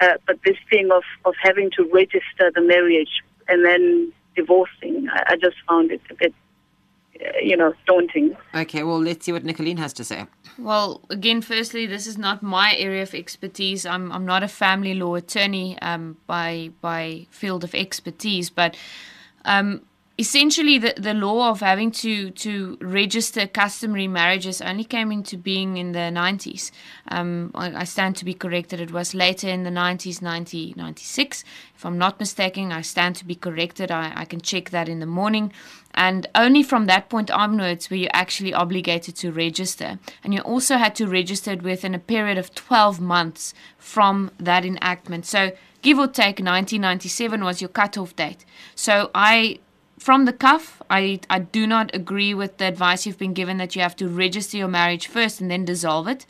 Uh, 0.00 0.14
but 0.26 0.38
this 0.44 0.56
thing 0.68 0.90
of 0.90 1.04
of 1.24 1.34
having 1.40 1.70
to 1.76 1.88
register 1.92 2.50
the 2.54 2.62
marriage 2.62 3.22
and 3.48 3.64
then 3.64 4.12
divorcing, 4.34 5.08
I, 5.12 5.32
I 5.32 5.36
just 5.36 5.56
found 5.68 5.90
it 5.92 6.00
a 6.10 6.14
bit, 6.14 6.34
uh, 7.20 7.38
you 7.42 7.56
know, 7.56 7.74
daunting. 7.86 8.36
Okay, 8.54 8.82
well, 8.82 9.00
let's 9.00 9.26
see 9.26 9.32
what 9.32 9.44
Nicolene 9.44 9.78
has 9.78 9.92
to 9.94 10.04
say. 10.04 10.26
Well, 10.58 11.02
again, 11.10 11.42
firstly, 11.42 11.86
this 11.86 12.06
is 12.06 12.18
not 12.18 12.42
my 12.42 12.74
area 12.76 13.02
of 13.02 13.14
expertise. 13.14 13.86
I'm 13.86 14.10
I'm 14.10 14.26
not 14.26 14.42
a 14.42 14.48
family 14.48 14.94
law 14.94 15.14
attorney 15.14 15.78
um, 15.80 16.16
by 16.26 16.70
by 16.80 17.26
field 17.30 17.62
of 17.62 17.74
expertise, 17.74 18.50
but 18.50 18.76
um, 19.44 19.82
essentially 20.20 20.76
the, 20.76 20.92
the 20.98 21.14
law 21.14 21.48
of 21.48 21.60
having 21.60 21.90
to, 21.90 22.30
to 22.32 22.76
register 22.82 23.46
customary 23.46 24.06
marriages 24.06 24.60
only 24.60 24.84
came 24.84 25.10
into 25.10 25.38
being 25.38 25.78
in 25.78 25.92
the 25.92 26.10
90s. 26.12 26.70
Um, 27.08 27.50
I, 27.54 27.74
I, 27.74 27.84
stand 27.84 28.16
to 28.16 28.26
be 28.26 28.34
corrected. 28.34 28.80
It 28.80 28.92
was 28.92 29.14
later 29.14 29.48
in 29.48 29.62
the 29.62 29.70
90s, 29.70 30.20
1996. 30.20 31.42
If 31.74 31.86
I'm 31.86 31.96
not 31.96 32.20
mistaken, 32.20 32.70
I 32.70 32.82
stand 32.82 33.16
to 33.16 33.24
be 33.24 33.34
corrected. 33.34 33.90
I, 33.90 34.12
I 34.14 34.26
can 34.26 34.42
check 34.42 34.68
that 34.70 34.90
in 34.90 35.00
the 35.00 35.06
morning. 35.06 35.54
And 35.94 36.26
only 36.34 36.62
from 36.62 36.84
that 36.86 37.08
point 37.08 37.30
onwards 37.30 37.88
were 37.88 37.96
you 37.96 38.08
actually 38.12 38.52
obligated 38.52 39.16
to 39.16 39.32
register. 39.32 39.98
And 40.22 40.34
you 40.34 40.40
also 40.40 40.76
had 40.76 40.94
to 40.96 41.06
register 41.06 41.52
it 41.52 41.62
within 41.62 41.94
a 41.94 41.98
period 41.98 42.36
of 42.36 42.54
12 42.54 43.00
months 43.00 43.54
from 43.78 44.30
that 44.38 44.66
enactment. 44.66 45.24
So 45.24 45.52
give 45.80 45.98
or 45.98 46.08
take 46.08 46.40
1997 46.40 47.42
was 47.42 47.62
your 47.62 47.68
cutoff 47.68 48.14
date. 48.14 48.44
So 48.74 49.10
I 49.14 49.60
from 50.00 50.24
the 50.24 50.32
cuff, 50.32 50.80
I, 50.88 51.20
I 51.28 51.40
do 51.40 51.66
not 51.66 51.94
agree 51.94 52.32
with 52.32 52.56
the 52.56 52.64
advice 52.64 53.04
you've 53.04 53.18
been 53.18 53.34
given 53.34 53.58
that 53.58 53.76
you 53.76 53.82
have 53.82 53.94
to 53.96 54.08
register 54.08 54.56
your 54.56 54.66
marriage 54.66 55.06
first 55.06 55.42
and 55.42 55.50
then 55.50 55.66
dissolve 55.66 56.08
it. 56.08 56.24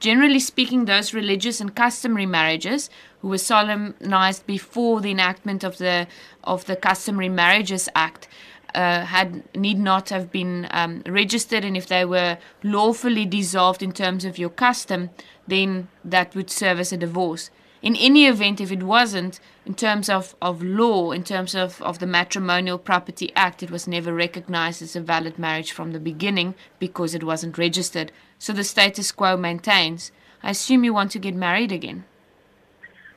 Generally 0.00 0.40
speaking, 0.40 0.84
those 0.84 1.14
religious 1.14 1.60
and 1.60 1.72
customary 1.76 2.26
marriages 2.26 2.90
who 3.20 3.28
were 3.28 3.38
solemnized 3.38 4.44
before 4.44 5.00
the 5.00 5.12
enactment 5.12 5.62
of 5.62 5.78
the 5.78 6.08
of 6.42 6.64
the 6.64 6.74
Customary 6.74 7.28
Marriages 7.28 7.88
Act 7.94 8.26
uh, 8.74 9.04
had 9.04 9.44
need 9.54 9.78
not 9.78 10.08
have 10.08 10.32
been 10.32 10.66
um, 10.72 11.04
registered, 11.06 11.64
and 11.64 11.76
if 11.76 11.86
they 11.86 12.04
were 12.04 12.38
lawfully 12.64 13.24
dissolved 13.24 13.80
in 13.80 13.92
terms 13.92 14.24
of 14.24 14.38
your 14.38 14.50
custom, 14.50 15.10
then 15.46 15.86
that 16.04 16.34
would 16.34 16.50
serve 16.50 16.80
as 16.80 16.92
a 16.92 16.96
divorce 16.96 17.50
in 17.82 17.96
any 17.96 18.26
event, 18.26 18.60
if 18.60 18.70
it 18.70 18.84
wasn't, 18.84 19.40
in 19.66 19.74
terms 19.74 20.08
of, 20.08 20.36
of 20.40 20.62
law, 20.62 21.10
in 21.10 21.24
terms 21.24 21.54
of, 21.54 21.82
of 21.82 21.98
the 21.98 22.06
Matrimonial 22.06 22.78
Property 22.78 23.32
Act, 23.34 23.62
it 23.62 23.70
was 23.70 23.88
never 23.88 24.14
recognized 24.14 24.82
as 24.82 24.94
a 24.94 25.00
valid 25.00 25.38
marriage 25.38 25.72
from 25.72 25.92
the 25.92 25.98
beginning 25.98 26.54
because 26.78 27.12
it 27.14 27.24
wasn't 27.24 27.58
registered. 27.58 28.12
So 28.38 28.52
the 28.52 28.64
status 28.64 29.10
quo 29.10 29.36
maintains. 29.36 30.12
I 30.42 30.50
assume 30.50 30.84
you 30.84 30.94
want 30.94 31.10
to 31.12 31.18
get 31.18 31.34
married 31.34 31.72
again. 31.72 32.04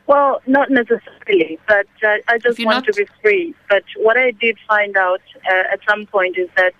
Well, 0.07 0.41
not 0.45 0.69
necessarily, 0.69 1.59
but 1.67 1.87
uh, 2.03 2.17
I 2.27 2.37
just 2.37 2.63
want 2.63 2.85
not... 2.85 2.85
to 2.85 2.93
be 2.93 3.07
free. 3.21 3.55
But 3.69 3.83
what 3.97 4.17
I 4.17 4.31
did 4.31 4.57
find 4.67 4.97
out 4.97 5.21
uh, 5.49 5.73
at 5.73 5.79
some 5.87 6.05
point 6.07 6.37
is 6.37 6.49
that 6.57 6.73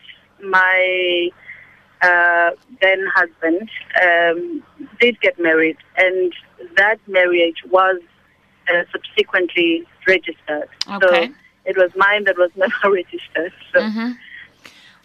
my 0.44 1.30
uh, 2.06 2.52
then 2.82 3.00
husband 3.14 3.70
um, 4.04 4.64
did 5.00 5.20
get 5.22 5.40
married, 5.40 5.78
and 5.98 6.34
that 6.78 7.00
marriage 7.08 7.64
was 7.70 8.00
uh, 8.70 8.84
subsequently 8.92 9.84
registered. 10.08 10.70
Okay. 10.90 11.28
So 11.28 11.34
it 11.66 11.78
was 11.78 11.92
mine 11.96 12.26
that 12.26 12.38
was 12.38 12.52
never 12.56 12.92
registered. 12.92 13.54
So. 13.74 13.80
Mm-hmm. 13.80 14.12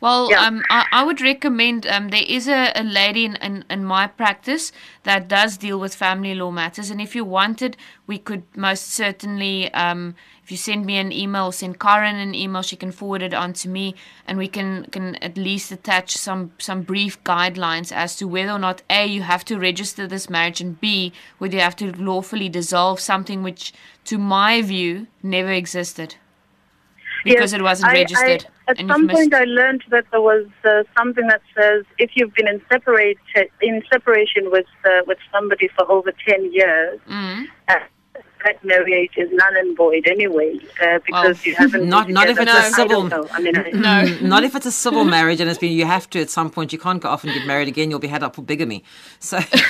Well, 0.01 0.30
yeah. 0.30 0.46
um, 0.46 0.62
I, 0.70 0.86
I, 0.92 1.05
would 1.05 1.20
recommend 1.20 1.86
um, 1.86 2.09
there 2.09 2.24
is 2.26 2.48
a, 2.48 2.72
a 2.74 2.82
lady 2.82 3.26
in, 3.26 3.36
in, 3.36 3.66
in, 3.68 3.84
my 3.84 4.07
practice 4.07 4.72
that 5.03 5.28
does 5.28 5.59
deal 5.59 5.78
with 5.78 5.94
family 5.94 6.34
law 6.34 6.51
matters. 6.51 6.88
And 6.88 7.03
if 7.03 7.14
you 7.14 7.22
wanted, 7.22 7.76
we 8.07 8.18
could 8.18 8.44
most 8.57 8.92
certainly, 8.92 9.70
um, 9.74 10.14
if 10.51 10.55
you 10.55 10.59
send 10.59 10.84
me 10.84 10.96
an 10.96 11.12
email, 11.12 11.53
send 11.53 11.78
Karen 11.78 12.16
an 12.16 12.34
email, 12.34 12.61
she 12.62 12.74
can 12.74 12.90
forward 12.90 13.22
it 13.22 13.32
on 13.32 13.53
to 13.53 13.68
me, 13.68 13.94
and 14.26 14.36
we 14.36 14.48
can, 14.48 14.84
can 14.86 15.14
at 15.22 15.36
least 15.36 15.70
attach 15.70 16.16
some, 16.16 16.51
some 16.59 16.82
brief 16.82 17.22
guidelines 17.22 17.92
as 17.92 18.16
to 18.16 18.26
whether 18.26 18.51
or 18.51 18.59
not 18.59 18.82
A, 18.90 19.07
you 19.07 19.22
have 19.22 19.44
to 19.44 19.61
register 19.61 20.09
this 20.09 20.28
marriage, 20.28 20.61
and 20.61 20.80
B, 20.80 21.12
whether 21.38 21.55
you 21.55 21.61
have 21.61 21.76
to 21.76 21.92
lawfully 22.03 22.48
dissolve 22.48 22.98
something 22.98 23.44
which, 23.44 23.72
to 24.07 24.18
my 24.18 24.61
view, 24.61 25.07
never 25.22 25.53
existed 25.53 26.16
because 27.22 27.53
yes, 27.53 27.61
it 27.61 27.62
wasn't 27.62 27.92
I, 27.92 27.94
registered. 27.94 28.46
I, 28.66 28.70
at 28.72 28.78
some 28.78 29.09
point, 29.09 29.34
I 29.34 29.44
learned 29.44 29.84
that 29.90 30.07
there 30.11 30.20
was 30.22 30.46
uh, 30.64 30.82
something 30.96 31.26
that 31.26 31.42
says 31.55 31.84
if 31.98 32.12
you've 32.14 32.34
been 32.34 32.48
in 32.48 32.62
separate 32.72 33.18
in 33.61 33.82
separation 33.92 34.51
with 34.51 34.66
uh, 34.84 35.03
with 35.07 35.18
somebody 35.32 35.68
for 35.76 35.90
over 35.90 36.12
ten 36.26 36.53
years, 36.53 36.98
mm. 37.09 37.44
uh, 37.68 37.78
that 38.45 38.64
marriage 38.64 39.12
is 39.16 39.28
null 39.32 39.57
and 39.57 39.76
void 39.76 40.07
anyway 40.07 40.59
uh, 40.82 40.99
because 41.05 41.36
well, 41.36 41.45
you 41.45 41.55
haven't. 41.55 41.88
Not 41.88 42.09
not 42.09 42.28
if 42.28 42.38
it's 42.38 42.47
no, 42.47 42.59
a 42.59 42.70
civil. 42.70 43.14
I, 43.14 43.28
I 43.32 43.41
mean, 43.41 43.55
no, 43.80 44.05
not 44.20 44.45
if 44.45 44.55
it's 44.55 44.66
a 44.66 44.72
civil 44.72 45.05
marriage 45.05 45.41
and 45.41 45.49
it's 45.49 45.59
been. 45.59 45.72
You 45.72 45.86
have 45.86 46.09
to 46.11 46.20
at 46.20 46.30
some 46.30 46.51
point. 46.51 46.72
You 46.72 46.78
can't 46.78 47.01
go 47.03 47.09
off 47.09 47.24
and 47.24 47.32
get 47.32 47.47
married 47.47 47.68
again. 47.68 47.91
You'll 47.91 47.99
be 47.99 48.09
had 48.09 48.22
up 48.22 48.36
for 48.36 48.43
bigamy. 48.43 48.84
So 49.18 49.38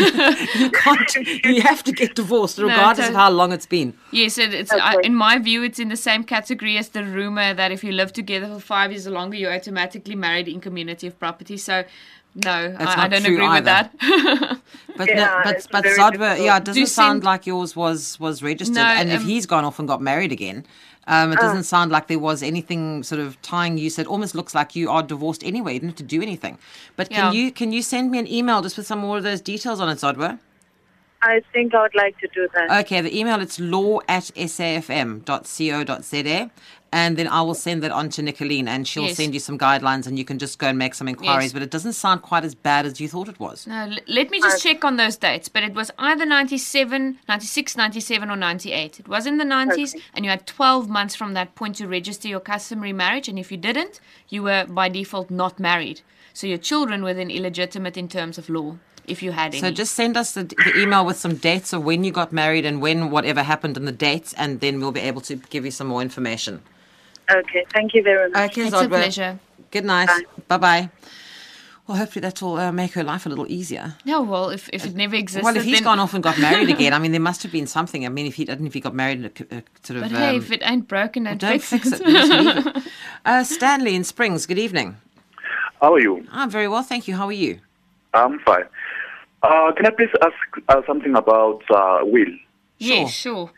you 0.58 0.70
can't. 0.70 1.14
You 1.44 1.62
have 1.62 1.82
to 1.84 1.92
get 1.92 2.14
divorced 2.14 2.58
regardless 2.58 3.06
no, 3.06 3.10
of 3.10 3.14
how 3.16 3.30
long 3.30 3.52
it's 3.52 3.66
been. 3.66 3.94
Yes, 4.12 4.38
it, 4.38 4.54
it's 4.54 4.72
okay. 4.72 4.96
in 5.04 5.14
my 5.14 5.38
view, 5.38 5.62
it's 5.62 5.78
in 5.78 5.88
the 5.88 5.96
same 5.96 6.24
category 6.24 6.76
as 6.78 6.90
the 6.90 7.04
rumor 7.04 7.54
that 7.54 7.72
if 7.72 7.84
you 7.84 7.92
live 7.92 8.12
together 8.12 8.46
for 8.48 8.60
five 8.60 8.90
years 8.90 9.06
or 9.06 9.10
longer, 9.10 9.36
you're 9.36 9.54
automatically 9.54 10.14
married 10.14 10.48
in 10.48 10.60
community 10.60 11.06
of 11.06 11.18
property. 11.18 11.56
So 11.56 11.84
no, 12.34 12.76
I, 12.78 13.04
I, 13.04 13.08
don't 13.08 13.24
agree 13.24 13.44
either. 13.44 13.54
with 13.54 13.64
that. 14.00 14.60
but 14.96 15.08
yeah, 15.08 15.14
no, 15.16 15.40
but 15.44 15.66
but 15.72 15.84
Zodwa, 15.84 16.42
yeah, 16.42 16.58
it 16.58 16.64
doesn't 16.64 16.80
Do 16.80 16.86
sound 16.86 17.24
like 17.24 17.46
yours 17.46 17.74
was 17.74 18.20
was 18.20 18.42
registered. 18.42 18.76
No, 18.76 18.82
and 18.82 19.10
um, 19.10 19.16
if 19.16 19.22
he's 19.22 19.46
gone 19.46 19.64
off 19.64 19.78
and 19.78 19.88
got 19.88 20.00
married 20.00 20.30
again, 20.30 20.64
um, 21.06 21.32
it 21.32 21.38
uh, 21.38 21.42
doesn't 21.42 21.64
sound 21.64 21.90
like 21.90 22.06
there 22.06 22.20
was 22.20 22.42
anything 22.42 23.02
sort 23.02 23.20
of 23.20 23.40
tying 23.42 23.78
you. 23.78 23.90
So 23.90 24.02
it 24.02 24.08
almost 24.08 24.34
looks 24.34 24.54
like 24.54 24.76
you 24.76 24.90
are 24.90 25.02
divorced 25.02 25.42
anyway. 25.44 25.74
You 25.74 25.80
didn't 25.80 25.90
have 25.90 25.98
to 25.98 26.04
do 26.04 26.22
anything. 26.22 26.58
But 26.96 27.10
can 27.10 27.32
yeah. 27.32 27.40
you 27.40 27.50
can 27.50 27.72
you 27.72 27.82
send 27.82 28.10
me 28.12 28.18
an 28.18 28.28
email 28.28 28.62
just 28.62 28.76
with 28.76 28.86
some 28.86 29.00
more 29.00 29.16
of 29.16 29.24
those 29.24 29.40
details 29.40 29.80
on 29.80 29.88
it, 29.88 29.98
Zodwa? 29.98 30.38
I 31.22 31.42
think 31.52 31.74
I 31.74 31.82
would 31.82 31.94
like 31.94 32.18
to 32.20 32.28
do 32.28 32.48
that. 32.54 32.84
Okay, 32.84 33.00
the 33.02 33.14
email 33.18 33.40
it's 33.40 33.60
law 33.60 34.00
at 34.08 34.22
safm.co.za 34.22 35.30
and 36.92 37.16
then 37.16 37.28
I 37.28 37.42
will 37.42 37.54
send 37.54 37.82
that 37.84 37.92
on 37.92 38.08
to 38.10 38.22
Nicolene 38.22 38.66
and 38.66 38.86
she'll 38.86 39.04
yes. 39.04 39.16
send 39.16 39.32
you 39.32 39.40
some 39.40 39.56
guidelines 39.56 40.08
and 40.08 40.18
you 40.18 40.24
can 40.24 40.38
just 40.38 40.58
go 40.58 40.66
and 40.66 40.78
make 40.78 40.94
some 40.94 41.06
inquiries. 41.06 41.46
Yes. 41.46 41.52
But 41.52 41.62
it 41.62 41.70
doesn't 41.70 41.92
sound 41.92 42.22
quite 42.22 42.44
as 42.44 42.54
bad 42.54 42.84
as 42.84 43.00
you 43.00 43.08
thought 43.08 43.28
it 43.28 43.38
was. 43.38 43.66
No, 43.66 43.82
l- 43.82 43.98
let 44.08 44.30
me 44.30 44.40
just 44.40 44.56
uh, 44.56 44.68
check 44.68 44.84
on 44.84 44.96
those 44.96 45.16
dates. 45.16 45.48
But 45.48 45.62
it 45.62 45.74
was 45.74 45.92
either 45.98 46.26
97, 46.26 47.18
96, 47.28 47.76
97, 47.76 48.30
or 48.30 48.36
98. 48.36 49.00
It 49.00 49.08
was 49.08 49.26
in 49.26 49.36
the 49.36 49.44
90s, 49.44 49.94
okay. 49.94 50.04
and 50.14 50.24
you 50.24 50.30
had 50.30 50.46
12 50.48 50.88
months 50.88 51.14
from 51.14 51.34
that 51.34 51.54
point 51.54 51.76
to 51.76 51.86
register 51.86 52.26
your 52.26 52.40
customary 52.40 52.92
marriage. 52.92 53.28
And 53.28 53.38
if 53.38 53.52
you 53.52 53.56
didn't, 53.56 54.00
you 54.28 54.42
were 54.42 54.66
by 54.66 54.88
default 54.88 55.30
not 55.30 55.60
married. 55.60 56.00
So 56.32 56.48
your 56.48 56.58
children 56.58 57.04
were 57.04 57.14
then 57.14 57.30
illegitimate 57.30 57.96
in 57.96 58.08
terms 58.08 58.36
of 58.36 58.48
law 58.48 58.76
if 59.06 59.22
you 59.22 59.32
had 59.32 59.54
any. 59.54 59.60
So 59.60 59.70
just 59.70 59.94
send 59.94 60.16
us 60.16 60.34
the, 60.34 60.44
the, 60.44 60.72
email 60.76 61.04
with 61.04 61.16
some 61.16 61.34
dates 61.34 61.72
of 61.72 61.84
when 61.84 62.04
you 62.04 62.12
got 62.12 62.32
married 62.32 62.64
and 62.64 62.80
when 62.80 63.10
whatever 63.10 63.42
happened 63.42 63.76
and 63.76 63.86
the 63.86 63.92
dates, 63.92 64.32
and 64.34 64.60
then 64.60 64.80
we'll 64.80 64.92
be 64.92 65.00
able 65.00 65.20
to 65.22 65.36
give 65.36 65.64
you 65.64 65.70
some 65.70 65.88
more 65.88 66.02
information. 66.02 66.62
Okay, 67.30 67.64
thank 67.72 67.94
you 67.94 68.02
very 68.02 68.30
much. 68.30 68.50
Okay, 68.50 68.66
it's 68.66 68.76
Zodwa. 68.76 68.84
a 68.84 68.88
pleasure. 68.88 69.38
Good 69.70 69.84
night. 69.84 70.08
Bye 70.48 70.56
bye. 70.56 70.90
Well, 71.86 71.98
hopefully 71.98 72.20
that 72.20 72.40
will 72.40 72.56
uh, 72.56 72.70
make 72.70 72.92
her 72.92 73.02
life 73.02 73.26
a 73.26 73.28
little 73.28 73.50
easier. 73.50 73.96
No, 74.04 74.22
well, 74.22 74.50
if, 74.50 74.68
if 74.72 74.86
it 74.86 74.94
never 74.94 75.16
existed. 75.16 75.44
Well, 75.44 75.56
if 75.56 75.64
he's 75.64 75.78
then... 75.78 75.82
gone 75.82 75.98
off 75.98 76.14
and 76.14 76.22
got 76.22 76.38
married 76.38 76.68
again, 76.76 76.92
I 76.92 77.00
mean, 77.00 77.10
there 77.10 77.20
must 77.20 77.42
have 77.42 77.50
been 77.50 77.66
something. 77.66 78.06
I 78.06 78.08
mean, 78.08 78.26
if 78.26 78.36
he 78.36 78.44
didn't, 78.44 78.64
if 78.66 78.74
he 78.74 78.80
got 78.80 78.94
married, 78.94 79.24
uh, 79.24 79.60
sort 79.82 79.96
of. 79.96 80.02
But 80.02 80.12
hey, 80.12 80.28
um, 80.28 80.36
if 80.36 80.52
it 80.52 80.62
ain't 80.62 80.86
broken, 80.86 81.24
don't, 81.24 81.38
don't 81.38 81.60
fix, 81.60 81.88
fix 81.90 82.00
it. 82.00 82.06
it. 82.76 82.82
uh, 83.24 83.42
Stanley 83.42 83.96
in 83.96 84.04
Springs. 84.04 84.46
Good 84.46 84.58
evening. 84.58 84.98
How 85.80 85.94
are 85.94 86.00
you? 86.00 86.24
I'm 86.30 86.48
very 86.48 86.68
well, 86.68 86.84
thank 86.84 87.08
you. 87.08 87.16
How 87.16 87.26
are 87.26 87.32
you? 87.32 87.58
I'm 88.14 88.38
fine. 88.40 88.64
Uh, 89.42 89.72
can 89.72 89.86
I 89.86 89.90
please 89.90 90.10
ask 90.22 90.34
uh, 90.68 90.82
something 90.86 91.16
about 91.16 91.62
uh, 91.70 92.00
will? 92.02 92.34
Yes, 92.78 93.10
sure. 93.10 93.50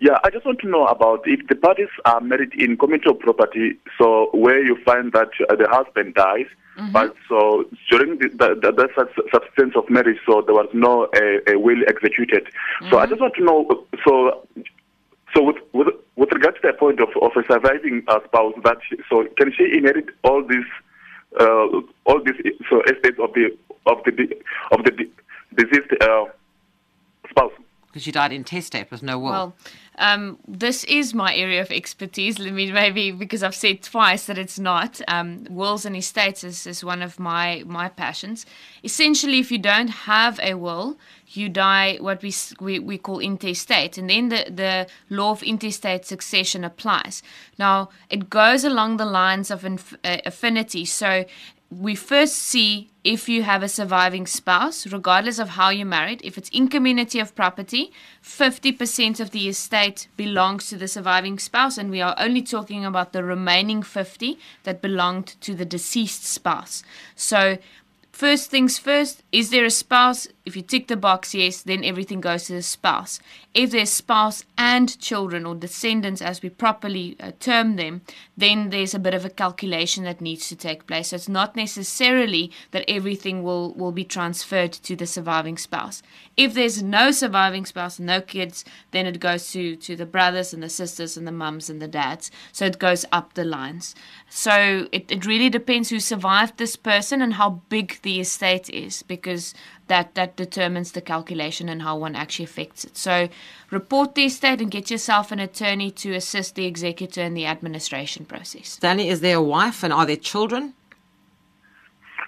Yeah, 0.00 0.18
I 0.24 0.30
just 0.30 0.44
want 0.44 0.58
to 0.60 0.68
know 0.68 0.86
about 0.86 1.22
if 1.24 1.46
the 1.46 1.54
parties 1.54 1.88
are 2.04 2.20
married 2.20 2.52
in 2.54 2.76
community 2.76 3.12
property, 3.14 3.78
so 3.96 4.28
where 4.32 4.62
you 4.62 4.76
find 4.84 5.12
that 5.12 5.30
uh, 5.48 5.54
the 5.54 5.68
husband 5.68 6.14
dies, 6.14 6.46
mm-hmm. 6.76 6.90
but 6.90 7.14
so 7.28 7.64
during 7.90 8.18
the, 8.18 8.28
the, 8.28 8.72
the, 8.72 8.88
substance 9.30 9.74
of 9.76 9.88
marriage, 9.88 10.18
so 10.26 10.42
there 10.42 10.54
was 10.54 10.68
no 10.72 11.08
a, 11.14 11.56
will 11.56 11.82
executed. 11.86 12.44
Mm-hmm. 12.44 12.90
So 12.90 12.98
I 12.98 13.04
mm-hmm. 13.04 13.10
just 13.12 13.20
want 13.20 13.34
to 13.34 13.44
know, 13.44 13.86
so 14.04 14.46
so 15.34 15.42
with 15.42 15.56
with, 15.72 15.88
with 16.16 16.32
regard 16.32 16.56
to 16.56 16.60
the 16.62 16.72
point 16.72 17.00
of, 17.00 17.08
of 17.22 17.32
a 17.36 17.46
surviving 17.46 18.02
uh, 18.08 18.18
spouse, 18.24 18.54
that 18.64 18.78
so 19.08 19.26
can 19.36 19.52
she 19.56 19.76
inherit 19.76 20.08
all 20.24 20.44
these 20.46 20.66
uh, 21.40 21.66
all 22.04 22.20
these 22.24 22.54
so 22.68 22.82
estates 22.82 23.18
of 23.20 23.32
the 23.34 23.56
of 23.86 23.98
the 24.04 24.36
of 24.72 24.84
the 24.84 24.90
deceased 25.54 25.92
uh, 26.00 26.24
spouse? 27.30 27.52
Because 27.94 28.08
you 28.08 28.12
died 28.12 28.32
intestate 28.32 28.90
with 28.90 29.04
no 29.04 29.20
will. 29.20 29.30
Well, 29.30 29.56
um, 29.98 30.38
this 30.48 30.82
is 30.84 31.14
my 31.14 31.32
area 31.32 31.60
of 31.60 31.70
expertise. 31.70 32.40
Let 32.40 32.52
me 32.52 32.72
maybe 32.72 33.12
because 33.12 33.44
I've 33.44 33.54
said 33.54 33.82
twice 33.82 34.26
that 34.26 34.36
it's 34.36 34.58
not. 34.58 35.00
Um, 35.06 35.46
wills 35.48 35.86
and 35.86 35.96
estates 35.96 36.42
is, 36.42 36.66
is 36.66 36.82
one 36.82 37.02
of 37.02 37.20
my 37.20 37.62
my 37.66 37.88
passions. 37.88 38.46
Essentially, 38.82 39.38
if 39.38 39.52
you 39.52 39.58
don't 39.58 39.88
have 39.88 40.40
a 40.42 40.54
will, 40.54 40.98
you 41.28 41.48
die 41.48 41.98
what 42.00 42.22
we 42.22 42.34
we, 42.60 42.80
we 42.80 42.98
call 42.98 43.20
intestate, 43.20 43.96
and 43.96 44.10
then 44.10 44.30
the 44.30 44.46
the 44.50 44.86
law 45.08 45.30
of 45.30 45.44
intestate 45.44 46.04
succession 46.04 46.64
applies. 46.64 47.22
Now 47.56 47.90
it 48.10 48.28
goes 48.28 48.64
along 48.64 48.96
the 48.96 49.06
lines 49.06 49.50
of 49.52 49.64
inf- 49.64 49.96
uh, 50.02 50.18
affinity. 50.26 50.84
So 50.84 51.24
we 51.80 51.94
first 51.94 52.34
see 52.36 52.90
if 53.02 53.28
you 53.28 53.42
have 53.42 53.62
a 53.62 53.68
surviving 53.68 54.26
spouse, 54.26 54.86
regardless 54.86 55.38
of 55.38 55.50
how 55.50 55.68
you're 55.68 55.86
married, 55.86 56.20
if 56.24 56.38
it's 56.38 56.48
in 56.50 56.68
community 56.68 57.20
of 57.20 57.34
property, 57.34 57.92
50% 58.22 59.20
of 59.20 59.30
the 59.30 59.48
estate 59.48 60.08
belongs 60.16 60.68
to 60.68 60.76
the 60.76 60.88
surviving 60.88 61.38
spouse, 61.38 61.76
and 61.76 61.90
we 61.90 62.00
are 62.00 62.14
only 62.18 62.42
talking 62.42 62.84
about 62.84 63.12
the 63.12 63.24
remaining 63.24 63.82
50 63.82 64.38
that 64.62 64.80
belonged 64.80 65.40
to 65.40 65.54
the 65.54 65.64
deceased 65.64 66.24
spouse. 66.24 66.82
So 67.14 67.58
First 68.14 68.48
things 68.48 68.78
first, 68.78 69.24
is 69.32 69.50
there 69.50 69.64
a 69.64 69.70
spouse? 69.70 70.28
If 70.44 70.56
you 70.56 70.62
tick 70.62 70.88
the 70.88 70.96
box 70.96 71.34
yes, 71.34 71.62
then 71.62 71.82
everything 71.84 72.20
goes 72.20 72.44
to 72.44 72.52
the 72.52 72.62
spouse. 72.62 73.18
If 73.54 73.70
there's 73.70 73.90
spouse 73.90 74.44
and 74.58 74.98
children 74.98 75.46
or 75.46 75.54
descendants, 75.54 76.20
as 76.20 76.42
we 76.42 76.50
properly 76.50 77.16
uh, 77.18 77.32
term 77.40 77.76
them, 77.76 78.02
then 78.36 78.68
there's 78.68 78.92
a 78.92 78.98
bit 78.98 79.14
of 79.14 79.24
a 79.24 79.30
calculation 79.30 80.04
that 80.04 80.20
needs 80.20 80.48
to 80.48 80.56
take 80.56 80.86
place. 80.86 81.08
So 81.08 81.16
it's 81.16 81.30
not 81.30 81.56
necessarily 81.56 82.50
that 82.72 82.84
everything 82.86 83.42
will, 83.42 83.72
will 83.72 83.92
be 83.92 84.04
transferred 84.04 84.72
to 84.72 84.94
the 84.94 85.06
surviving 85.06 85.56
spouse. 85.56 86.02
If 86.36 86.52
there's 86.52 86.82
no 86.82 87.10
surviving 87.10 87.64
spouse, 87.64 87.98
no 87.98 88.20
kids, 88.20 88.66
then 88.90 89.06
it 89.06 89.20
goes 89.20 89.50
to, 89.52 89.76
to 89.76 89.96
the 89.96 90.04
brothers 90.04 90.52
and 90.52 90.62
the 90.62 90.68
sisters 90.68 91.16
and 91.16 91.26
the 91.26 91.32
mums 91.32 91.70
and 91.70 91.80
the 91.80 91.88
dads. 91.88 92.30
So 92.52 92.66
it 92.66 92.78
goes 92.78 93.06
up 93.12 93.32
the 93.32 93.44
lines. 93.44 93.94
So 94.28 94.88
it, 94.92 95.10
it 95.10 95.24
really 95.24 95.48
depends 95.48 95.88
who 95.88 96.00
survived 96.00 96.58
this 96.58 96.76
person 96.76 97.22
and 97.22 97.34
how 97.34 97.62
big 97.68 98.02
the 98.02 98.20
estate 98.20 98.68
is 98.68 99.02
because 99.02 99.54
that, 99.88 100.14
that 100.14 100.36
determines 100.36 100.92
the 100.92 101.00
calculation 101.00 101.68
and 101.68 101.82
how 101.82 101.96
one 101.96 102.14
actually 102.16 102.46
affects 102.46 102.84
it. 102.84 102.96
So 102.96 103.28
report 103.70 104.14
the 104.14 104.24
estate 104.24 104.60
and 104.60 104.70
get 104.70 104.90
yourself 104.90 105.30
an 105.32 105.38
attorney 105.40 105.90
to 105.92 106.14
assist 106.14 106.54
the 106.54 106.66
executor 106.66 107.22
in 107.22 107.34
the 107.34 107.46
administration 107.46 108.24
process. 108.24 108.68
Stanley, 108.68 109.08
is 109.08 109.20
there 109.20 109.36
a 109.36 109.42
wife 109.42 109.82
and 109.82 109.92
are 109.92 110.06
there 110.06 110.16
children? 110.16 110.74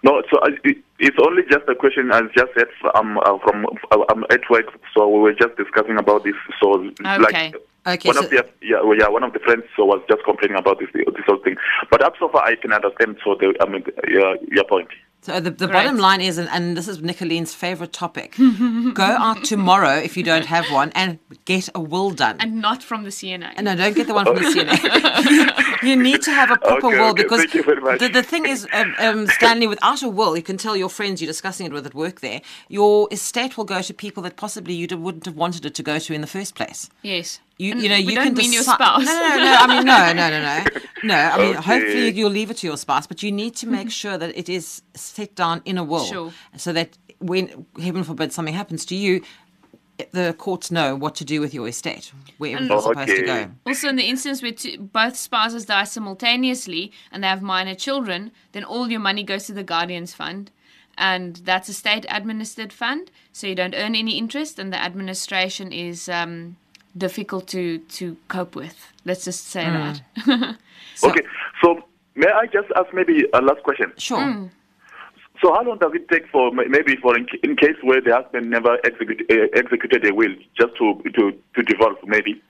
No, 0.02 0.22
so 0.30 0.38
uh, 0.38 0.50
it- 0.64 0.82
it's 0.98 1.16
only 1.20 1.42
just 1.50 1.68
a 1.68 1.74
question. 1.74 2.10
I 2.10 2.22
just 2.34 2.52
said 2.56 2.68
um, 2.94 3.18
uh, 3.18 3.36
from 3.44 3.66
uh, 3.90 4.02
I'm 4.08 4.24
at 4.30 4.48
work, 4.48 4.64
so 4.94 5.06
we 5.08 5.20
were 5.20 5.34
just 5.34 5.54
discussing 5.56 5.98
about 5.98 6.24
this. 6.24 6.34
So 6.62 6.74
Okay. 7.00 7.18
like 7.18 7.54
Okay, 7.86 8.08
one 8.08 8.16
so- 8.16 8.24
of 8.24 8.30
the 8.30 8.46
yeah, 8.62 8.80
well, 8.82 8.96
yeah 8.96 9.08
one 9.08 9.22
of 9.22 9.34
the 9.34 9.38
friends 9.40 9.64
so 9.76 9.84
was 9.84 10.00
just 10.08 10.24
complaining 10.24 10.56
about 10.58 10.78
this 10.78 10.88
this 10.94 11.24
whole 11.26 11.36
thing. 11.44 11.56
But 11.90 12.02
up 12.02 12.14
so 12.18 12.28
far 12.30 12.44
I 12.46 12.54
can 12.56 12.72
understand. 12.72 13.18
So 13.22 13.34
the 13.34 13.54
I 13.60 13.68
mean 13.68 13.84
your 14.08 14.36
your 14.50 14.64
point. 14.64 14.88
So 15.26 15.40
the, 15.40 15.50
the 15.50 15.66
Great. 15.66 15.72
bottom 15.72 15.96
line 15.96 16.20
is, 16.20 16.38
and, 16.38 16.48
and 16.50 16.76
this 16.76 16.86
is 16.86 17.02
Nicolene's 17.02 17.52
favorite 17.52 17.92
topic, 17.92 18.36
go 18.94 19.02
out 19.02 19.42
tomorrow 19.42 19.96
if 19.96 20.16
you 20.16 20.22
don't 20.22 20.46
have 20.46 20.70
one 20.70 20.92
and 20.94 21.18
get 21.46 21.68
a 21.74 21.80
will 21.80 22.12
done. 22.12 22.36
And 22.38 22.62
not 22.62 22.80
from 22.80 23.02
the 23.02 23.10
CNA. 23.10 23.52
And 23.56 23.64
no, 23.64 23.74
don't 23.74 23.96
get 23.96 24.06
the 24.06 24.14
one 24.14 24.24
from 24.24 24.36
the 24.36 24.42
CNA. 24.42 25.82
you 25.82 25.96
need 25.96 26.22
to 26.22 26.30
have 26.30 26.52
a 26.52 26.56
proper 26.58 26.86
Okay, 26.86 27.00
will 27.00 27.08
okay, 27.08 27.24
because 27.24 27.40
thank 27.40 27.54
you 27.54 27.64
very 27.64 27.80
much. 27.80 27.98
the, 27.98 28.08
the 28.08 28.22
thing 28.22 28.46
is, 28.46 28.68
um, 28.72 28.94
um, 29.00 29.26
Stanley, 29.26 29.66
without 29.66 30.00
a 30.04 30.08
will, 30.08 30.36
you 30.36 30.44
can 30.44 30.58
tell 30.58 30.76
your 30.76 30.88
friends 30.88 31.20
you're 31.20 31.26
discussing 31.26 31.66
it 31.66 31.72
with 31.72 31.86
at 31.86 31.94
work 31.94 32.20
there, 32.20 32.40
your 32.68 33.08
estate 33.10 33.56
will 33.56 33.64
go 33.64 33.82
to 33.82 33.92
people 33.92 34.22
that 34.22 34.36
possibly 34.36 34.74
you 34.74 34.86
wouldn't 34.96 35.24
have 35.26 35.34
wanted 35.34 35.66
it 35.66 35.74
to 35.74 35.82
go 35.82 35.98
to 35.98 36.14
in 36.14 36.20
the 36.20 36.28
first 36.28 36.54
place. 36.54 36.88
yes. 37.02 37.40
You, 37.58 37.72
And 37.72 37.82
you 37.82 37.88
know, 37.88 37.96
we 37.96 38.02
you 38.02 38.14
don't 38.14 38.24
can 38.26 38.34
mean 38.34 38.52
your 38.52 38.62
spouse. 38.62 39.04
No, 39.04 39.12
no, 39.12 39.36
no. 39.36 39.56
I 39.58 39.66
mean, 39.66 39.84
no, 39.86 40.12
no, 40.12 40.30
no, 40.30 40.40
no. 40.42 40.64
No, 41.02 41.14
I 41.14 41.38
mean, 41.38 41.56
Okay. 41.56 41.62
hopefully 41.62 42.10
you'll 42.10 42.30
leave 42.30 42.50
it 42.50 42.56
to 42.58 42.66
your 42.66 42.76
spouse, 42.76 43.06
but 43.06 43.22
you 43.22 43.30
need 43.30 43.54
to 43.56 43.66
make 43.66 43.90
sure 43.90 44.18
that 44.18 44.36
it 44.36 44.48
is 44.48 44.82
set 44.94 45.34
down 45.34 45.62
in 45.64 45.78
a 45.78 45.84
will, 45.84 46.04
Sure. 46.04 46.32
so 46.56 46.72
that 46.72 46.96
when 47.18 47.66
heaven 47.80 48.02
forbid 48.02 48.32
something 48.32 48.54
happens 48.54 48.84
to 48.86 48.94
you, 48.96 49.22
the 50.12 50.34
courts 50.36 50.70
know 50.70 50.94
what 50.96 51.14
to 51.16 51.24
do 51.24 51.40
with 51.40 51.54
your 51.54 51.68
estate, 51.68 52.12
where 52.38 52.56
it's 52.60 52.82
supposed 52.84 53.08
to 53.16 53.22
go. 53.22 53.50
Also, 53.66 53.88
in 53.88 53.96
the 53.96 54.04
instance 54.08 54.42
where 54.42 54.52
two, 54.52 54.78
both 54.78 55.16
spouses 55.16 55.64
die 55.66 55.84
simultaneously 55.84 56.92
and 57.12 57.22
they 57.22 57.28
have 57.28 57.40
minor 57.42 57.74
children, 57.74 58.32
then 58.52 58.64
all 58.64 58.90
your 58.90 59.00
money 59.00 59.22
goes 59.22 59.44
to 59.46 59.52
the 59.52 59.62
guardian's 59.64 60.12
fund. 60.12 60.50
And 60.98 61.36
that's 61.36 61.68
a 61.68 61.74
state 61.74 62.04
administered 62.08 62.72
fund, 62.72 63.10
so 63.32 63.46
you 63.46 63.54
don't 63.54 63.74
earn 63.74 63.94
any 63.94 64.16
interest, 64.18 64.58
and 64.58 64.72
the 64.72 64.78
administration 64.82 65.70
is 65.72 66.08
um, 66.08 66.56
difficult 66.96 67.46
to, 67.48 67.78
to 67.78 68.16
cope 68.28 68.54
with. 68.56 68.92
Let's 69.04 69.24
just 69.24 69.48
say 69.48 69.64
that. 69.64 70.00
So- 70.94 71.10
okay, 71.10 71.22
so 71.62 71.82
may 72.14 72.28
I 72.30 72.46
just 72.46 72.68
ask 72.74 72.92
maybe 72.94 73.26
a 73.34 73.40
last 73.42 73.62
question? 73.64 73.92
Sure. 73.98 74.18
Mm. 74.18 74.50
So 75.42 75.52
how 75.52 75.62
long 75.62 75.78
does 75.78 75.92
it 75.94 76.08
take 76.08 76.26
for 76.28 76.50
maybe 76.50 76.96
for 76.96 77.14
in, 77.18 77.26
in 77.42 77.54
case 77.56 77.76
where 77.82 78.00
the 78.00 78.14
husband 78.14 78.48
never 78.48 78.78
execute, 78.82 79.20
uh, 79.30 79.48
executed 79.54 80.06
a 80.06 80.14
will 80.14 80.34
just 80.58 80.74
to 80.78 81.02
to 81.14 81.32
to 81.54 81.62
divorce 81.62 81.98
maybe? 82.06 82.40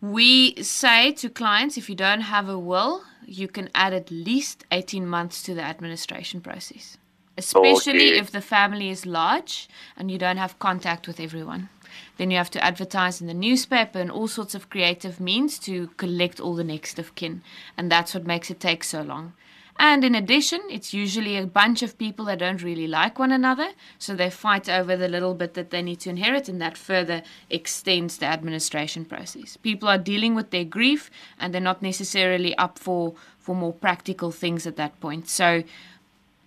We 0.00 0.54
say 0.62 1.12
to 1.12 1.28
clients 1.28 1.76
if 1.76 1.90
you 1.90 1.94
don't 1.94 2.22
have 2.22 2.48
a 2.48 2.58
will, 2.58 3.02
you 3.26 3.48
can 3.48 3.68
add 3.74 3.92
at 3.92 4.10
least 4.10 4.64
18 4.72 5.06
months 5.06 5.42
to 5.42 5.54
the 5.54 5.62
administration 5.62 6.40
process, 6.40 6.96
especially 7.36 8.08
Okay. 8.12 8.18
if 8.18 8.30
the 8.30 8.40
family 8.40 8.88
is 8.88 9.04
large 9.04 9.68
and 9.98 10.10
you 10.10 10.16
don't 10.16 10.38
have 10.38 10.58
contact 10.58 11.06
with 11.06 11.20
everyone. 11.20 11.68
Then 12.16 12.30
you 12.30 12.36
have 12.36 12.50
to 12.50 12.64
advertise 12.64 13.20
in 13.20 13.26
the 13.26 13.34
newspaper 13.34 13.98
and 13.98 14.10
all 14.10 14.28
sorts 14.28 14.54
of 14.54 14.70
creative 14.70 15.20
means 15.20 15.58
to 15.60 15.88
collect 15.96 16.40
all 16.40 16.54
the 16.54 16.64
next 16.64 16.98
of 16.98 17.14
kin. 17.14 17.42
And 17.76 17.90
that's 17.90 18.14
what 18.14 18.26
makes 18.26 18.50
it 18.50 18.60
take 18.60 18.84
so 18.84 19.02
long. 19.02 19.34
And 19.82 20.04
in 20.04 20.14
addition, 20.14 20.60
it's 20.68 20.92
usually 20.92 21.38
a 21.38 21.46
bunch 21.46 21.82
of 21.82 21.96
people 21.96 22.26
that 22.26 22.40
don't 22.40 22.62
really 22.62 22.86
like 22.86 23.18
one 23.18 23.32
another, 23.32 23.70
so 23.98 24.14
they 24.14 24.28
fight 24.28 24.68
over 24.68 24.94
the 24.94 25.08
little 25.08 25.32
bit 25.32 25.54
that 25.54 25.70
they 25.70 25.80
need 25.80 26.00
to 26.00 26.10
inherit, 26.10 26.50
and 26.50 26.60
that 26.60 26.76
further 26.76 27.22
extends 27.48 28.18
the 28.18 28.26
administration 28.26 29.06
process. 29.06 29.56
People 29.56 29.88
are 29.88 29.96
dealing 29.96 30.34
with 30.34 30.50
their 30.50 30.66
grief, 30.66 31.10
and 31.38 31.54
they're 31.54 31.62
not 31.62 31.80
necessarily 31.80 32.54
up 32.58 32.78
for, 32.78 33.14
for 33.38 33.56
more 33.56 33.72
practical 33.72 34.30
things 34.30 34.66
at 34.66 34.76
that 34.76 35.00
point. 35.00 35.30
So, 35.30 35.64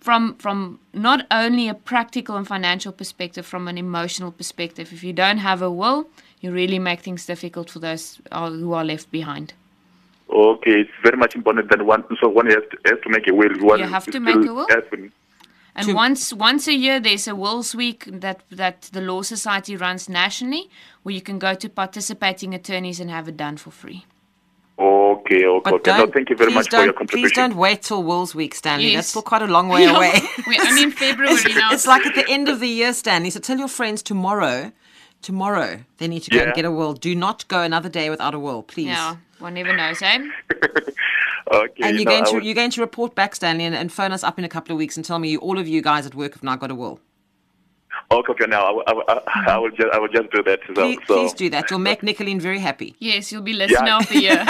from 0.04 0.34
from 0.44 0.78
not 0.92 1.20
only 1.30 1.66
a 1.68 1.74
practical 1.92 2.36
and 2.36 2.46
financial 2.46 2.92
perspective, 2.92 3.44
from 3.46 3.66
an 3.68 3.78
emotional 3.78 4.30
perspective, 4.40 4.92
if 4.92 5.02
you 5.02 5.14
don't 5.14 5.38
have 5.38 5.62
a 5.62 5.70
will, 5.80 6.00
you 6.42 6.52
really 6.52 6.78
make 6.78 7.00
things 7.00 7.24
difficult 7.26 7.70
for 7.70 7.78
those 7.78 8.04
uh, 8.30 8.50
who 8.50 8.72
are 8.74 8.84
left 8.84 9.10
behind. 9.10 9.54
Okay, 10.30 10.74
it's 10.82 10.96
very 11.02 11.16
much 11.16 11.34
important 11.34 11.70
that 11.70 11.82
one 11.94 12.02
so 12.20 12.28
one 12.28 12.46
has 12.46 12.64
to, 12.70 12.76
has 12.90 12.98
to 13.04 13.08
make 13.08 13.26
a 13.28 13.34
will. 13.34 13.54
One 13.72 13.78
You 13.80 13.86
have 13.86 14.04
to 14.16 14.20
make 14.20 14.36
a 14.50 14.52
will? 14.58 14.68
has 14.68 14.84
to- 14.90 15.10
And 15.76 15.86
To- 15.88 15.94
once 15.94 16.22
once 16.50 16.64
a 16.74 16.76
year, 16.84 16.96
there's 17.06 17.26
a 17.26 17.34
Wills 17.42 17.74
Week 17.74 18.00
that 18.24 18.38
that 18.60 18.78
the 18.96 19.00
Law 19.10 19.22
Society 19.34 19.74
runs 19.86 20.02
nationally, 20.08 20.64
where 21.02 21.14
you 21.18 21.22
can 21.28 21.38
go 21.38 21.52
to 21.62 21.68
participating 21.82 22.50
attorneys 22.54 23.00
and 23.00 23.10
have 23.10 23.26
it 23.32 23.36
done 23.46 23.56
for 23.56 23.70
free. 23.82 24.00
Okay, 24.76 25.44
okay, 25.46 25.70
But 25.70 25.74
okay. 25.74 25.96
No, 25.98 26.06
thank 26.08 26.30
you 26.30 26.36
very 26.36 26.52
much 26.52 26.66
for 26.66 26.70
don't, 26.72 26.84
your 26.86 27.06
Please 27.06 27.30
don't 27.32 27.54
wait 27.56 27.82
till 27.82 28.02
Wills 28.02 28.34
Week, 28.34 28.54
Stanley. 28.54 28.86
Yes. 28.86 28.96
That's 28.96 29.08
still 29.08 29.22
quite 29.22 29.42
a 29.42 29.46
long 29.46 29.68
way 29.68 29.82
Yeah, 29.84 29.96
away. 29.96 30.12
We're 30.48 30.60
only 30.66 30.82
in 30.82 30.90
February 31.04 31.32
it's, 31.34 31.54
now. 31.54 31.72
it's 31.72 31.86
like 31.86 32.04
at 32.04 32.14
the 32.16 32.28
end 32.28 32.48
of 32.48 32.58
the 32.60 32.66
year, 32.68 32.92
Stanley. 32.92 33.30
So 33.30 33.38
tell 33.38 33.56
your 33.56 33.68
friends 33.68 34.02
tomorrow, 34.02 34.72
tomorrow 35.22 35.84
they 35.98 36.08
need 36.08 36.24
to 36.24 36.30
go 36.30 36.40
and 36.42 36.54
get 36.54 36.64
a 36.64 36.72
will. 36.72 36.92
Do 36.94 37.14
not 37.14 37.46
go 37.48 37.62
another 37.62 37.88
day 37.88 38.10
without 38.10 38.34
a 38.34 38.38
will, 38.38 38.62
please. 38.64 38.86
yeah, 38.86 39.16
one 39.38 39.54
never 39.54 39.74
knows, 39.76 40.02
eh? 40.02 40.18
Okay, 41.52 41.82
And 41.82 41.98
you 41.98 42.02
you're 42.02 42.04
know, 42.04 42.10
going 42.10 42.24
to 42.24 42.32
will- 42.34 42.42
you're 42.42 42.54
going 42.54 42.70
to 42.70 42.80
report 42.80 43.14
back, 43.14 43.34
Stanley, 43.36 43.64
and, 43.66 43.74
and 43.76 43.92
phone 43.92 44.10
us 44.12 44.24
up 44.24 44.38
in 44.38 44.44
a 44.44 44.48
couple 44.48 44.72
of 44.72 44.78
weeks 44.78 44.96
and 44.96 45.04
tell 45.04 45.18
me 45.18 45.36
all 45.36 45.58
of 45.58 45.68
you 45.68 45.82
guys 45.82 46.04
at 46.06 46.14
work 46.14 46.32
have 46.34 46.42
now 46.42 46.56
got 46.56 46.70
a 46.70 46.74
will. 46.74 46.98
Okay, 48.10 48.32
okay. 48.32 48.46
Now 48.46 48.64
I, 48.66 48.70
will- 48.72 48.84
I, 48.86 48.92
I, 49.26 49.44
I 49.54 49.58
will 49.58 49.70
just 49.70 49.92
I 49.92 49.98
will 49.98 50.08
just 50.08 50.30
do 50.30 50.42
that. 50.44 50.60
So, 50.66 50.74
Please, 50.74 50.98
so. 51.06 51.14
please 51.16 51.32
do 51.32 51.50
that. 51.50 51.70
You'll 51.70 51.78
make 51.80 52.00
Nicolene 52.06 52.40
very 52.40 52.58
happy. 52.58 52.94
Yes, 52.98 53.32
you'll 53.32 53.42
be 53.42 53.52
listener 53.54 53.86
Yeah. 53.86 53.98
of 53.98 54.08
the 54.08 54.20
year. 54.20 54.44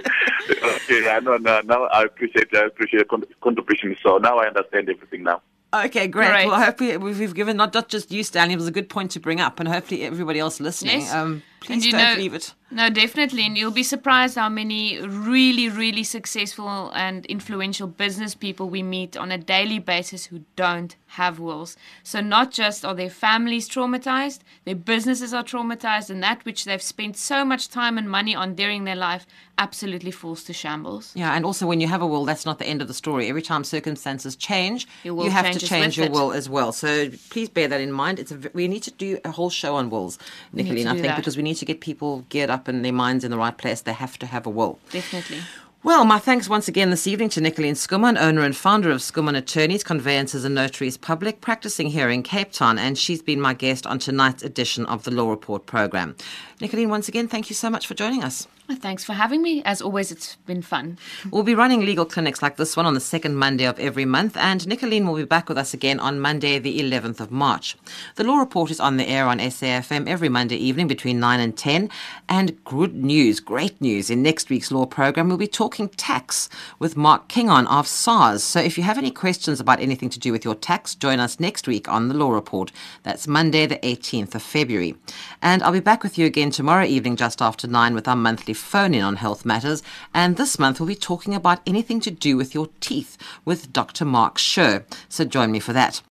okay, 0.65 1.03
yeah, 1.05 1.19
no, 1.21 1.37
no, 1.37 1.61
now 1.63 1.85
I 1.85 2.03
appreciate 2.05 2.55
I 2.55 2.67
appreciate 2.67 3.07
your 3.11 3.21
contribution. 3.43 3.97
So 4.03 4.19
now 4.19 4.39
I 4.39 4.47
understand 4.49 4.89
everything 4.89 5.23
now. 5.23 5.43
Okay, 5.73 6.07
great. 6.07 6.29
Great. 6.31 6.47
Well, 6.47 6.55
I 6.55 6.65
hope 6.67 6.81
we, 6.81 6.97
we've 6.97 7.19
we've 7.19 7.35
given 7.35 7.57
not, 7.57 7.75
not 7.75 7.89
just 7.89 8.13
you, 8.13 8.23
Stanley, 8.23 8.55
it 8.55 8.59
was 8.59 8.69
a 8.69 8.73
good 8.73 8.89
point 8.89 9.11
to 9.13 9.21
bring 9.21 9.41
up, 9.41 9.59
and 9.59 9.69
hopefully 9.69 10.03
everybody 10.03 10.39
else 10.39 10.61
listening. 10.61 11.01
Yes. 11.01 11.13
Um, 11.13 11.43
Please 11.65 11.87
you 11.87 11.93
don't 11.93 12.03
know- 12.03 12.23
leave 12.23 12.35
it. 12.35 12.55
No, 12.75 12.91
definitely. 12.91 13.47
And 13.47 13.57
you'll 13.57 13.71
be 13.71 13.85
surprised 13.85 14.35
how 14.35 14.49
many 14.49 14.99
really, 15.01 15.69
really 15.69 16.03
successful 16.03 16.91
and 16.93 17.25
influential 17.27 17.87
business 17.87 18.35
people 18.35 18.69
we 18.69 18.83
meet 18.83 19.17
on 19.17 19.31
a 19.31 19.39
daily 19.39 19.79
basis 19.79 20.27
who 20.27 20.41
don't 20.57 20.97
have 21.09 21.39
wills. 21.39 21.77
So, 22.03 22.21
not 22.21 22.51
just 22.51 22.85
are 22.85 22.95
their 22.95 23.11
families 23.11 23.69
traumatized, 23.69 24.41
their 24.65 24.75
businesses 24.75 25.33
are 25.33 25.45
traumatized, 25.45 26.11
and 26.11 26.21
that 26.25 26.45
which 26.45 26.65
they've 26.65 26.83
spent 26.83 27.17
so 27.17 27.45
much 27.45 27.69
time 27.69 27.97
and 27.97 28.11
money 28.11 28.35
on 28.35 28.57
during 28.57 28.83
their 28.83 28.97
life 28.97 29.25
absolutely 29.57 30.11
falls 30.11 30.43
to 30.43 30.53
shambles. 30.53 31.13
Yeah, 31.15 31.33
and 31.37 31.45
also 31.45 31.69
when 31.69 31.81
you 31.81 31.87
have 31.87 32.03
a 32.03 32.07
will, 32.09 32.25
that's 32.25 32.45
not 32.45 32.59
the 32.59 32.67
end 32.67 32.83
of 32.83 32.89
the 32.89 32.95
story. 32.95 33.29
Every 33.29 33.43
time 33.43 33.63
circumstances 33.63 34.35
change, 34.35 34.89
you 35.05 35.31
have 35.31 35.53
to 35.53 35.61
change 35.61 35.97
your 35.97 36.07
it. 36.07 36.13
will 36.13 36.33
as 36.33 36.49
well. 36.49 36.73
So 36.73 37.09
please 37.31 37.49
bear 37.49 37.69
that 37.69 37.81
in 37.81 37.93
mind. 37.93 38.19
It's 38.19 38.33
a, 38.33 38.39
we 38.53 38.67
need 38.67 38.83
to 38.83 38.91
do 38.91 39.21
a 39.25 39.31
whole 39.31 39.51
show 39.51 39.77
on 39.77 39.91
wills, 39.91 40.19
Nicolene, 40.53 40.89
I 40.89 40.95
think, 40.95 41.05
that. 41.05 41.17
because 41.17 41.37
we 41.37 41.45
need 41.45 41.54
to 41.55 41.65
get 41.65 41.81
people 41.81 42.25
geared 42.29 42.51
up 42.51 42.69
and 42.69 42.85
their 42.85 42.93
minds 42.93 43.25
in 43.25 43.31
the 43.31 43.39
right 43.39 43.57
place. 43.57 43.81
They 43.81 43.93
have 43.93 44.19
to 44.19 44.27
have 44.27 44.47
a 44.47 44.51
will. 44.51 44.79
Definitely. 44.91 45.41
Well, 45.85 46.07
my 46.07 46.19
thanks 46.19 46.49
once 46.49 46.67
again 46.67 46.89
this 46.89 47.07
evening 47.07 47.29
to 47.31 47.43
Nicolene 47.43 47.75
Skuman, 47.75 48.19
owner 48.19 48.41
and 48.41 48.57
founder 48.57 48.91
of 48.91 49.03
Skuman 49.03 49.37
Attorneys, 49.37 49.85
Conveyancers 49.85 50.43
and 50.43 50.55
Notaries 50.55 50.97
Public, 50.97 51.43
practicing 51.43 51.89
here 51.89 52.09
in 52.09 52.23
Cape 52.23 52.53
Town, 52.53 52.79
and 52.79 52.97
she's 52.97 53.21
been 53.21 53.39
my 53.39 53.53
guest 53.53 53.87
on 53.87 53.99
tonight's 53.99 54.43
edition 54.43 54.87
of 54.87 55.05
the 55.05 55.11
Law 55.11 55.29
Report 55.29 55.67
program. 55.67 56.17
Nicolene, 56.59 56.89
once 56.89 57.07
again, 57.07 57.29
thank 57.29 57.51
you 57.51 57.55
so 57.55 57.69
much 57.69 57.87
for 57.87 57.93
joining 57.93 58.25
us. 58.25 58.49
Thanks 58.73 59.05
for 59.05 59.13
having 59.13 59.43
me. 59.43 59.63
As 59.65 59.83
always, 59.83 60.11
it's 60.11 60.37
been 60.47 60.63
fun. 60.63 60.97
We'll 61.31 61.43
be 61.43 61.55
running 61.55 61.85
legal 61.85 62.07
clinics 62.07 62.41
like 62.41 62.57
this 62.57 62.79
one 62.79 62.87
on 62.87 62.95
the 62.95 63.01
second 63.01 63.37
Monday 63.37 63.65
of 63.65 63.79
every 63.79 64.07
month, 64.07 64.39
and 64.39 64.67
Nicolene 64.67 65.05
will 65.05 65.17
be 65.17 65.25
back 65.25 65.51
with 65.51 65.59
us 65.59 65.75
again 65.75 66.01
on 66.01 66.19
Monday, 66.19 66.59
the 66.59 66.81
11th 66.81 67.21
of 67.21 67.31
March. 67.31 67.77
The 68.17 68.25
Law 68.25 68.39
Report 68.39 68.71
is 68.71 68.81
on 68.81 68.97
the 68.97 69.07
air 69.07 69.27
on 69.27 69.39
SAFM 69.39 70.09
every 70.09 70.31
Monday 70.31 70.57
evening 70.57 70.89
between 70.89 71.21
9 71.21 71.41
and 71.41 71.55
10. 71.55 71.91
And 72.27 72.65
good 72.65 72.95
news, 72.95 73.39
great 73.39 73.79
news. 73.83 74.09
In 74.09 74.23
next 74.23 74.49
week's 74.49 74.73
Law 74.73 74.87
program, 74.87 75.29
we'll 75.29 75.37
be 75.37 75.47
talking 75.47 75.91
tax 75.91 76.49
with 76.79 76.97
Mark 76.97 77.29
Kingon 77.29 77.67
of 77.67 77.87
SARS. 77.87 78.43
So 78.43 78.61
if 78.61 78.79
you 78.79 78.85
have 78.85 78.97
any 78.97 79.11
questions 79.11 79.61
about 79.61 79.81
anything 79.81 80.09
to 80.09 80.19
do 80.19 80.33
with 80.33 80.45
your 80.45 80.55
tax, 80.55 80.95
join 80.95 81.21
us 81.21 81.39
next 81.39 81.69
week 81.69 81.87
on 81.87 82.09
the 82.09 82.15
Law 82.15 82.31
Report. 82.31 82.73
That's 83.03 83.29
Monday, 83.29 83.67
the 83.67 83.77
18th 83.77 84.35
of 84.35 84.43
February. 84.43 84.95
And 85.43 85.63
I'll 85.63 85.73
be 85.73 85.81
back 85.81 86.03
with 86.03 86.17
you 86.17 86.25
again 86.25 86.51
tomorrow 86.51 86.87
evening 86.87 87.17
just 87.17 87.43
after 87.43 87.67
9 87.67 87.95
with 87.95 88.09
our 88.09 88.17
monthly 88.17 88.54
phone 88.55 88.95
in 88.95 89.03
on 89.03 89.17
health 89.17 89.45
matters. 89.45 89.83
And 90.15 90.37
this 90.37 90.59
month 90.59 90.81
we'll 90.81 90.87
be 90.87 90.95
talking 90.95 91.35
about 91.35 91.61
anything 91.67 92.01
to 92.01 92.11
do 92.11 92.37
with 92.37 92.55
your 92.55 92.69
teeth 92.81 93.19
with 93.45 93.73
Dr. 93.73 94.05
Mark 94.05 94.39
Scher. 94.39 94.85
So 95.09 95.25
join 95.25 95.51
me 95.51 95.61
for 95.61 95.73
that. 95.73 96.01